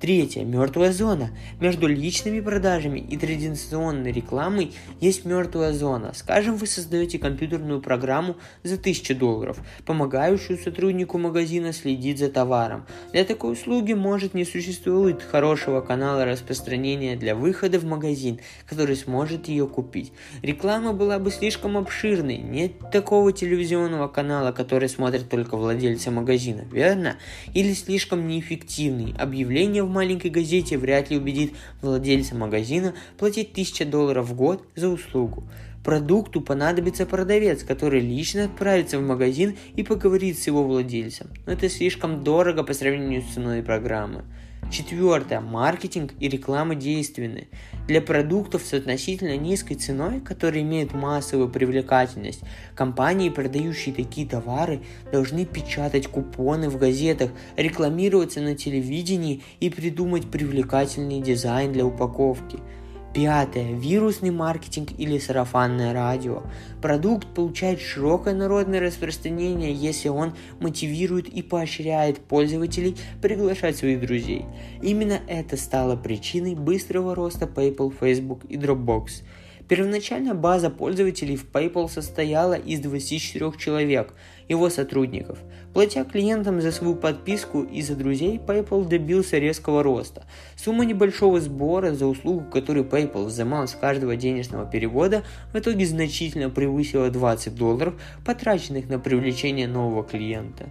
Третье. 0.00 0.44
Мертвая 0.44 0.92
зона. 0.92 1.28
Между 1.60 1.86
личными 1.86 2.40
продажами 2.40 3.00
и 3.00 3.18
традиционной 3.18 4.12
рекламой 4.12 4.72
есть 4.98 5.26
мертвая 5.26 5.74
зона. 5.74 6.12
Скажем, 6.14 6.56
вы 6.56 6.66
создаете 6.66 7.18
компьютерную 7.18 7.82
программу 7.82 8.36
за 8.62 8.76
1000 8.76 9.14
долларов, 9.14 9.58
помогающую 9.84 10.56
сотруднику 10.56 11.18
магазина 11.18 11.74
следить 11.74 12.18
за 12.18 12.30
товаром. 12.30 12.86
Для 13.12 13.26
такой 13.26 13.52
услуги 13.52 13.92
может 13.92 14.32
не 14.32 14.46
существовать 14.46 15.22
хорошего 15.22 15.82
канала 15.82 16.24
распространения 16.24 17.14
для 17.14 17.34
выхода 17.34 17.78
в 17.78 17.84
магазин, 17.84 18.40
который 18.66 18.96
сможет 18.96 19.48
ее 19.48 19.66
купить. 19.66 20.14
Реклама 20.40 20.94
была 20.94 21.18
бы 21.18 21.30
слишком 21.30 21.76
обширной. 21.76 22.38
Нет 22.38 22.72
такого 22.90 23.34
телевизионного 23.34 24.08
канала, 24.08 24.52
который 24.52 24.88
смотрят 24.88 25.28
только 25.28 25.58
владельцы 25.58 26.10
магазина, 26.10 26.64
верно? 26.72 27.16
Или 27.52 27.74
слишком 27.74 28.26
неэффективный. 28.26 29.14
Объявление 29.18 29.82
в 29.82 29.89
маленькой 29.90 30.30
газете 30.30 30.78
вряд 30.78 31.10
ли 31.10 31.18
убедит 31.18 31.52
владельца 31.82 32.34
магазина 32.34 32.94
платить 33.18 33.50
1000 33.52 33.84
долларов 33.84 34.28
в 34.28 34.34
год 34.34 34.64
за 34.74 34.88
услугу. 34.88 35.44
Продукту 35.84 36.40
понадобится 36.40 37.06
продавец, 37.06 37.62
который 37.64 38.00
лично 38.00 38.44
отправится 38.44 38.98
в 38.98 39.02
магазин 39.02 39.56
и 39.76 39.82
поговорит 39.82 40.38
с 40.38 40.46
его 40.46 40.62
владельцем. 40.62 41.28
Но 41.46 41.52
это 41.52 41.68
слишком 41.68 42.22
дорого 42.22 42.62
по 42.62 42.74
сравнению 42.74 43.22
с 43.22 43.34
ценой 43.34 43.62
программы. 43.62 44.24
Четвертое. 44.68 45.40
Маркетинг 45.40 46.12
и 46.20 46.28
реклама 46.28 46.74
действенны. 46.74 47.48
Для 47.88 48.00
продуктов 48.00 48.62
с 48.62 48.72
относительно 48.72 49.36
низкой 49.36 49.74
ценой, 49.74 50.20
которые 50.20 50.62
имеют 50.62 50.92
массовую 50.92 51.48
привлекательность, 51.48 52.42
компании, 52.74 53.30
продающие 53.30 53.94
такие 53.94 54.28
товары, 54.28 54.80
должны 55.10 55.44
печатать 55.44 56.06
купоны 56.06 56.68
в 56.68 56.78
газетах, 56.78 57.30
рекламироваться 57.56 58.40
на 58.40 58.54
телевидении 58.54 59.42
и 59.60 59.70
придумать 59.70 60.30
привлекательный 60.30 61.20
дизайн 61.20 61.72
для 61.72 61.84
упаковки– 61.84 62.58
Пятое. 63.12 63.72
Вирусный 63.72 64.30
маркетинг 64.30 64.90
или 64.96 65.18
сарафанное 65.18 65.92
радио. 65.92 66.44
Продукт 66.80 67.26
получает 67.34 67.80
широкое 67.80 68.34
народное 68.34 68.80
распространение, 68.80 69.74
если 69.74 70.08
он 70.08 70.34
мотивирует 70.60 71.28
и 71.28 71.42
поощряет 71.42 72.20
пользователей 72.20 72.96
приглашать 73.20 73.76
своих 73.76 74.00
друзей. 74.00 74.44
Именно 74.80 75.20
это 75.26 75.56
стало 75.56 75.96
причиной 75.96 76.54
быстрого 76.54 77.16
роста 77.16 77.46
PayPal, 77.46 77.92
Facebook 77.98 78.44
и 78.48 78.56
Dropbox– 78.56 79.24
Первоначально 79.70 80.34
база 80.34 80.68
пользователей 80.68 81.36
в 81.36 81.48
PayPal 81.48 81.88
состояла 81.88 82.54
из 82.54 82.80
24 82.80 83.52
человек, 83.56 84.14
его 84.48 84.68
сотрудников. 84.68 85.38
Платя 85.72 86.04
клиентам 86.04 86.60
за 86.60 86.72
свою 86.72 86.96
подписку 86.96 87.62
и 87.62 87.80
за 87.80 87.94
друзей, 87.94 88.38
PayPal 88.44 88.88
добился 88.88 89.38
резкого 89.38 89.82
роста. 89.84 90.24
Сумма 90.56 90.84
небольшого 90.84 91.40
сбора 91.40 91.92
за 91.92 92.06
услугу, 92.06 92.50
которую 92.50 92.84
PayPal 92.84 93.26
взимал 93.26 93.68
с 93.68 93.74
каждого 93.74 94.16
денежного 94.16 94.66
перевода, 94.66 95.22
в 95.52 95.58
итоге 95.58 95.86
значительно 95.86 96.50
превысила 96.50 97.08
20 97.08 97.54
долларов, 97.54 97.94
потраченных 98.26 98.88
на 98.88 98.98
привлечение 98.98 99.68
нового 99.68 100.02
клиента. 100.02 100.70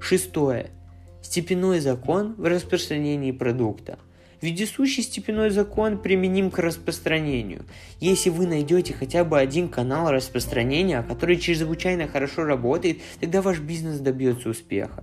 Шестое. 0.00 0.70
Степенной 1.20 1.80
закон 1.80 2.34
в 2.38 2.44
распространении 2.44 3.32
продукта– 3.32 3.98
Вездесущий 4.40 5.02
степенной 5.02 5.50
закон 5.50 5.98
применим 5.98 6.50
к 6.50 6.58
распространению. 6.58 7.64
Если 7.98 8.30
вы 8.30 8.46
найдете 8.46 8.94
хотя 8.94 9.24
бы 9.24 9.38
один 9.38 9.68
канал 9.68 10.10
распространения, 10.10 11.02
который 11.02 11.38
чрезвычайно 11.38 12.06
хорошо 12.06 12.44
работает, 12.44 12.98
тогда 13.20 13.42
ваш 13.42 13.58
бизнес 13.58 13.98
добьется 13.98 14.50
успеха. 14.50 15.02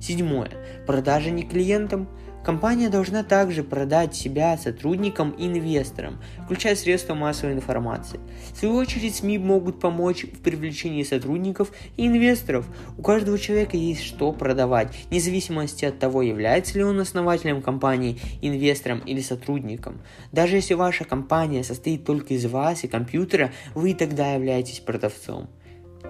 Седьмое. 0.00 0.50
Продажи 0.84 1.30
не 1.30 1.44
клиентам, 1.44 2.08
Компания 2.44 2.88
должна 2.88 3.22
также 3.22 3.62
продать 3.62 4.16
себя 4.16 4.58
сотрудникам 4.58 5.30
и 5.30 5.46
инвесторам, 5.46 6.18
включая 6.44 6.74
средства 6.74 7.14
массовой 7.14 7.52
информации. 7.52 8.18
В 8.52 8.58
свою 8.58 8.74
очередь, 8.74 9.14
СМИ 9.14 9.38
могут 9.38 9.78
помочь 9.78 10.24
в 10.24 10.40
привлечении 10.40 11.04
сотрудников 11.04 11.70
и 11.96 12.06
инвесторов. 12.08 12.66
У 12.98 13.02
каждого 13.02 13.38
человека 13.38 13.76
есть 13.76 14.02
что 14.02 14.32
продавать, 14.32 14.92
вне 15.08 15.20
зависимости 15.20 15.84
от 15.84 16.00
того, 16.00 16.22
является 16.22 16.78
ли 16.78 16.84
он 16.84 16.98
основателем 16.98 17.62
компании, 17.62 18.18
инвестором 18.40 18.98
или 19.00 19.20
сотрудником. 19.20 20.00
Даже 20.32 20.56
если 20.56 20.74
ваша 20.74 21.04
компания 21.04 21.62
состоит 21.62 22.04
только 22.04 22.34
из 22.34 22.44
вас 22.46 22.82
и 22.82 22.88
компьютера, 22.88 23.52
вы 23.74 23.92
и 23.92 23.94
тогда 23.94 24.34
являетесь 24.34 24.80
продавцом. 24.80 25.48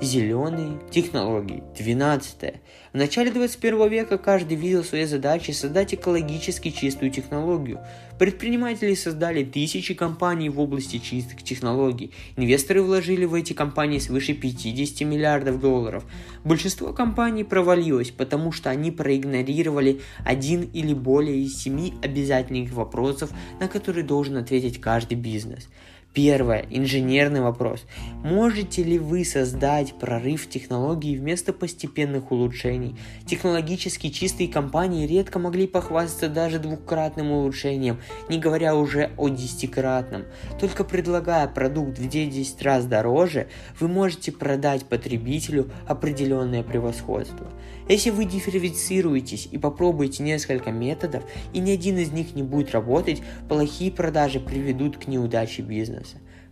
Зеленые 0.02 0.80
технологии. 0.90 1.62
12. 1.78 2.54
В 2.92 2.96
начале 2.96 3.30
21 3.30 3.88
века 3.88 4.18
каждый 4.18 4.56
видел 4.56 4.82
своей 4.82 5.04
задачей 5.04 5.52
создать 5.52 5.94
экологически 5.94 6.72
чистую 6.72 7.12
технологию. 7.12 7.78
Предприниматели 8.18 8.94
создали 8.94 9.44
тысячи 9.44 9.94
компаний 9.94 10.48
в 10.48 10.58
области 10.58 10.98
чистых 10.98 11.44
технологий. 11.44 12.10
Инвесторы 12.36 12.82
вложили 12.82 13.26
в 13.26 13.34
эти 13.34 13.52
компании 13.52 14.00
свыше 14.00 14.34
50 14.34 15.06
миллиардов 15.06 15.60
долларов. 15.60 16.04
Большинство 16.42 16.92
компаний 16.92 17.44
провалилось, 17.44 18.10
потому 18.10 18.50
что 18.50 18.70
они 18.70 18.90
проигнорировали 18.90 20.00
один 20.24 20.62
или 20.62 20.94
более 20.94 21.38
из 21.38 21.62
семи 21.62 21.94
обязательных 22.02 22.72
вопросов, 22.72 23.30
на 23.60 23.68
которые 23.68 24.04
должен 24.04 24.36
ответить 24.36 24.80
каждый 24.80 25.14
бизнес. 25.14 25.68
Первое. 26.14 26.66
Инженерный 26.68 27.40
вопрос. 27.40 27.86
Можете 28.22 28.82
ли 28.82 28.98
вы 28.98 29.24
создать 29.24 29.94
прорыв 29.94 30.46
технологий 30.46 31.16
вместо 31.16 31.54
постепенных 31.54 32.30
улучшений? 32.30 32.98
Технологически 33.26 34.10
чистые 34.10 34.50
компании 34.50 35.06
редко 35.06 35.38
могли 35.38 35.66
похвастаться 35.66 36.28
даже 36.28 36.58
двукратным 36.58 37.30
улучшением, 37.30 37.98
не 38.28 38.38
говоря 38.38 38.76
уже 38.76 39.12
о 39.16 39.30
десятикратном. 39.30 40.24
Только 40.60 40.84
предлагая 40.84 41.48
продукт 41.48 41.98
в 41.98 42.06
10 42.06 42.60
раз 42.60 42.84
дороже, 42.84 43.48
вы 43.80 43.88
можете 43.88 44.32
продать 44.32 44.84
потребителю 44.84 45.70
определенное 45.86 46.62
превосходство. 46.62 47.50
Если 47.88 48.10
вы 48.10 48.26
дифференцируетесь 48.26 49.48
и 49.50 49.56
попробуете 49.56 50.22
несколько 50.22 50.72
методов, 50.72 51.24
и 51.54 51.58
ни 51.58 51.70
один 51.70 51.96
из 51.96 52.12
них 52.12 52.34
не 52.34 52.42
будет 52.42 52.72
работать, 52.72 53.22
плохие 53.48 53.90
продажи 53.90 54.40
приведут 54.40 54.98
к 54.98 55.08
неудаче 55.08 55.62
бизнеса. 55.62 56.01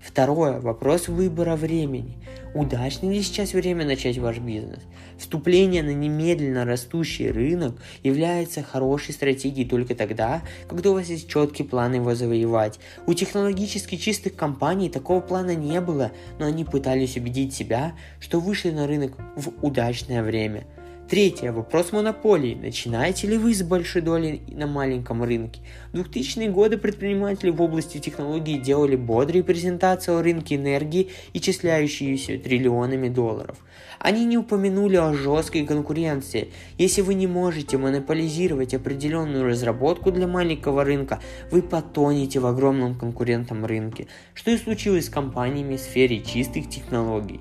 Второе. 0.00 0.60
Вопрос 0.60 1.08
выбора 1.08 1.56
времени. 1.56 2.16
Удачно 2.54 3.10
ли 3.10 3.22
сейчас 3.22 3.52
время 3.52 3.84
начать 3.84 4.16
ваш 4.16 4.38
бизнес? 4.38 4.80
Вступление 5.18 5.82
на 5.82 5.90
немедленно 5.90 6.64
растущий 6.64 7.30
рынок 7.30 7.74
является 8.02 8.62
хорошей 8.62 9.12
стратегией 9.12 9.68
только 9.68 9.94
тогда, 9.94 10.40
когда 10.68 10.90
у 10.90 10.94
вас 10.94 11.08
есть 11.08 11.28
четкий 11.28 11.64
план 11.64 11.94
его 11.94 12.14
завоевать. 12.14 12.80
У 13.06 13.12
технологически 13.12 13.96
чистых 13.96 14.34
компаний 14.34 14.88
такого 14.88 15.20
плана 15.20 15.54
не 15.54 15.80
было, 15.82 16.12
но 16.38 16.46
они 16.46 16.64
пытались 16.64 17.18
убедить 17.18 17.54
себя, 17.54 17.92
что 18.20 18.40
вышли 18.40 18.70
на 18.70 18.86
рынок 18.86 19.12
в 19.36 19.52
удачное 19.62 20.22
время– 20.22 20.64
Третье. 21.10 21.50
Вопрос 21.50 21.90
монополии. 21.90 22.54
Начинаете 22.54 23.26
ли 23.26 23.36
вы 23.36 23.52
с 23.52 23.64
большой 23.64 24.00
долей 24.00 24.42
на 24.46 24.68
маленьком 24.68 25.24
рынке? 25.24 25.60
В 25.92 25.96
2000-е 25.96 26.48
годы 26.50 26.78
предприниматели 26.78 27.50
в 27.50 27.60
области 27.60 27.98
технологий 27.98 28.60
делали 28.60 28.94
бодрые 28.94 29.42
презентации 29.42 30.12
о 30.12 30.22
рынке 30.22 30.54
энергии, 30.54 31.08
исчисляющиеся 31.34 32.38
триллионами 32.38 33.08
долларов. 33.08 33.58
Они 33.98 34.24
не 34.24 34.38
упомянули 34.38 34.94
о 34.94 35.12
жесткой 35.12 35.66
конкуренции. 35.66 36.52
Если 36.78 37.00
вы 37.00 37.14
не 37.14 37.26
можете 37.26 37.76
монополизировать 37.76 38.72
определенную 38.72 39.46
разработку 39.46 40.12
для 40.12 40.28
маленького 40.28 40.84
рынка, 40.84 41.18
вы 41.50 41.62
потонете 41.62 42.38
в 42.38 42.46
огромном 42.46 42.96
конкурентном 42.96 43.66
рынке, 43.66 44.06
что 44.32 44.52
и 44.52 44.56
случилось 44.56 45.06
с 45.06 45.10
компаниями 45.10 45.76
в 45.76 45.80
сфере 45.80 46.20
чистых 46.20 46.68
технологий. 46.68 47.40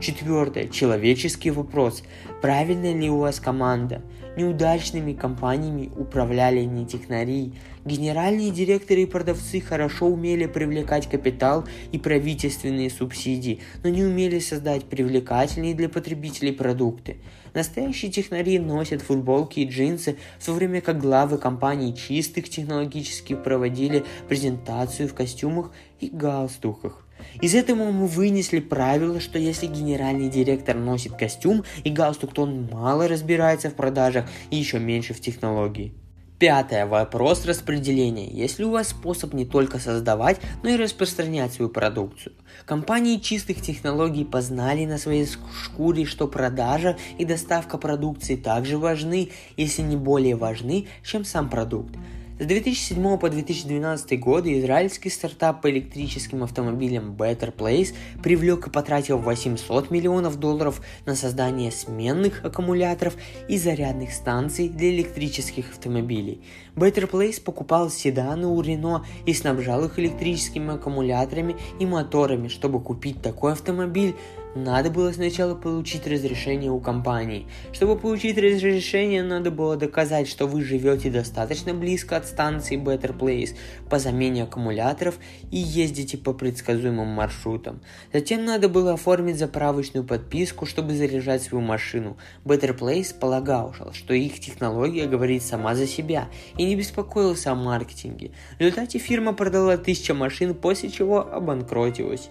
Четвертое. 0.00 0.68
Человеческий 0.68 1.50
вопрос. 1.50 2.02
Правильно 2.40 2.98
ли 2.98 3.10
у 3.10 3.18
вас 3.18 3.38
команда? 3.38 4.00
Неудачными 4.34 5.12
компаниями 5.12 5.90
управляли 5.94 6.60
не 6.60 6.86
технари. 6.86 7.52
Генеральные 7.84 8.50
директоры 8.50 9.02
и 9.02 9.06
продавцы 9.06 9.60
хорошо 9.60 10.06
умели 10.06 10.46
привлекать 10.46 11.06
капитал 11.06 11.66
и 11.92 11.98
правительственные 11.98 12.88
субсидии, 12.88 13.60
но 13.82 13.90
не 13.90 14.02
умели 14.02 14.38
создать 14.38 14.84
привлекательные 14.84 15.74
для 15.74 15.90
потребителей 15.90 16.52
продукты. 16.52 17.18
Настоящие 17.52 18.10
технари 18.10 18.58
носят 18.58 19.02
футболки 19.02 19.60
и 19.60 19.68
джинсы, 19.68 20.16
в 20.38 20.46
то 20.46 20.54
время 20.54 20.80
как 20.80 20.98
главы 20.98 21.36
компаний 21.36 21.94
чистых 21.94 22.48
технологически 22.48 23.34
проводили 23.34 24.04
презентацию 24.28 25.08
в 25.08 25.14
костюмах 25.14 25.72
и 25.98 26.08
галстуках. 26.08 27.04
Из 27.40 27.54
этого 27.54 27.90
мы 27.90 28.06
вынесли 28.06 28.60
правило, 28.60 29.20
что 29.20 29.38
если 29.38 29.66
генеральный 29.66 30.28
директор 30.28 30.76
носит 30.76 31.12
костюм 31.12 31.64
и 31.84 31.90
галстук, 31.90 32.34
то 32.34 32.42
он 32.42 32.68
мало 32.70 33.08
разбирается 33.08 33.70
в 33.70 33.74
продажах 33.74 34.26
и 34.50 34.56
еще 34.56 34.78
меньше 34.78 35.14
в 35.14 35.20
технологии. 35.20 35.94
Пятое. 36.40 36.86
Вопрос 36.86 37.44
распределения. 37.44 38.26
Если 38.26 38.64
у 38.64 38.70
вас 38.70 38.88
способ 38.88 39.34
не 39.34 39.44
только 39.44 39.78
создавать, 39.78 40.38
но 40.62 40.70
и 40.70 40.78
распространять 40.78 41.52
свою 41.52 41.68
продукцию. 41.68 42.32
Компании 42.64 43.18
чистых 43.18 43.60
технологий 43.60 44.24
познали 44.24 44.86
на 44.86 44.96
своей 44.96 45.26
шкуре, 45.26 46.06
что 46.06 46.26
продажа 46.28 46.96
и 47.18 47.26
доставка 47.26 47.76
продукции 47.76 48.36
также 48.36 48.78
важны, 48.78 49.32
если 49.58 49.82
не 49.82 49.96
более 49.96 50.34
важны, 50.34 50.86
чем 51.04 51.26
сам 51.26 51.50
продукт. 51.50 51.94
С 52.40 52.46
2007 52.46 53.18
по 53.18 53.28
2012 53.28 54.18
годы 54.18 54.58
израильский 54.58 55.10
стартап 55.10 55.60
по 55.60 55.70
электрическим 55.70 56.42
автомобилям 56.42 57.12
Better 57.12 57.54
Place 57.54 57.94
привлек 58.22 58.66
и 58.66 58.70
потратил 58.70 59.18
800 59.18 59.90
миллионов 59.90 60.40
долларов 60.40 60.80
на 61.04 61.16
создание 61.16 61.70
сменных 61.70 62.42
аккумуляторов 62.42 63.14
и 63.46 63.58
зарядных 63.58 64.14
станций 64.14 64.70
для 64.70 64.88
электрических 64.88 65.68
автомобилей. 65.68 66.40
Better 66.76 67.10
Place 67.10 67.42
покупал 67.42 67.90
седаны 67.90 68.46
у 68.46 68.62
Renault 68.62 69.02
и 69.26 69.34
снабжал 69.34 69.84
их 69.84 69.98
электрическими 69.98 70.76
аккумуляторами 70.76 71.56
и 71.78 71.84
моторами. 71.84 72.48
Чтобы 72.48 72.80
купить 72.80 73.20
такой 73.20 73.52
автомобиль, 73.52 74.14
надо 74.54 74.90
было 74.90 75.12
сначала 75.12 75.54
получить 75.54 76.06
разрешение 76.06 76.70
у 76.72 76.80
компании. 76.80 77.46
Чтобы 77.72 77.96
получить 77.96 78.36
разрешение, 78.36 79.22
надо 79.22 79.50
было 79.52 79.76
доказать, 79.76 80.28
что 80.28 80.46
вы 80.46 80.64
живете 80.64 81.08
достаточно 81.10 81.72
близко 81.72 82.16
от 82.16 82.26
станции 82.26 82.76
Better 82.76 83.16
Place 83.16 83.56
по 83.88 84.00
замене 84.00 84.42
аккумуляторов 84.42 85.18
и 85.52 85.56
ездите 85.56 86.18
по 86.18 86.32
предсказуемым 86.32 87.06
маршрутам. 87.06 87.80
Затем 88.12 88.44
надо 88.44 88.68
было 88.68 88.94
оформить 88.94 89.38
заправочную 89.38 90.04
подписку, 90.04 90.66
чтобы 90.66 90.94
заряжать 90.94 91.42
свою 91.42 91.64
машину. 91.64 92.16
Better 92.44 92.76
Place 92.76 93.16
полагал, 93.16 93.74
что 93.92 94.14
их 94.14 94.40
технология 94.40 95.06
говорит 95.06 95.44
сама 95.44 95.76
за 95.76 95.86
себя 95.86 96.28
и 96.56 96.64
не 96.64 96.74
беспокоился 96.74 97.52
о 97.52 97.54
маркетинге. 97.54 98.32
В 98.56 98.60
результате 98.60 98.98
фирма 98.98 99.32
продала 99.32 99.76
тысяча 99.76 100.12
машин, 100.12 100.54
после 100.54 100.90
чего 100.90 101.20
обанкротилась. 101.20 102.30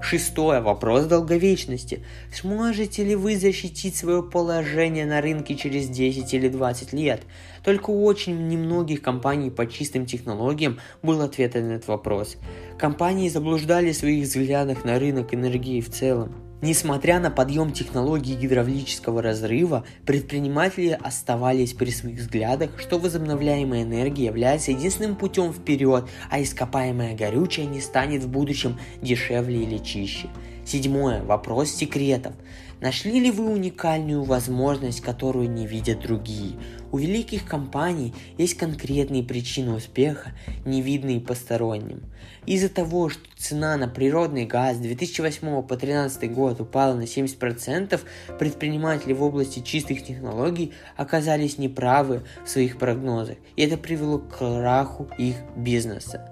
Шестое. 0.00 0.60
Вопрос 0.60 1.06
долговечности. 1.06 2.02
Сможете 2.32 3.04
ли 3.04 3.14
вы 3.14 3.36
защитить 3.36 3.96
свое 3.96 4.22
положение 4.22 5.06
на 5.06 5.20
рынке 5.20 5.54
через 5.54 5.88
10 5.88 6.32
или 6.34 6.48
20 6.48 6.92
лет? 6.92 7.22
Только 7.64 7.90
у 7.90 8.04
очень 8.04 8.48
немногих 8.48 9.02
компаний 9.02 9.50
по 9.50 9.66
чистым 9.66 10.06
технологиям 10.06 10.78
был 11.02 11.20
ответ 11.20 11.54
на 11.54 11.74
этот 11.74 11.88
вопрос. 11.88 12.36
Компании 12.78 13.28
заблуждали 13.28 13.92
в 13.92 13.96
своих 13.96 14.24
взглядах 14.24 14.84
на 14.84 14.98
рынок 14.98 15.34
энергии 15.34 15.80
в 15.80 15.90
целом. 15.90 16.47
Несмотря 16.60 17.20
на 17.20 17.30
подъем 17.30 17.70
технологий 17.72 18.34
гидравлического 18.34 19.22
разрыва, 19.22 19.84
предприниматели 20.04 20.98
оставались 21.00 21.72
при 21.72 21.90
своих 21.90 22.18
взглядах, 22.18 22.70
что 22.80 22.98
возобновляемая 22.98 23.84
энергия 23.84 24.24
является 24.24 24.72
единственным 24.72 25.14
путем 25.14 25.52
вперед, 25.52 26.06
а 26.28 26.42
ископаемое 26.42 27.16
горючее 27.16 27.66
не 27.66 27.80
станет 27.80 28.24
в 28.24 28.28
будущем 28.28 28.76
дешевле 29.00 29.62
или 29.62 29.78
чище. 29.78 30.28
Седьмое. 30.64 31.22
Вопрос 31.22 31.70
секретов. 31.70 32.34
Нашли 32.80 33.18
ли 33.18 33.32
вы 33.32 33.50
уникальную 33.50 34.22
возможность, 34.22 35.00
которую 35.00 35.50
не 35.50 35.66
видят 35.66 36.00
другие? 36.00 36.52
У 36.92 36.98
великих 36.98 37.44
компаний 37.44 38.14
есть 38.38 38.56
конкретные 38.56 39.24
причины 39.24 39.74
успеха, 39.74 40.30
не 40.64 40.80
видные 40.80 41.20
посторонним. 41.20 42.02
Из-за 42.46 42.68
того, 42.68 43.08
что 43.08 43.22
цена 43.36 43.76
на 43.76 43.88
природный 43.88 44.46
газ 44.46 44.76
с 44.76 44.80
2008 44.80 45.40
по 45.62 45.76
2013 45.76 46.32
год 46.32 46.60
упала 46.60 46.94
на 46.94 47.02
70%, 47.02 48.00
предприниматели 48.38 49.12
в 49.12 49.24
области 49.24 49.58
чистых 49.58 50.04
технологий 50.04 50.72
оказались 50.96 51.58
неправы 51.58 52.22
в 52.44 52.48
своих 52.48 52.78
прогнозах, 52.78 53.38
и 53.56 53.62
это 53.62 53.76
привело 53.76 54.18
к 54.18 54.38
краху 54.38 55.08
их 55.18 55.34
бизнеса. 55.56 56.30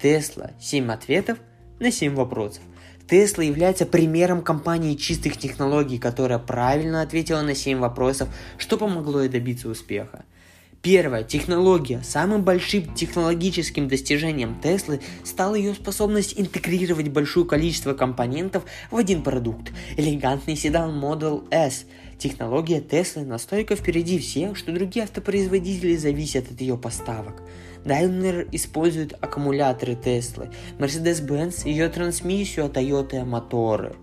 Тесла. 0.00 0.52
7 0.60 0.92
ответов 0.92 1.38
на 1.80 1.90
7 1.90 2.14
вопросов. 2.14 2.62
Tesla 3.08 3.42
является 3.42 3.86
примером 3.86 4.42
компании 4.42 4.94
чистых 4.94 5.38
технологий, 5.38 5.98
которая 5.98 6.38
правильно 6.38 7.00
ответила 7.00 7.40
на 7.40 7.54
7 7.54 7.78
вопросов, 7.78 8.28
что 8.58 8.76
помогло 8.76 9.22
ей 9.22 9.30
добиться 9.30 9.68
успеха. 9.68 10.24
Первая 10.82 11.24
технология. 11.24 12.02
Самым 12.04 12.44
большим 12.44 12.94
технологическим 12.94 13.88
достижением 13.88 14.60
Теслы 14.62 15.00
стала 15.24 15.54
ее 15.54 15.74
способность 15.74 16.38
интегрировать 16.38 17.08
большое 17.08 17.46
количество 17.46 17.94
компонентов 17.94 18.64
в 18.90 18.96
один 18.96 19.22
продукт. 19.22 19.72
Элегантный 19.96 20.54
седан 20.54 21.02
Model 21.02 21.48
S. 21.50 21.86
Технология 22.18 22.80
Теслы 22.80 23.22
настолько 23.22 23.74
впереди 23.74 24.18
всех, 24.18 24.56
что 24.56 24.70
другие 24.70 25.04
автопроизводители 25.04 25.96
зависят 25.96 26.50
от 26.52 26.60
ее 26.60 26.76
поставок. 26.76 27.42
Daimler 27.84 28.48
использует 28.52 29.14
аккумуляторы 29.20 29.94
Теслы, 29.94 30.50
Mercedes-Benz 30.78 31.66
ее 31.68 31.88
трансмиссию, 31.88 32.66
а 32.66 32.68
Toyota 32.68 33.24
моторы. 33.24 33.94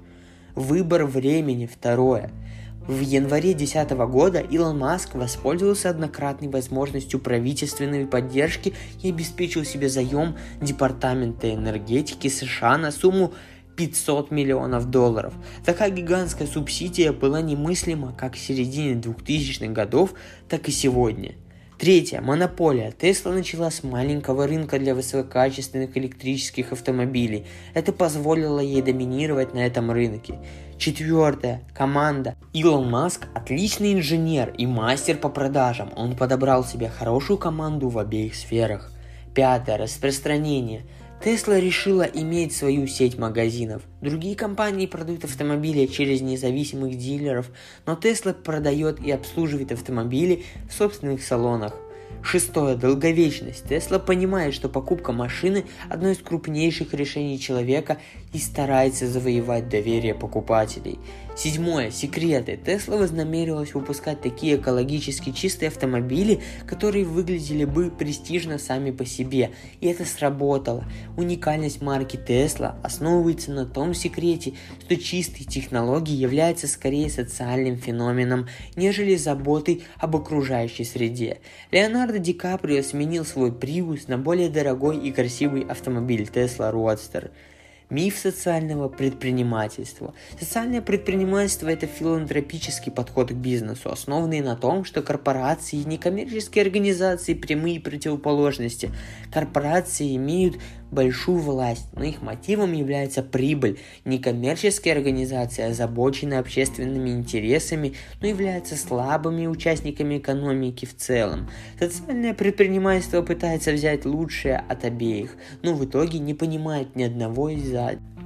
Выбор 0.55 1.05
времени 1.05 1.65
второе– 1.65 2.31
в 2.87 2.99
январе 2.99 3.55
2010 3.55 3.91
года 4.11 4.39
Илон 4.39 4.77
Маск 4.77 5.15
воспользовался 5.15 5.89
однократной 5.89 6.49
возможностью 6.49 7.19
правительственной 7.19 8.05
поддержки 8.05 8.75
и 9.01 9.09
обеспечил 9.09 9.65
себе 9.65 9.89
заем 9.89 10.35
Департамента 10.61 11.51
энергетики 11.51 12.27
США 12.27 12.77
на 12.77 12.91
сумму 12.91 13.33
500 13.75 14.29
миллионов 14.29 14.91
долларов. 14.91 15.33
Такая 15.65 15.89
гигантская 15.89 16.47
субсидия 16.47 17.11
была 17.11 17.41
немыслима 17.41 18.13
как 18.15 18.35
в 18.35 18.39
середине 18.39 18.93
2000-х 18.93 19.73
годов, 19.73 20.13
так 20.47 20.69
и 20.69 20.71
сегодня– 20.71 21.33
Третье. 21.77 22.21
Монополия. 22.21 22.91
Тесла 22.91 23.33
начала 23.33 23.69
с 23.69 23.83
маленького 23.83 24.47
рынка 24.47 24.79
для 24.79 24.95
высококачественных 24.95 25.97
электрических 25.97 26.71
автомобилей. 26.71 27.45
Это 27.73 27.91
позволило 27.91 28.61
ей 28.61 28.81
доминировать 28.81 29.53
на 29.53 29.59
этом 29.59 29.91
рынке. 29.91 30.39
Четвертое. 30.77 31.63
Команда. 31.73 32.35
Илон 32.53 32.89
Маск– 32.89 33.27
отличный 33.35 33.93
инженер 33.93 34.53
и 34.57 34.65
мастер 34.65 35.17
по 35.17 35.27
продажам. 35.27 35.91
Он 35.97 36.15
подобрал 36.15 36.63
себе 36.63 36.87
хорошую 36.87 37.37
команду 37.37 37.89
в 37.89 37.99
обеих 37.99 38.35
сферах. 38.35 38.93
Пятое. 39.33 39.77
Распространение. 39.77 40.83
Тесла 41.25 41.59
решила 41.59 42.03
иметь 42.03 42.55
свою 42.55 42.85
сеть 42.85 43.17
магазинов. 43.17 43.81
Другие 43.99 44.35
компании 44.35 44.85
продают 44.85 45.23
автомобили 45.23 45.87
через 45.87 46.21
независимых 46.21 46.99
дилеров, 46.99 47.49
но 47.87 47.95
Тесла 47.95 48.33
продает 48.33 48.99
и 49.03 49.09
обслуживает 49.09 49.71
автомобили 49.71 50.43
в 50.69 50.73
собственных 50.75 51.23
салонах. 51.23 51.73
Шестое. 52.21 52.75
Долговечность. 52.75 53.67
Тесла 53.67 53.97
понимает, 53.97 54.53
что 54.53 54.69
покупка 54.69 55.13
машины– 55.13 55.65
одно 55.89 56.09
из 56.09 56.19
крупнейших 56.19 56.93
решений 56.93 57.39
человека 57.39 57.97
и 58.31 58.37
старается 58.37 59.07
завоевать 59.07 59.67
доверие 59.67 60.13
покупателей. 60.13 60.99
Седьмое. 61.35 61.91
Секреты. 61.91 62.57
Тесла 62.57 62.95
вознамерилась 62.95 63.73
выпускать 63.73 64.21
такие 64.21 64.55
экологически 64.55 65.31
чистые 65.31 65.67
автомобили, 65.67 66.39
которые 66.65 67.03
выглядели 67.03 67.65
бы 67.65 67.91
престижно 67.91 68.57
сами 68.57 68.91
по 68.91 69.05
себе. 69.05 69.51
И 69.81 69.87
это 69.87 70.05
сработало. 70.05 70.85
Уникальность 71.17 71.81
марки 71.81 72.15
Тесла 72.15 72.77
основывается 72.83 73.51
на 73.51 73.65
том 73.65 73.93
секрете, 73.93 74.53
что 74.85 74.95
чистые 74.95 75.45
технологии 75.45 76.15
являются 76.15 76.69
скорее 76.69 77.09
социальным 77.09 77.75
феноменом, 77.75 78.47
нежели 78.77 79.17
заботой 79.17 79.83
об 79.97 80.15
окружающей 80.15 80.85
среде. 80.85 81.39
Леонардо 81.69 82.17
Ди 82.17 82.31
Каприо 82.31 82.81
сменил 82.81 83.25
свой 83.25 83.51
Prius 83.51 84.03
на 84.07 84.17
более 84.17 84.49
дорогой 84.49 84.99
и 84.99 85.11
красивый 85.11 85.63
автомобиль 85.63 86.29
Tesla 86.33 86.71
Roadster– 86.71 87.31
Миф 87.89 88.17
социального 88.17 88.89
предпринимательства. 88.89 90.15
Социальное 90.39 90.81
предпринимательство– 90.81 91.67
это 91.69 91.85
филантропический 91.85 92.91
подход 92.91 93.29
к 93.29 93.33
бизнесу, 93.33 93.91
основанный 93.91 94.41
на 94.41 94.55
том, 94.55 94.85
что 94.85 95.03
корпорации 95.03 95.81
и 95.81 95.85
некоммерческие 95.85 96.63
организации– 96.63 97.33
прямые 97.35 97.79
противоположности. 97.79 98.91
Корпорации 99.31 100.15
имеют 100.15 100.57
большую 100.91 101.39
власть, 101.39 101.87
но 101.93 102.03
их 102.03 102.21
мотивом 102.21 102.73
является 102.73 103.21
прибыль. 103.23 103.79
Некоммерческие 104.05 104.93
организации 104.93 105.63
озабочены 105.63 106.35
общественными 106.35 107.09
интересами, 107.09 107.93
но 108.21 108.27
являются 108.27 108.75
слабыми 108.75 109.47
участниками 109.47 110.17
экономики 110.17 110.85
в 110.85 110.95
целом. 110.95 111.49
Социальное 111.79 112.33
предпринимательство 112.33 113.21
пытается 113.21 113.71
взять 113.71 114.05
лучшее 114.05 114.57
от 114.57 114.85
обеих, 114.85 115.35
но 115.61 115.73
в 115.73 115.85
итоге 115.85 116.19
не 116.19 116.33
понимает 116.33 116.95
ни 116.95 117.03
одного 117.03 117.49
из 117.49 117.65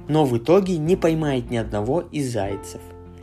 но 0.08 0.24
в 0.24 0.36
итоге 0.36 0.76
не 0.76 0.96
поймает 0.96 1.50
ни 1.50 1.56
одного 1.56 2.00
из 2.00 2.32
зайцев. 2.32 2.80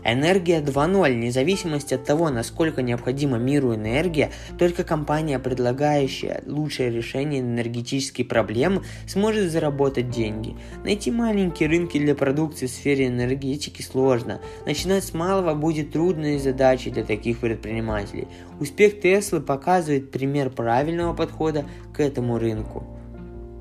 Энергия 0.09 0.61
2.0, 0.61 1.15
независимость 1.15 1.91
от 1.91 2.05
того, 2.05 2.29
насколько 2.29 2.81
необходима 2.81 3.37
миру 3.37 3.75
энергия, 3.75 4.31
только 4.57 4.85
компания, 4.85 5.37
предлагающая 5.37 6.43
лучшее 6.45 6.91
решение 6.91 7.41
энергетической 7.41 8.23
проблемы, 8.23 8.83
сможет 9.05 9.51
заработать 9.51 10.09
деньги. 10.09 10.55
Найти 10.85 11.11
маленькие 11.11 11.67
рынки 11.67 11.99
для 11.99 12.15
продукции 12.15 12.67
в 12.67 12.69
сфере 12.69 13.07
энергетики 13.07 13.81
сложно. 13.81 14.39
Начинать 14.65 15.03
с 15.03 15.13
малого 15.13 15.53
будет 15.55 15.91
трудной 15.91 16.39
задачей 16.39 16.89
для 16.89 17.03
таких 17.03 17.39
предпринимателей. 17.39 18.29
Успех 18.61 19.01
Теслы 19.01 19.41
показывает 19.41 20.11
пример 20.11 20.51
правильного 20.51 21.13
подхода 21.13 21.65
к 21.93 21.99
этому 21.99 22.39
рынку. 22.39 22.85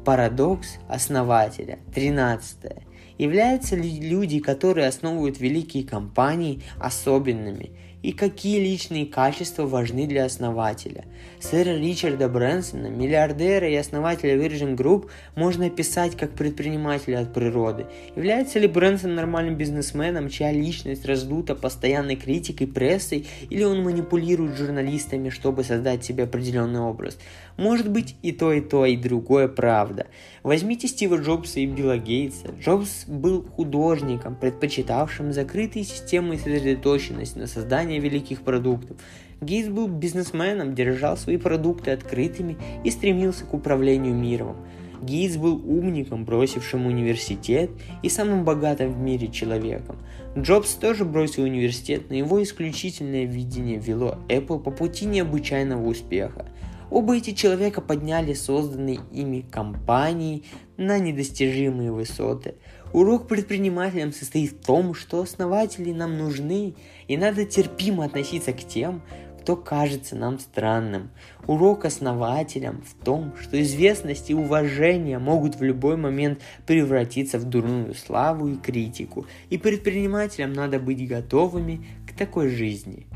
Парадокс 0.04 0.76
основателя. 0.86 1.80
13. 1.92 2.85
Являются 3.18 3.76
ли 3.76 4.00
люди, 4.00 4.40
которые 4.40 4.88
основывают 4.88 5.40
великие 5.40 5.84
компании, 5.84 6.62
особенными? 6.78 7.70
И 8.02 8.12
какие 8.12 8.60
личные 8.60 9.04
качества 9.04 9.66
важны 9.66 10.06
для 10.06 10.26
основателя? 10.26 11.06
Сэра 11.40 11.76
Ричарда 11.76 12.28
Брэнсона, 12.28 12.86
миллиардера 12.86 13.68
и 13.68 13.74
основателя 13.74 14.36
Virgin 14.36 14.76
Group, 14.76 15.08
можно 15.34 15.66
описать 15.66 16.16
как 16.16 16.30
предпринимателя 16.30 17.20
от 17.20 17.34
природы. 17.34 17.86
Является 18.14 18.60
ли 18.60 18.68
Брэнсон 18.68 19.16
нормальным 19.16 19.56
бизнесменом, 19.56 20.28
чья 20.28 20.52
личность 20.52 21.04
раздута 21.04 21.56
постоянной 21.56 22.14
критикой 22.14 22.68
прессой, 22.68 23.26
или 23.50 23.64
он 23.64 23.82
манипулирует 23.82 24.56
журналистами, 24.56 25.30
чтобы 25.30 25.64
создать 25.64 26.04
себе 26.04 26.24
определенный 26.24 26.80
образ? 26.80 27.18
Может 27.56 27.90
быть 27.90 28.14
и 28.22 28.30
то, 28.30 28.52
и 28.52 28.60
то, 28.60 28.86
и 28.86 28.96
другое 28.96 29.48
правда. 29.48 30.06
Возьмите 30.46 30.86
Стива 30.86 31.16
Джобса 31.16 31.58
и 31.58 31.66
Билла 31.66 31.98
Гейтса. 31.98 32.54
Джобс 32.60 33.06
был 33.08 33.42
художником, 33.42 34.36
предпочитавшим 34.36 35.32
закрытые 35.32 35.84
системы 35.84 36.36
и 36.36 36.38
сосредоточенность 36.38 37.34
на 37.34 37.48
создании 37.48 37.98
великих 37.98 38.42
продуктов. 38.42 38.96
Гейтс 39.40 39.68
был 39.68 39.88
бизнесменом, 39.88 40.76
держал 40.76 41.16
свои 41.16 41.36
продукты 41.36 41.90
открытыми 41.90 42.56
и 42.84 42.92
стремился 42.92 43.44
к 43.44 43.54
управлению 43.54 44.14
миром. 44.14 44.54
Гейтс 45.02 45.36
был 45.36 45.56
умником, 45.56 46.24
бросившим 46.24 46.86
университет 46.86 47.70
и 48.04 48.08
самым 48.08 48.44
богатым 48.44 48.92
в 48.92 48.98
мире 48.98 49.26
человеком. 49.26 49.98
Джобс 50.38 50.74
тоже 50.74 51.04
бросил 51.04 51.42
университет, 51.42 52.04
но 52.08 52.14
его 52.14 52.40
исключительное 52.40 53.24
видение 53.24 53.78
вело 53.78 54.18
Apple 54.28 54.60
по 54.60 54.70
пути 54.70 55.06
необычайного 55.06 55.84
успеха. 55.84 56.46
Оба 56.90 57.16
эти 57.16 57.32
человека 57.32 57.80
подняли 57.80 58.32
созданные 58.32 59.00
ими 59.12 59.40
компании 59.40 60.44
на 60.76 60.98
недостижимые 60.98 61.90
высоты. 61.90 62.54
Урок 62.92 63.26
предпринимателям 63.26 64.12
состоит 64.12 64.52
в 64.52 64.64
том, 64.64 64.94
что 64.94 65.20
основатели 65.20 65.92
нам 65.92 66.16
нужны, 66.16 66.74
и 67.08 67.16
надо 67.16 67.44
терпимо 67.44 68.04
относиться 68.04 68.52
к 68.52 68.60
тем, 68.60 69.02
кто 69.40 69.56
кажется 69.56 70.14
нам 70.14 70.38
странным. 70.38 71.10
Урок 71.48 71.84
основателям 71.84 72.82
в 72.82 73.04
том, 73.04 73.32
что 73.40 73.60
известность 73.60 74.30
и 74.30 74.34
уважение 74.34 75.18
могут 75.18 75.56
в 75.56 75.62
любой 75.62 75.96
момент 75.96 76.40
превратиться 76.66 77.38
в 77.38 77.44
дурную 77.44 77.94
славу 77.94 78.48
и 78.48 78.56
критику, 78.56 79.26
и 79.50 79.58
предпринимателям 79.58 80.52
надо 80.52 80.78
быть 80.78 81.06
готовыми 81.06 81.84
к 82.08 82.16
такой 82.16 82.48
жизни. 82.48 83.06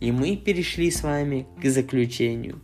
И 0.00 0.10
мы 0.10 0.36
перешли 0.36 0.90
с 0.90 1.04
вами 1.04 1.46
к 1.62 1.68
заключению 1.68 2.60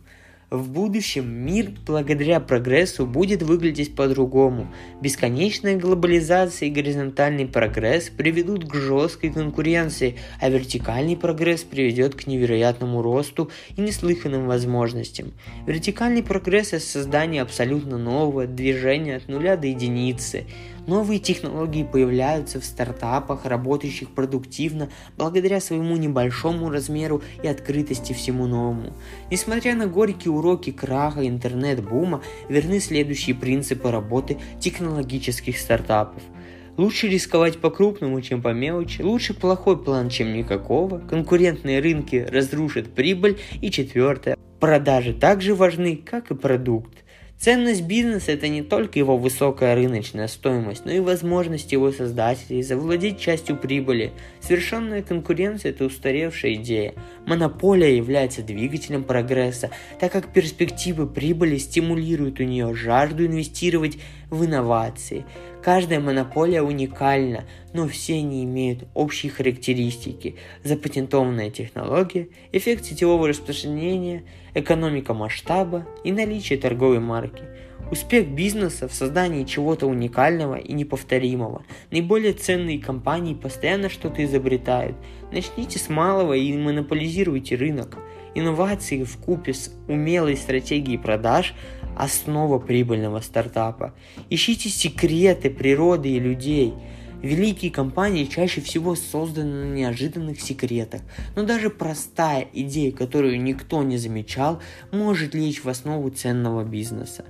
в 0.51 0.69
будущем 0.69 1.29
мир 1.29 1.71
благодаря 1.87 2.41
прогрессу 2.41 3.07
будет 3.07 3.41
выглядеть 3.41 3.95
по-другому. 3.95 4.67
Бесконечная 5.01 5.77
глобализация 5.77 6.67
и 6.67 6.71
горизонтальный 6.71 7.47
прогресс 7.47 8.09
приведут 8.09 8.69
к 8.69 8.75
жесткой 8.75 9.31
конкуренции, 9.31 10.17
а 10.41 10.49
вертикальный 10.49 11.15
прогресс 11.15 11.63
приведет 11.63 12.15
к 12.15 12.27
невероятному 12.27 13.01
росту 13.01 13.49
и 13.77 13.81
неслыханным 13.81 14.45
возможностям. 14.45 15.31
Вертикальный 15.65 16.21
прогресс– 16.21 16.67
это 16.73 16.83
создание 16.83 17.41
абсолютно 17.41 17.97
нового 17.97 18.45
движения 18.45 19.15
от 19.15 19.29
нуля 19.29 19.55
до 19.55 19.67
единицы– 19.67 20.43
Новые 20.87 21.19
технологии 21.19 21.83
появляются 21.83 22.59
в 22.59 22.65
стартапах, 22.65 23.45
работающих 23.45 24.09
продуктивно, 24.09 24.89
благодаря 25.17 25.59
своему 25.59 25.95
небольшому 25.97 26.69
размеру 26.69 27.21
и 27.43 27.47
открытости 27.47 28.13
всему 28.13 28.47
новому. 28.47 28.93
Несмотря 29.29 29.75
на 29.75 29.87
горькие 29.87 30.31
уроки 30.31 30.71
краха 30.71 31.27
интернет-бума, 31.27 32.21
верны 32.49 32.79
следующие 32.79 33.35
принципы 33.35 33.91
работы 33.91 34.39
технологических 34.59 35.59
стартапов– 35.59 36.23
Лучше 36.77 37.07
рисковать 37.07 37.59
по-крупному, 37.59 38.21
чем 38.21 38.41
по 38.41 38.53
мелочи. 38.53 39.01
Лучше 39.01 39.33
плохой 39.33 39.77
план, 39.77 40.09
чем 40.09 40.33
никакого. 40.33 40.99
Конкурентные 40.99 41.79
рынки 41.79 42.25
разрушат 42.27 42.93
прибыль. 42.95 43.39
И 43.61 43.69
четвертое. 43.69 44.37
Продажи 44.59 45.13
также 45.13 45.53
важны, 45.53 45.95
как 45.97 46.31
и 46.31 46.35
продукт. 46.35 47.00
Ценность 47.41 47.81
бизнеса– 47.81 48.31
это 48.33 48.47
не 48.47 48.61
только 48.61 48.99
его 48.99 49.17
высокая 49.17 49.73
рыночная 49.73 50.27
стоимость, 50.27 50.85
но 50.85 50.91
и 50.91 50.99
возможность 50.99 51.71
его 51.71 51.91
создателей 51.91 52.61
завладеть 52.61 53.19
частью 53.19 53.57
прибыли. 53.57 54.11
Совершенная 54.41 55.01
конкуренция– 55.01 55.71
это 55.71 55.85
устаревшая 55.85 56.53
идея. 56.53 56.93
Монополия 57.25 57.97
является 57.97 58.43
двигателем 58.43 59.03
прогресса, 59.03 59.71
так 59.99 60.11
как 60.11 60.31
перспективы 60.31 61.07
прибыли 61.07 61.57
стимулируют 61.57 62.39
у 62.39 62.43
нее 62.43 62.75
жажду 62.75 63.25
инвестировать 63.25 63.97
в 64.31 64.45
инновации. 64.45 65.25
Каждая 65.61 65.99
монополия 65.99 66.63
уникальна, 66.63 67.43
но 67.73 67.87
все 67.87 68.15
они 68.15 68.43
имеют 68.43 68.87
общие 68.95 69.31
характеристики. 69.31 70.37
Запатентованная 70.63 71.51
технология, 71.51 72.29
эффект 72.51 72.85
сетевого 72.85 73.27
распространения, 73.27 74.23
экономика 74.55 75.13
масштаба 75.13 75.85
и 76.03 76.11
наличие 76.11 76.57
торговой 76.57 76.99
марки. 76.99 77.43
Успех 77.91 78.29
бизнеса 78.29 78.87
в 78.87 78.93
создании 78.93 79.43
чего-то 79.43 79.85
уникального 79.85 80.55
и 80.55 80.71
неповторимого. 80.71 81.63
Наиболее 81.91 82.31
ценные 82.31 82.79
компании 82.79 83.33
постоянно 83.33 83.89
что-то 83.89 84.23
изобретают. 84.23 84.95
Начните 85.33 85.77
с 85.77 85.89
малого 85.89 86.33
и 86.33 86.57
монополизируйте 86.57 87.57
рынок. 87.57 87.97
Инновации 88.33 89.03
в 89.03 89.17
купе 89.17 89.53
с 89.53 89.75
умелой 89.89 90.37
стратегией 90.37 90.97
продаж– 90.97 91.53
основа 91.97 92.59
прибыльного 92.59 93.19
стартапа. 93.19 93.93
Ищите 94.29 94.69
секреты 94.69 95.49
природы 95.49 96.09
и 96.09 96.19
людей. 96.19 96.73
Великие 97.21 97.69
компании 97.69 98.25
чаще 98.25 98.61
всего 98.61 98.95
созданы 98.95 99.65
на 99.65 99.73
неожиданных 99.75 100.41
секретах, 100.41 101.01
но 101.35 101.43
даже 101.43 101.69
простая 101.69 102.47
идея, 102.51 102.91
которую 102.91 103.39
никто 103.41 103.83
не 103.83 103.97
замечал, 103.97 104.59
может 104.91 105.35
лечь 105.35 105.63
в 105.63 105.69
основу 105.69 106.09
ценного 106.09 106.63
бизнеса. 106.63 107.25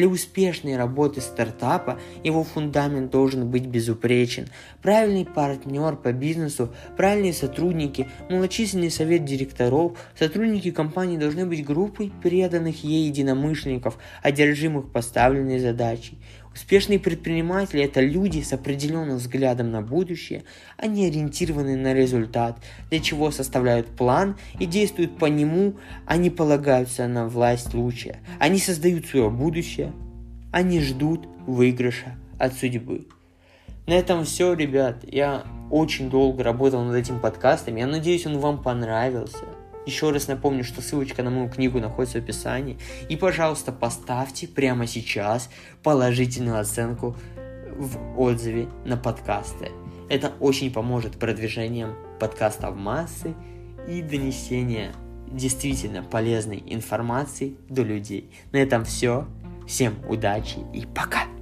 Для 0.00 0.08
успешной 0.08 0.78
работы 0.78 1.20
стартапа 1.20 2.00
его 2.24 2.42
фундамент 2.42 3.10
должен 3.10 3.50
быть 3.50 3.66
безупречен. 3.66 4.46
Правильный 4.80 5.26
партнер 5.26 5.94
по 5.94 6.10
бизнесу, 6.14 6.72
правильные 6.96 7.34
сотрудники, 7.34 8.08
малочисленный 8.30 8.90
совет 8.90 9.26
директоров, 9.26 9.98
сотрудники 10.18 10.70
компании 10.70 11.18
должны 11.18 11.44
быть 11.44 11.66
группой 11.66 12.10
преданных 12.22 12.82
ей 12.82 13.08
единомышленников, 13.08 13.98
одержимых 14.22 14.90
поставленной 14.90 15.58
задачей. 15.58 16.16
Успешные 16.60 16.98
предприниматели– 16.98 17.82
это 17.84 18.02
люди 18.02 18.42
с 18.42 18.52
определенным 18.52 19.16
взглядом 19.16 19.70
на 19.70 19.80
будущее, 19.80 20.44
они 20.76 21.06
ориентированы 21.06 21.74
на 21.74 21.94
результат, 21.94 22.58
для 22.90 23.00
чего 23.00 23.30
составляют 23.30 23.86
план 23.86 24.36
и 24.58 24.66
действуют 24.66 25.16
по 25.16 25.24
нему, 25.24 25.76
они 26.04 26.28
полагаются 26.28 27.08
на 27.08 27.26
власть 27.26 27.72
лучшая, 27.72 28.18
они 28.38 28.58
создают 28.58 29.06
свое 29.06 29.30
будущее, 29.30 29.94
они 30.52 30.80
ждут 30.80 31.26
выигрыша 31.46 32.14
от 32.38 32.52
судьбы. 32.52 33.06
На 33.86 33.94
этом 33.94 34.26
все, 34.26 34.52
ребят. 34.52 34.98
Я 35.10 35.44
очень 35.70 36.10
долго 36.10 36.44
работал 36.44 36.84
над 36.84 36.94
этим 36.94 37.20
подкастом. 37.20 37.76
Я 37.76 37.86
надеюсь, 37.86 38.26
он 38.26 38.38
вам 38.38 38.62
понравился. 38.62 39.46
Еще 39.90 40.10
раз 40.12 40.28
напомню, 40.28 40.62
что 40.62 40.82
ссылочка 40.82 41.24
на 41.24 41.30
мою 41.30 41.48
книгу 41.48 41.80
находится 41.80 42.20
в 42.20 42.22
описании. 42.22 42.78
И, 43.08 43.16
пожалуйста, 43.16 43.72
поставьте 43.72 44.46
прямо 44.46 44.86
сейчас 44.86 45.50
положительную 45.82 46.60
оценку 46.60 47.16
в 47.76 48.20
отзыве 48.20 48.68
на 48.84 48.96
подкасты. 48.96 49.72
Это 50.08 50.30
очень 50.38 50.72
поможет 50.72 51.18
продвижением 51.18 51.96
подкаста 52.20 52.70
в 52.70 52.76
массы 52.76 53.34
и 53.88 54.00
донесения 54.00 54.92
действительно 55.26 56.04
полезной 56.04 56.62
информации 56.68 57.56
до 57.68 57.82
людей. 57.82 58.30
На 58.52 58.58
этом 58.58 58.84
все. 58.84 59.26
Всем 59.66 59.94
удачи 60.08 60.58
и 60.72 60.86
пока! 60.86 61.39